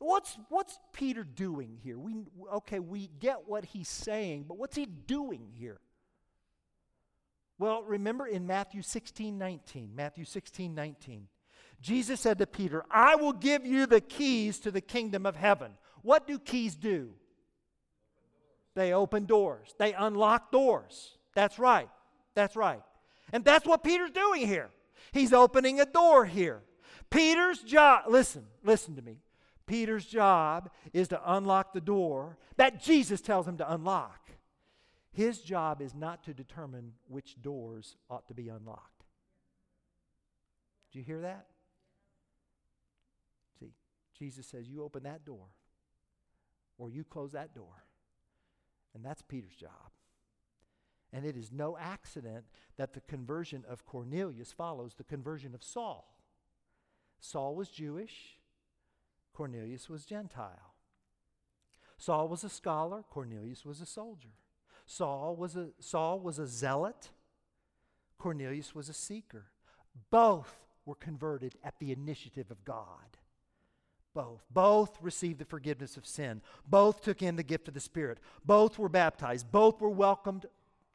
What's, 0.00 0.36
what's 0.48 0.76
Peter 0.92 1.22
doing 1.22 1.78
here? 1.82 1.96
We, 1.96 2.16
okay, 2.54 2.80
we 2.80 3.08
get 3.20 3.46
what 3.46 3.64
he's 3.64 3.88
saying, 3.88 4.46
but 4.48 4.58
what's 4.58 4.74
he 4.74 4.86
doing 4.86 5.48
here? 5.52 5.78
Well, 7.58 7.84
remember 7.84 8.26
in 8.26 8.46
Matthew 8.46 8.82
16 8.82 9.38
19, 9.38 9.92
Matthew 9.94 10.24
16 10.24 10.74
19, 10.74 11.28
Jesus 11.80 12.20
said 12.20 12.38
to 12.38 12.46
Peter, 12.46 12.84
I 12.90 13.16
will 13.16 13.32
give 13.32 13.64
you 13.64 13.86
the 13.86 14.00
keys 14.00 14.58
to 14.60 14.70
the 14.70 14.80
kingdom 14.80 15.26
of 15.26 15.36
heaven. 15.36 15.72
What 16.02 16.26
do 16.26 16.38
keys 16.38 16.74
do? 16.74 17.10
They 18.74 18.92
open 18.92 19.24
doors, 19.24 19.74
they 19.78 19.92
unlock 19.92 20.52
doors. 20.52 21.16
That's 21.34 21.58
right. 21.58 21.88
That's 22.34 22.56
right. 22.56 22.82
And 23.32 23.44
that's 23.44 23.66
what 23.66 23.82
Peter's 23.82 24.10
doing 24.10 24.46
here. 24.46 24.70
He's 25.12 25.32
opening 25.32 25.80
a 25.80 25.86
door 25.86 26.24
here. 26.24 26.62
Peter's 27.10 27.60
job, 27.60 28.04
listen, 28.08 28.44
listen 28.62 28.96
to 28.96 29.02
me. 29.02 29.18
Peter's 29.66 30.06
job 30.06 30.70
is 30.92 31.08
to 31.08 31.34
unlock 31.34 31.72
the 31.72 31.80
door 31.80 32.36
that 32.56 32.80
Jesus 32.80 33.20
tells 33.20 33.46
him 33.48 33.58
to 33.58 33.72
unlock. 33.72 34.30
His 35.12 35.40
job 35.40 35.80
is 35.80 35.94
not 35.94 36.22
to 36.24 36.34
determine 36.34 36.92
which 37.08 37.40
doors 37.42 37.96
ought 38.10 38.28
to 38.28 38.34
be 38.34 38.48
unlocked. 38.48 39.04
Do 40.92 40.98
you 40.98 41.04
hear 41.04 41.22
that? 41.22 41.46
Jesus 44.18 44.46
says, 44.46 44.68
You 44.68 44.82
open 44.82 45.02
that 45.04 45.24
door 45.24 45.46
or 46.78 46.90
you 46.90 47.04
close 47.04 47.32
that 47.32 47.54
door. 47.54 47.84
And 48.94 49.04
that's 49.04 49.22
Peter's 49.22 49.54
job. 49.54 49.90
And 51.12 51.24
it 51.24 51.36
is 51.36 51.52
no 51.52 51.76
accident 51.78 52.44
that 52.76 52.92
the 52.92 53.00
conversion 53.00 53.64
of 53.68 53.86
Cornelius 53.86 54.52
follows 54.52 54.94
the 54.94 55.04
conversion 55.04 55.54
of 55.54 55.62
Saul. 55.62 56.16
Saul 57.20 57.54
was 57.54 57.68
Jewish, 57.68 58.38
Cornelius 59.32 59.88
was 59.88 60.04
Gentile. 60.04 60.74
Saul 61.98 62.28
was 62.28 62.44
a 62.44 62.48
scholar, 62.48 63.02
Cornelius 63.08 63.64
was 63.64 63.80
a 63.80 63.86
soldier. 63.86 64.34
Saul 64.84 65.36
was 65.36 65.56
a, 65.56 65.68
Saul 65.80 66.20
was 66.20 66.38
a 66.38 66.46
zealot, 66.46 67.10
Cornelius 68.18 68.74
was 68.74 68.88
a 68.88 68.94
seeker. 68.94 69.46
Both 70.10 70.54
were 70.84 70.94
converted 70.94 71.56
at 71.64 71.78
the 71.78 71.92
initiative 71.92 72.50
of 72.50 72.64
God. 72.64 73.16
Both. 74.16 74.46
Both 74.50 74.96
received 75.02 75.40
the 75.40 75.44
forgiveness 75.44 75.98
of 75.98 76.06
sin. 76.06 76.40
Both 76.66 77.02
took 77.02 77.20
in 77.20 77.36
the 77.36 77.42
gift 77.42 77.68
of 77.68 77.74
the 77.74 77.80
Spirit. 77.80 78.18
Both 78.46 78.78
were 78.78 78.88
baptized. 78.88 79.52
Both 79.52 79.78
were 79.78 79.90
welcomed 79.90 80.46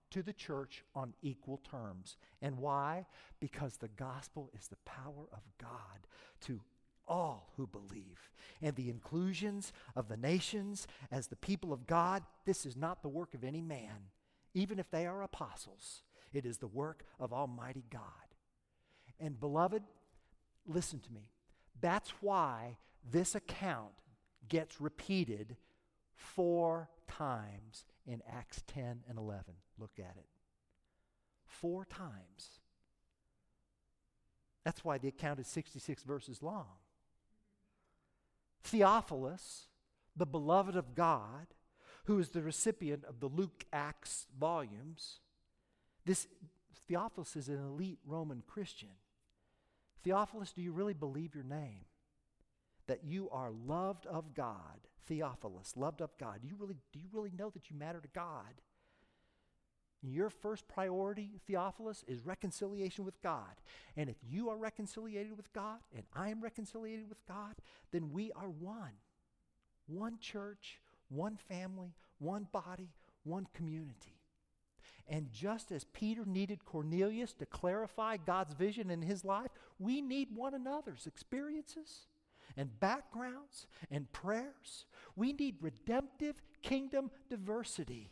to 0.09 0.23
the 0.23 0.33
church 0.33 0.83
on 0.95 1.13
equal 1.21 1.57
terms. 1.57 2.17
And 2.41 2.57
why? 2.57 3.05
Because 3.39 3.77
the 3.77 3.89
gospel 3.89 4.49
is 4.59 4.69
the 4.69 4.77
power 4.85 5.27
of 5.31 5.43
God 5.59 6.07
to 6.47 6.61
all 7.07 7.51
who 7.57 7.67
believe. 7.67 8.31
And 8.59 8.75
the 8.75 8.89
inclusions 8.89 9.71
of 9.95 10.07
the 10.07 10.17
nations 10.17 10.87
as 11.11 11.27
the 11.27 11.35
people 11.35 11.71
of 11.71 11.85
God, 11.85 12.23
this 12.45 12.65
is 12.65 12.75
not 12.75 13.03
the 13.03 13.07
work 13.07 13.35
of 13.35 13.43
any 13.43 13.61
man, 13.61 14.09
even 14.55 14.79
if 14.79 14.89
they 14.89 15.05
are 15.05 15.21
apostles. 15.21 16.01
It 16.33 16.43
is 16.43 16.57
the 16.57 16.65
work 16.65 17.03
of 17.19 17.33
Almighty 17.33 17.83
God. 17.91 18.01
And 19.19 19.39
beloved, 19.39 19.83
listen 20.65 20.99
to 21.01 21.13
me. 21.13 21.29
That's 21.79 22.09
why 22.19 22.77
this 23.09 23.35
account 23.35 23.93
gets 24.47 24.81
repeated 24.81 25.57
four 26.13 26.89
times 27.07 27.85
in 28.05 28.21
Acts 28.31 28.63
10 28.67 29.03
and 29.07 29.17
11. 29.17 29.43
Look 29.77 29.99
at 29.99 30.15
it. 30.17 30.27
Four 31.45 31.85
times. 31.85 32.59
That's 34.63 34.83
why 34.83 34.97
the 34.97 35.07
account 35.07 35.39
is 35.39 35.47
66 35.47 36.03
verses 36.03 36.43
long. 36.43 36.67
Theophilus, 38.63 39.67
the 40.15 40.25
beloved 40.25 40.75
of 40.75 40.93
God, 40.95 41.47
who 42.05 42.19
is 42.19 42.29
the 42.29 42.41
recipient 42.41 43.03
of 43.05 43.19
the 43.19 43.27
Luke 43.27 43.65
Acts 43.73 44.27
volumes, 44.39 45.19
this 46.05 46.27
Theophilus 46.87 47.35
is 47.35 47.49
an 47.49 47.63
elite 47.63 47.99
Roman 48.05 48.43
Christian. 48.47 48.89
Theophilus, 50.03 50.51
do 50.51 50.61
you 50.61 50.71
really 50.71 50.93
believe 50.93 51.35
your 51.35 51.43
name? 51.43 51.85
That 52.91 53.05
you 53.05 53.29
are 53.29 53.51
loved 53.65 54.05
of 54.05 54.33
God. 54.33 54.81
Theophilus, 55.07 55.77
loved 55.77 56.01
of 56.01 56.09
God. 56.17 56.39
Do 56.41 56.49
you 56.49 56.57
really, 56.59 56.75
do 56.91 56.99
you 56.99 57.07
really 57.13 57.31
know 57.39 57.49
that 57.51 57.69
you 57.69 57.77
matter 57.77 58.01
to 58.01 58.07
God? 58.13 58.59
Your 60.01 60.29
first 60.29 60.67
priority, 60.67 61.39
Theophilus, 61.47 62.03
is 62.05 62.25
reconciliation 62.25 63.05
with 63.05 63.21
God. 63.21 63.61
And 63.95 64.09
if 64.09 64.17
you 64.27 64.49
are 64.49 64.57
reconciliated 64.57 65.37
with 65.37 65.53
God 65.53 65.79
and 65.95 66.03
I 66.13 66.31
am 66.31 66.41
reconciliated 66.41 67.07
with 67.07 67.25
God, 67.25 67.55
then 67.93 68.11
we 68.11 68.33
are 68.33 68.49
one. 68.49 68.91
One 69.87 70.17
church, 70.19 70.81
one 71.07 71.37
family, 71.37 71.95
one 72.19 72.45
body, 72.51 72.89
one 73.23 73.47
community. 73.53 74.19
And 75.07 75.31
just 75.31 75.71
as 75.71 75.85
Peter 75.85 76.25
needed 76.25 76.65
Cornelius 76.65 77.31
to 77.35 77.45
clarify 77.45 78.17
God's 78.17 78.53
vision 78.53 78.91
in 78.91 79.01
his 79.01 79.23
life, 79.23 79.51
we 79.79 80.01
need 80.01 80.35
one 80.35 80.53
another's 80.53 81.07
experiences 81.07 82.07
and 82.57 82.79
backgrounds 82.79 83.67
and 83.89 84.11
prayers. 84.11 84.85
We 85.15 85.33
need 85.33 85.57
redemptive 85.61 86.35
kingdom 86.61 87.11
diversity. 87.29 88.11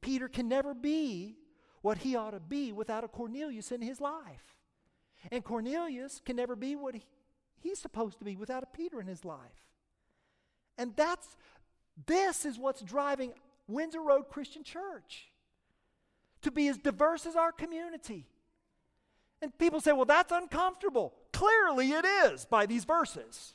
Peter 0.00 0.28
can 0.28 0.48
never 0.48 0.74
be 0.74 1.36
what 1.82 1.98
he 1.98 2.14
ought 2.16 2.32
to 2.32 2.40
be 2.40 2.72
without 2.72 3.04
a 3.04 3.08
Cornelius 3.08 3.72
in 3.72 3.80
his 3.80 4.00
life. 4.00 4.56
And 5.30 5.44
Cornelius 5.44 6.20
can 6.24 6.36
never 6.36 6.56
be 6.56 6.76
what 6.76 6.94
he, 6.94 7.02
he's 7.58 7.78
supposed 7.78 8.18
to 8.18 8.24
be 8.24 8.36
without 8.36 8.62
a 8.62 8.66
Peter 8.66 9.00
in 9.00 9.06
his 9.06 9.24
life. 9.24 9.38
And 10.78 10.94
that's 10.96 11.36
this 12.06 12.44
is 12.44 12.58
what's 12.58 12.80
driving 12.80 13.32
Windsor 13.68 14.00
Road 14.00 14.28
Christian 14.28 14.64
Church 14.64 15.30
to 16.42 16.50
be 16.50 16.68
as 16.68 16.78
diverse 16.78 17.26
as 17.26 17.36
our 17.36 17.52
community. 17.52 18.26
And 19.42 19.56
people 19.58 19.80
say, 19.80 19.92
well, 19.92 20.06
that's 20.06 20.32
uncomfortable. 20.32 21.14
Clearly 21.40 21.92
it 21.92 22.04
is 22.04 22.44
by 22.44 22.66
these 22.66 22.84
verses. 22.84 23.54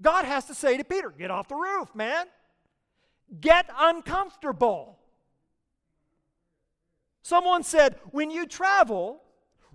God 0.00 0.24
has 0.24 0.46
to 0.46 0.54
say 0.54 0.78
to 0.78 0.84
Peter, 0.84 1.10
get 1.10 1.30
off 1.30 1.48
the 1.48 1.56
roof, 1.56 1.94
man. 1.94 2.24
Get 3.38 3.66
uncomfortable. 3.78 4.98
Someone 7.20 7.64
said, 7.64 7.96
when 8.12 8.30
you 8.30 8.46
travel, 8.46 9.20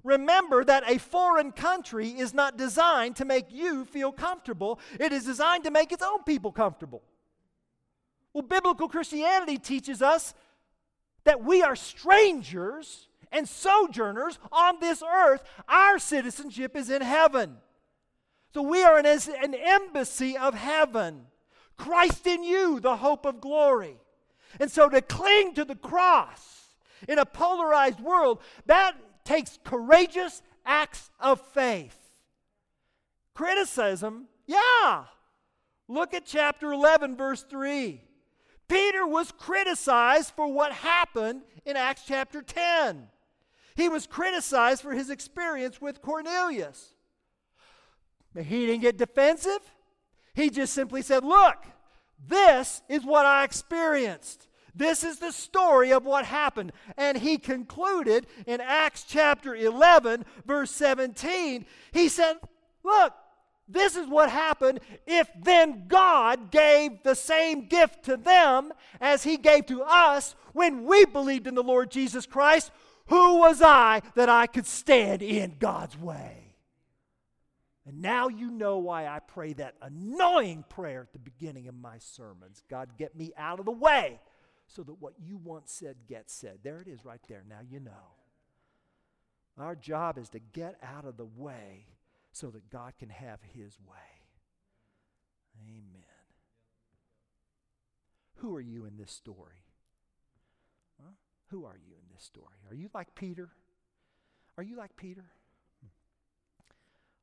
remember 0.04 0.64
that 0.64 0.90
a 0.90 0.98
foreign 0.98 1.52
country 1.52 2.10
is 2.10 2.34
not 2.34 2.58
designed 2.58 3.18
to 3.18 3.26
make 3.26 3.52
you 3.52 3.86
feel 3.86 4.12
comfortable, 4.12 4.80
it 5.00 5.14
is 5.14 5.26
designed 5.26 5.66
to 5.66 5.72
make 5.72 5.92
its 5.92 6.02
own 6.04 6.24
people 6.24 6.52
comfortable. 6.52 7.04
Well, 8.34 8.42
biblical 8.42 8.88
Christianity 8.88 9.60
teaches 9.60 10.02
us 10.02 10.34
that 11.24 11.44
we 11.44 11.62
are 11.62 11.76
strangers 11.76 13.09
and 13.32 13.48
sojourners 13.48 14.40
on 14.52 14.80
this 14.80 15.04
earth. 15.04 15.44
Our 15.68 16.00
citizenship 16.00 16.76
is 16.76 16.90
in 16.90 17.02
heaven. 17.02 17.58
So 18.54 18.62
we 18.64 18.84
are 18.84 18.98
an, 18.98 19.06
an 19.06 19.54
embassy 19.54 20.38
of 20.38 20.56
heaven. 20.56 21.28
Christ 21.78 22.28
in 22.28 22.44
you, 22.44 22.80
the 22.80 22.98
hope 22.98 23.26
of 23.26 23.42
glory. 23.42 23.98
And 24.60 24.72
so 24.72 24.90
to 24.90 25.02
cling 25.02 25.54
to 25.56 25.66
the 25.66 25.76
cross 25.76 26.76
in 27.08 27.20
a 27.20 27.26
polarized 27.26 28.00
world, 28.00 28.42
that 28.66 28.94
takes 29.24 29.60
courageous 29.64 30.42
acts 30.66 31.12
of 31.20 31.40
faith. 31.40 31.96
Criticism, 33.34 34.28
yeah. 34.48 35.06
Look 35.88 36.14
at 36.14 36.26
chapter 36.26 36.74
11, 36.74 37.16
verse 37.16 37.44
3. 37.44 38.02
Peter 38.68 39.08
was 39.08 39.32
criticized 39.32 40.34
for 40.36 40.52
what 40.52 40.72
happened 40.72 41.42
in 41.66 41.76
Acts 41.76 42.04
chapter 42.08 42.42
10. 42.42 43.08
He 43.80 43.88
was 43.88 44.06
criticized 44.06 44.82
for 44.82 44.92
his 44.92 45.10
experience 45.10 45.80
with 45.80 46.02
Cornelius. 46.02 46.96
He 48.36 48.66
didn't 48.66 48.82
get 48.82 48.98
defensive. 48.98 49.62
He 50.34 50.50
just 50.50 50.74
simply 50.74 51.02
said, 51.02 51.24
Look, 51.24 51.56
this 52.28 52.82
is 52.90 53.06
what 53.06 53.26
I 53.26 53.46
experienced. 53.46 54.50
This 54.76 55.06
is 55.06 55.20
the 55.20 55.32
story 55.32 55.94
of 55.94 56.04
what 56.04 56.26
happened. 56.26 56.74
And 56.98 57.18
he 57.18 57.38
concluded 57.38 58.28
in 58.46 58.60
Acts 58.60 59.06
chapter 59.08 59.56
11, 59.56 60.26
verse 60.46 60.72
17, 60.72 61.66
he 61.94 62.10
said, 62.10 62.36
Look, 62.84 63.14
this 63.70 63.96
is 63.96 64.10
what 64.10 64.30
happened 64.30 64.82
if 65.08 65.30
then 65.42 65.86
God 65.88 66.52
gave 66.52 67.04
the 67.04 67.16
same 67.16 67.68
gift 67.68 68.04
to 68.06 68.18
them 68.18 68.74
as 69.00 69.24
He 69.24 69.38
gave 69.38 69.68
to 69.68 69.84
us 69.84 70.36
when 70.54 70.86
we 70.86 71.06
believed 71.06 71.46
in 71.46 71.54
the 71.54 71.62
Lord 71.62 71.92
Jesus 71.92 72.26
Christ. 72.26 72.72
Who 73.10 73.40
was 73.40 73.62
I 73.62 74.02
that 74.16 74.30
I 74.30 74.48
could 74.48 74.68
stand 74.68 75.22
in 75.22 75.56
God's 75.60 75.98
way? 75.98 76.56
And 77.86 78.02
now 78.04 78.28
you 78.28 78.52
know 78.52 78.78
why 78.78 79.08
I 79.08 79.18
pray 79.18 79.54
that 79.54 79.74
annoying 79.82 80.64
prayer 80.70 81.02
at 81.02 81.14
the 81.14 81.20
beginning 81.20 81.68
of 81.68 81.74
my 81.74 81.98
sermons 81.98 82.62
God, 82.70 82.90
get 82.98 83.16
me 83.16 83.32
out 83.36 83.60
of 83.60 83.66
the 83.66 83.72
way 83.72 84.20
so 84.68 84.84
that 84.84 85.02
what 85.02 85.14
you 85.18 85.38
once 85.38 85.72
said 85.72 85.96
gets 86.08 86.32
said. 86.34 86.60
There 86.62 86.82
it 86.82 86.88
is 86.88 87.04
right 87.04 87.22
there. 87.28 87.44
Now 87.50 87.62
you 87.68 87.80
know. 87.80 88.14
Our 89.58 89.76
job 89.76 90.20
is 90.20 90.30
to 90.30 90.40
get 90.40 90.76
out 90.84 91.06
of 91.06 91.18
the 91.18 91.26
way 91.26 91.88
so 92.32 92.52
that 92.52 92.70
God 92.70 92.94
can 93.00 93.10
have 93.10 93.40
His 93.54 93.78
way. 93.80 93.98
Amen. 95.68 96.04
Who 98.36 98.56
are 98.56 98.62
you 98.62 98.86
in 98.86 98.98
this 98.98 99.12
story? 99.12 99.66
Who 101.50 101.66
are 101.66 101.78
you 101.78 101.94
in 101.94 102.14
this 102.14 102.24
story? 102.24 102.60
Are 102.70 102.76
you 102.76 102.90
like 102.94 103.16
Peter? 103.16 103.50
Are 104.58 104.64
you 104.64 104.76
like 104.76 104.96
Peter? 104.96 105.26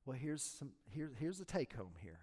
Well, 0.04 0.16
here's 0.16 0.42
some 0.42 0.70
here, 0.88 1.10
here's 1.18 1.38
the 1.38 1.44
take 1.44 1.74
home 1.74 1.94
here. 2.00 2.20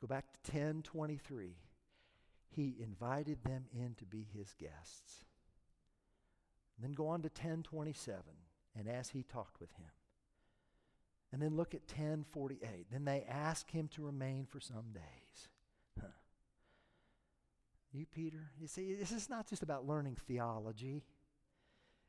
Go 0.00 0.06
back 0.06 0.26
to 0.32 0.52
1023. 0.52 1.56
He 2.48 2.76
invited 2.80 3.44
them 3.44 3.66
in 3.72 3.94
to 3.98 4.04
be 4.04 4.26
his 4.32 4.52
guests. 4.52 5.24
Then 6.78 6.92
go 6.92 7.08
on 7.08 7.22
to 7.22 7.28
1027 7.28 8.22
and 8.78 8.88
as 8.88 9.10
he 9.10 9.22
talked 9.22 9.60
with 9.60 9.72
him. 9.72 9.90
And 11.32 11.40
then 11.40 11.56
look 11.56 11.74
at 11.74 11.82
1048. 11.82 12.86
Then 12.90 13.04
they 13.04 13.24
ask 13.28 13.70
him 13.70 13.88
to 13.94 14.04
remain 14.04 14.46
for 14.46 14.60
some 14.60 14.92
days. 14.92 15.25
You, 17.96 18.04
Peter, 18.04 18.50
you 18.60 18.66
see, 18.66 18.94
this 18.94 19.10
is 19.10 19.30
not 19.30 19.48
just 19.48 19.62
about 19.62 19.86
learning 19.86 20.18
theology. 20.28 21.02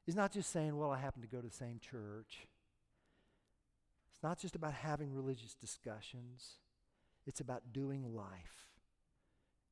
It's 0.06 0.18
not 0.18 0.34
just 0.34 0.52
saying, 0.52 0.76
well, 0.76 0.92
I 0.92 0.98
happen 0.98 1.22
to 1.22 1.30
go 1.30 1.40
to 1.40 1.48
the 1.48 1.54
same 1.54 1.80
church. 1.80 2.46
It's 4.12 4.22
not 4.22 4.38
just 4.38 4.54
about 4.54 4.74
having 4.74 5.14
religious 5.14 5.56
discussions. 5.56 6.56
It's 7.26 7.40
about 7.40 7.72
doing 7.72 8.14
life. 8.14 8.68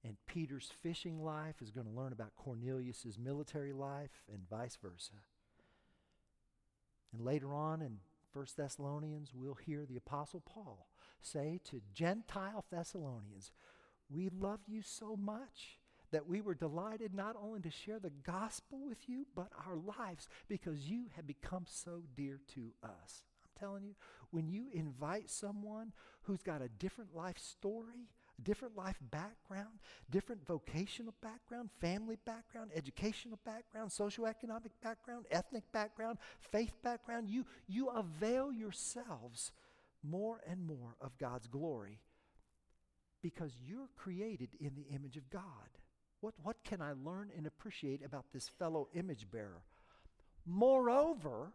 And 0.06 0.16
Peter's 0.26 0.72
fishing 0.82 1.22
life 1.22 1.56
is 1.62 1.72
going 1.72 1.88
to 1.88 1.92
learn 1.92 2.14
about 2.14 2.36
Cornelius's 2.38 3.20
military 3.20 3.74
life 3.74 4.24
and 4.32 4.48
vice 4.50 4.78
versa. 4.82 5.20
And 7.12 7.26
later 7.26 7.54
on 7.54 7.82
in 7.82 7.98
1 8.32 8.46
Thessalonians, 8.56 9.34
we'll 9.36 9.56
hear 9.56 9.86
the 9.86 9.98
Apostle 9.98 10.42
Paul 10.46 10.88
say 11.22 11.60
to 11.66 11.82
Gentile 11.94 12.64
Thessalonians, 12.72 13.52
We 14.10 14.30
love 14.30 14.62
you 14.66 14.82
so 14.82 15.18
much 15.18 15.80
that 16.12 16.28
we 16.28 16.42
were 16.42 16.54
delighted 16.54 17.14
not 17.14 17.36
only 17.42 17.60
to 17.62 17.72
share 17.72 18.00
the 18.00 18.12
gospel 18.26 18.80
with 18.86 19.08
you, 19.08 19.26
but 19.36 19.50
our 19.66 19.76
lives 19.76 20.28
because 20.48 20.90
you 20.90 21.06
have 21.16 21.28
become 21.28 21.66
so 21.68 22.02
dear 22.16 22.40
to 22.54 22.72
us. 22.84 23.24
I'm 23.44 23.60
telling 23.60 23.84
you, 23.84 23.96
when 24.32 24.48
you 24.48 24.68
invite 24.74 25.30
someone 25.30 25.94
who's 26.24 26.42
got 26.42 26.62
a 26.62 26.70
different 26.70 27.16
life 27.16 27.38
story, 27.38 28.10
different 28.44 28.76
life 28.76 28.98
background, 29.12 29.80
different 30.10 30.46
vocational 30.46 31.14
background, 31.22 31.70
family 31.80 32.18
background, 32.26 32.72
educational 32.76 33.40
background, 33.46 33.90
socioeconomic 33.90 34.72
background, 34.84 35.26
ethnic 35.32 35.64
background, 35.72 36.18
faith 36.52 36.74
background, 36.84 37.30
you, 37.30 37.46
you 37.68 37.88
avail 37.90 38.52
yourselves 38.52 39.52
more 40.04 40.42
and 40.48 40.66
more 40.66 40.96
of 41.02 41.18
God's 41.18 41.48
glory 41.48 42.00
because 43.22 43.54
you're 43.66 43.90
created 43.98 44.50
in 44.60 44.74
the 44.76 44.94
image 44.94 45.18
of 45.18 45.30
God. 45.30 45.42
What, 46.26 46.34
what 46.42 46.64
can 46.64 46.82
I 46.82 46.94
learn 46.94 47.30
and 47.38 47.46
appreciate 47.46 48.04
about 48.04 48.26
this 48.34 48.50
fellow 48.50 48.88
image 48.96 49.28
bearer? 49.30 49.62
Moreover, 50.44 51.52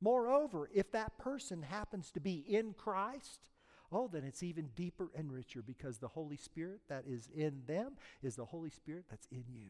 moreover, 0.00 0.68
if 0.74 0.90
that 0.90 1.16
person 1.18 1.62
happens 1.62 2.10
to 2.10 2.20
be 2.20 2.44
in 2.48 2.74
Christ, 2.76 3.46
oh, 3.92 4.08
then 4.12 4.24
it's 4.24 4.42
even 4.42 4.70
deeper 4.74 5.12
and 5.14 5.32
richer 5.32 5.62
because 5.62 5.98
the 5.98 6.08
Holy 6.08 6.36
Spirit 6.36 6.80
that 6.88 7.04
is 7.06 7.28
in 7.32 7.62
them 7.68 7.92
is 8.24 8.34
the 8.34 8.46
Holy 8.46 8.70
Spirit 8.70 9.04
that's 9.08 9.28
in 9.30 9.44
you. 9.54 9.68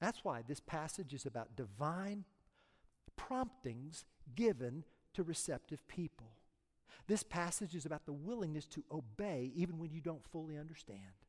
That's 0.00 0.24
why 0.24 0.44
this 0.48 0.60
passage 0.60 1.12
is 1.12 1.26
about 1.26 1.56
divine 1.56 2.24
promptings 3.16 4.06
given 4.34 4.84
to 5.12 5.22
receptive 5.22 5.86
people. 5.88 6.30
This 7.06 7.22
passage 7.22 7.74
is 7.74 7.84
about 7.84 8.06
the 8.06 8.14
willingness 8.14 8.64
to 8.68 8.82
obey 8.90 9.52
even 9.54 9.78
when 9.78 9.92
you 9.92 10.00
don't 10.00 10.24
fully 10.32 10.56
understand. 10.56 11.23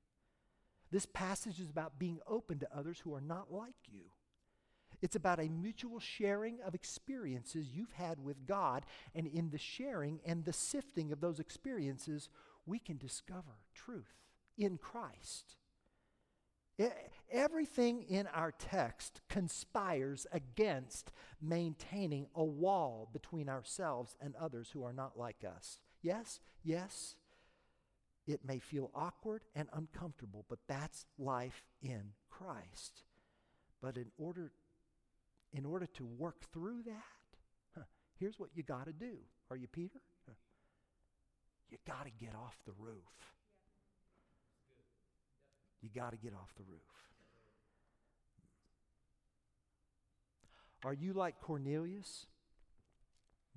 This 0.91 1.05
passage 1.05 1.59
is 1.59 1.69
about 1.69 1.99
being 1.99 2.19
open 2.27 2.59
to 2.59 2.77
others 2.77 2.99
who 2.99 3.13
are 3.13 3.21
not 3.21 3.51
like 3.51 3.75
you. 3.91 4.11
It's 5.01 5.15
about 5.15 5.39
a 5.39 5.49
mutual 5.49 5.99
sharing 5.99 6.61
of 6.61 6.73
experiences 6.73 7.67
you've 7.73 7.91
had 7.91 8.23
with 8.23 8.47
God, 8.47 8.85
and 9.13 9.27
in 9.27 9.49
the 9.49 9.57
sharing 9.57 10.21
and 10.25 10.45
the 10.45 10.53
sifting 10.53 11.11
of 11.11 11.19
those 11.19 11.39
experiences, 11.39 12.29
we 12.65 12.79
can 12.79 12.97
discover 12.97 13.59
truth 13.73 14.23
in 14.57 14.77
Christ. 14.77 15.57
Everything 17.31 18.03
in 18.03 18.27
our 18.27 18.51
text 18.51 19.21
conspires 19.29 20.27
against 20.31 21.11
maintaining 21.41 22.27
a 22.35 22.43
wall 22.43 23.09
between 23.11 23.49
ourselves 23.49 24.15
and 24.21 24.35
others 24.35 24.71
who 24.71 24.83
are 24.83 24.93
not 24.93 25.17
like 25.17 25.43
us. 25.43 25.79
Yes, 26.01 26.39
yes, 26.63 27.15
it 28.27 28.41
may 28.45 28.59
feel 28.59 28.91
awkward 28.95 29.43
and 29.55 29.67
uncomfortable, 29.73 30.45
but 30.49 30.59
that's 30.67 31.05
life 31.19 31.63
in 31.81 32.13
Christ. 32.29 33.03
But 33.81 33.97
in 33.97 34.07
order, 34.17 34.51
in 35.53 35.65
order 35.65 35.85
to 35.97 36.05
work 36.05 36.43
through 36.51 36.83
that, 36.83 37.37
huh, 37.75 37.83
here's 38.19 38.39
what 38.39 38.49
you 38.55 38.63
got 38.63 38.85
to 38.87 38.93
do. 38.93 39.17
Are 39.51 39.55
you 39.55 39.67
Peter? 39.67 39.99
Huh. 40.27 40.33
You 41.69 41.77
got 41.85 42.05
to 42.05 42.11
get 42.19 42.33
off 42.35 42.57
the 42.65 42.73
roof. 42.79 42.95
You 45.81 45.89
got 45.93 46.11
to 46.11 46.17
get 46.17 46.33
off 46.33 46.49
the 46.57 46.63
roof. 46.63 46.81
Are 50.83 50.93
you 50.93 51.13
like 51.13 51.39
Cornelius? 51.41 52.25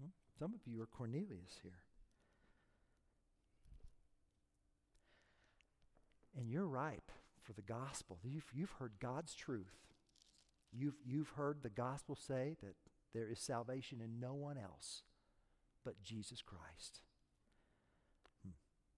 Hmm? 0.01 0.09
Some 0.39 0.53
of 0.55 0.61
you 0.67 0.83
are 0.83 0.87
Cornelius 0.87 1.59
here. 1.63 1.81
And 6.39 6.49
you're 6.49 6.67
ripe 6.67 7.11
for 7.43 7.53
the 7.53 7.63
gospel. 7.63 8.19
You've, 8.23 8.47
you've 8.55 8.75
heard 8.79 8.93
God's 9.01 9.35
truth. 9.35 9.89
You've, 10.73 10.99
you've 11.05 11.31
heard 11.31 11.63
the 11.63 11.71
gospel 11.71 12.15
say 12.15 12.55
that 12.63 12.77
there 13.13 13.29
is 13.29 13.41
salvation 13.41 14.01
in 14.01 14.21
no 14.21 14.35
one 14.35 14.57
else 14.57 15.03
but 15.85 16.01
Jesus 16.03 16.43
Christ. 16.43 17.01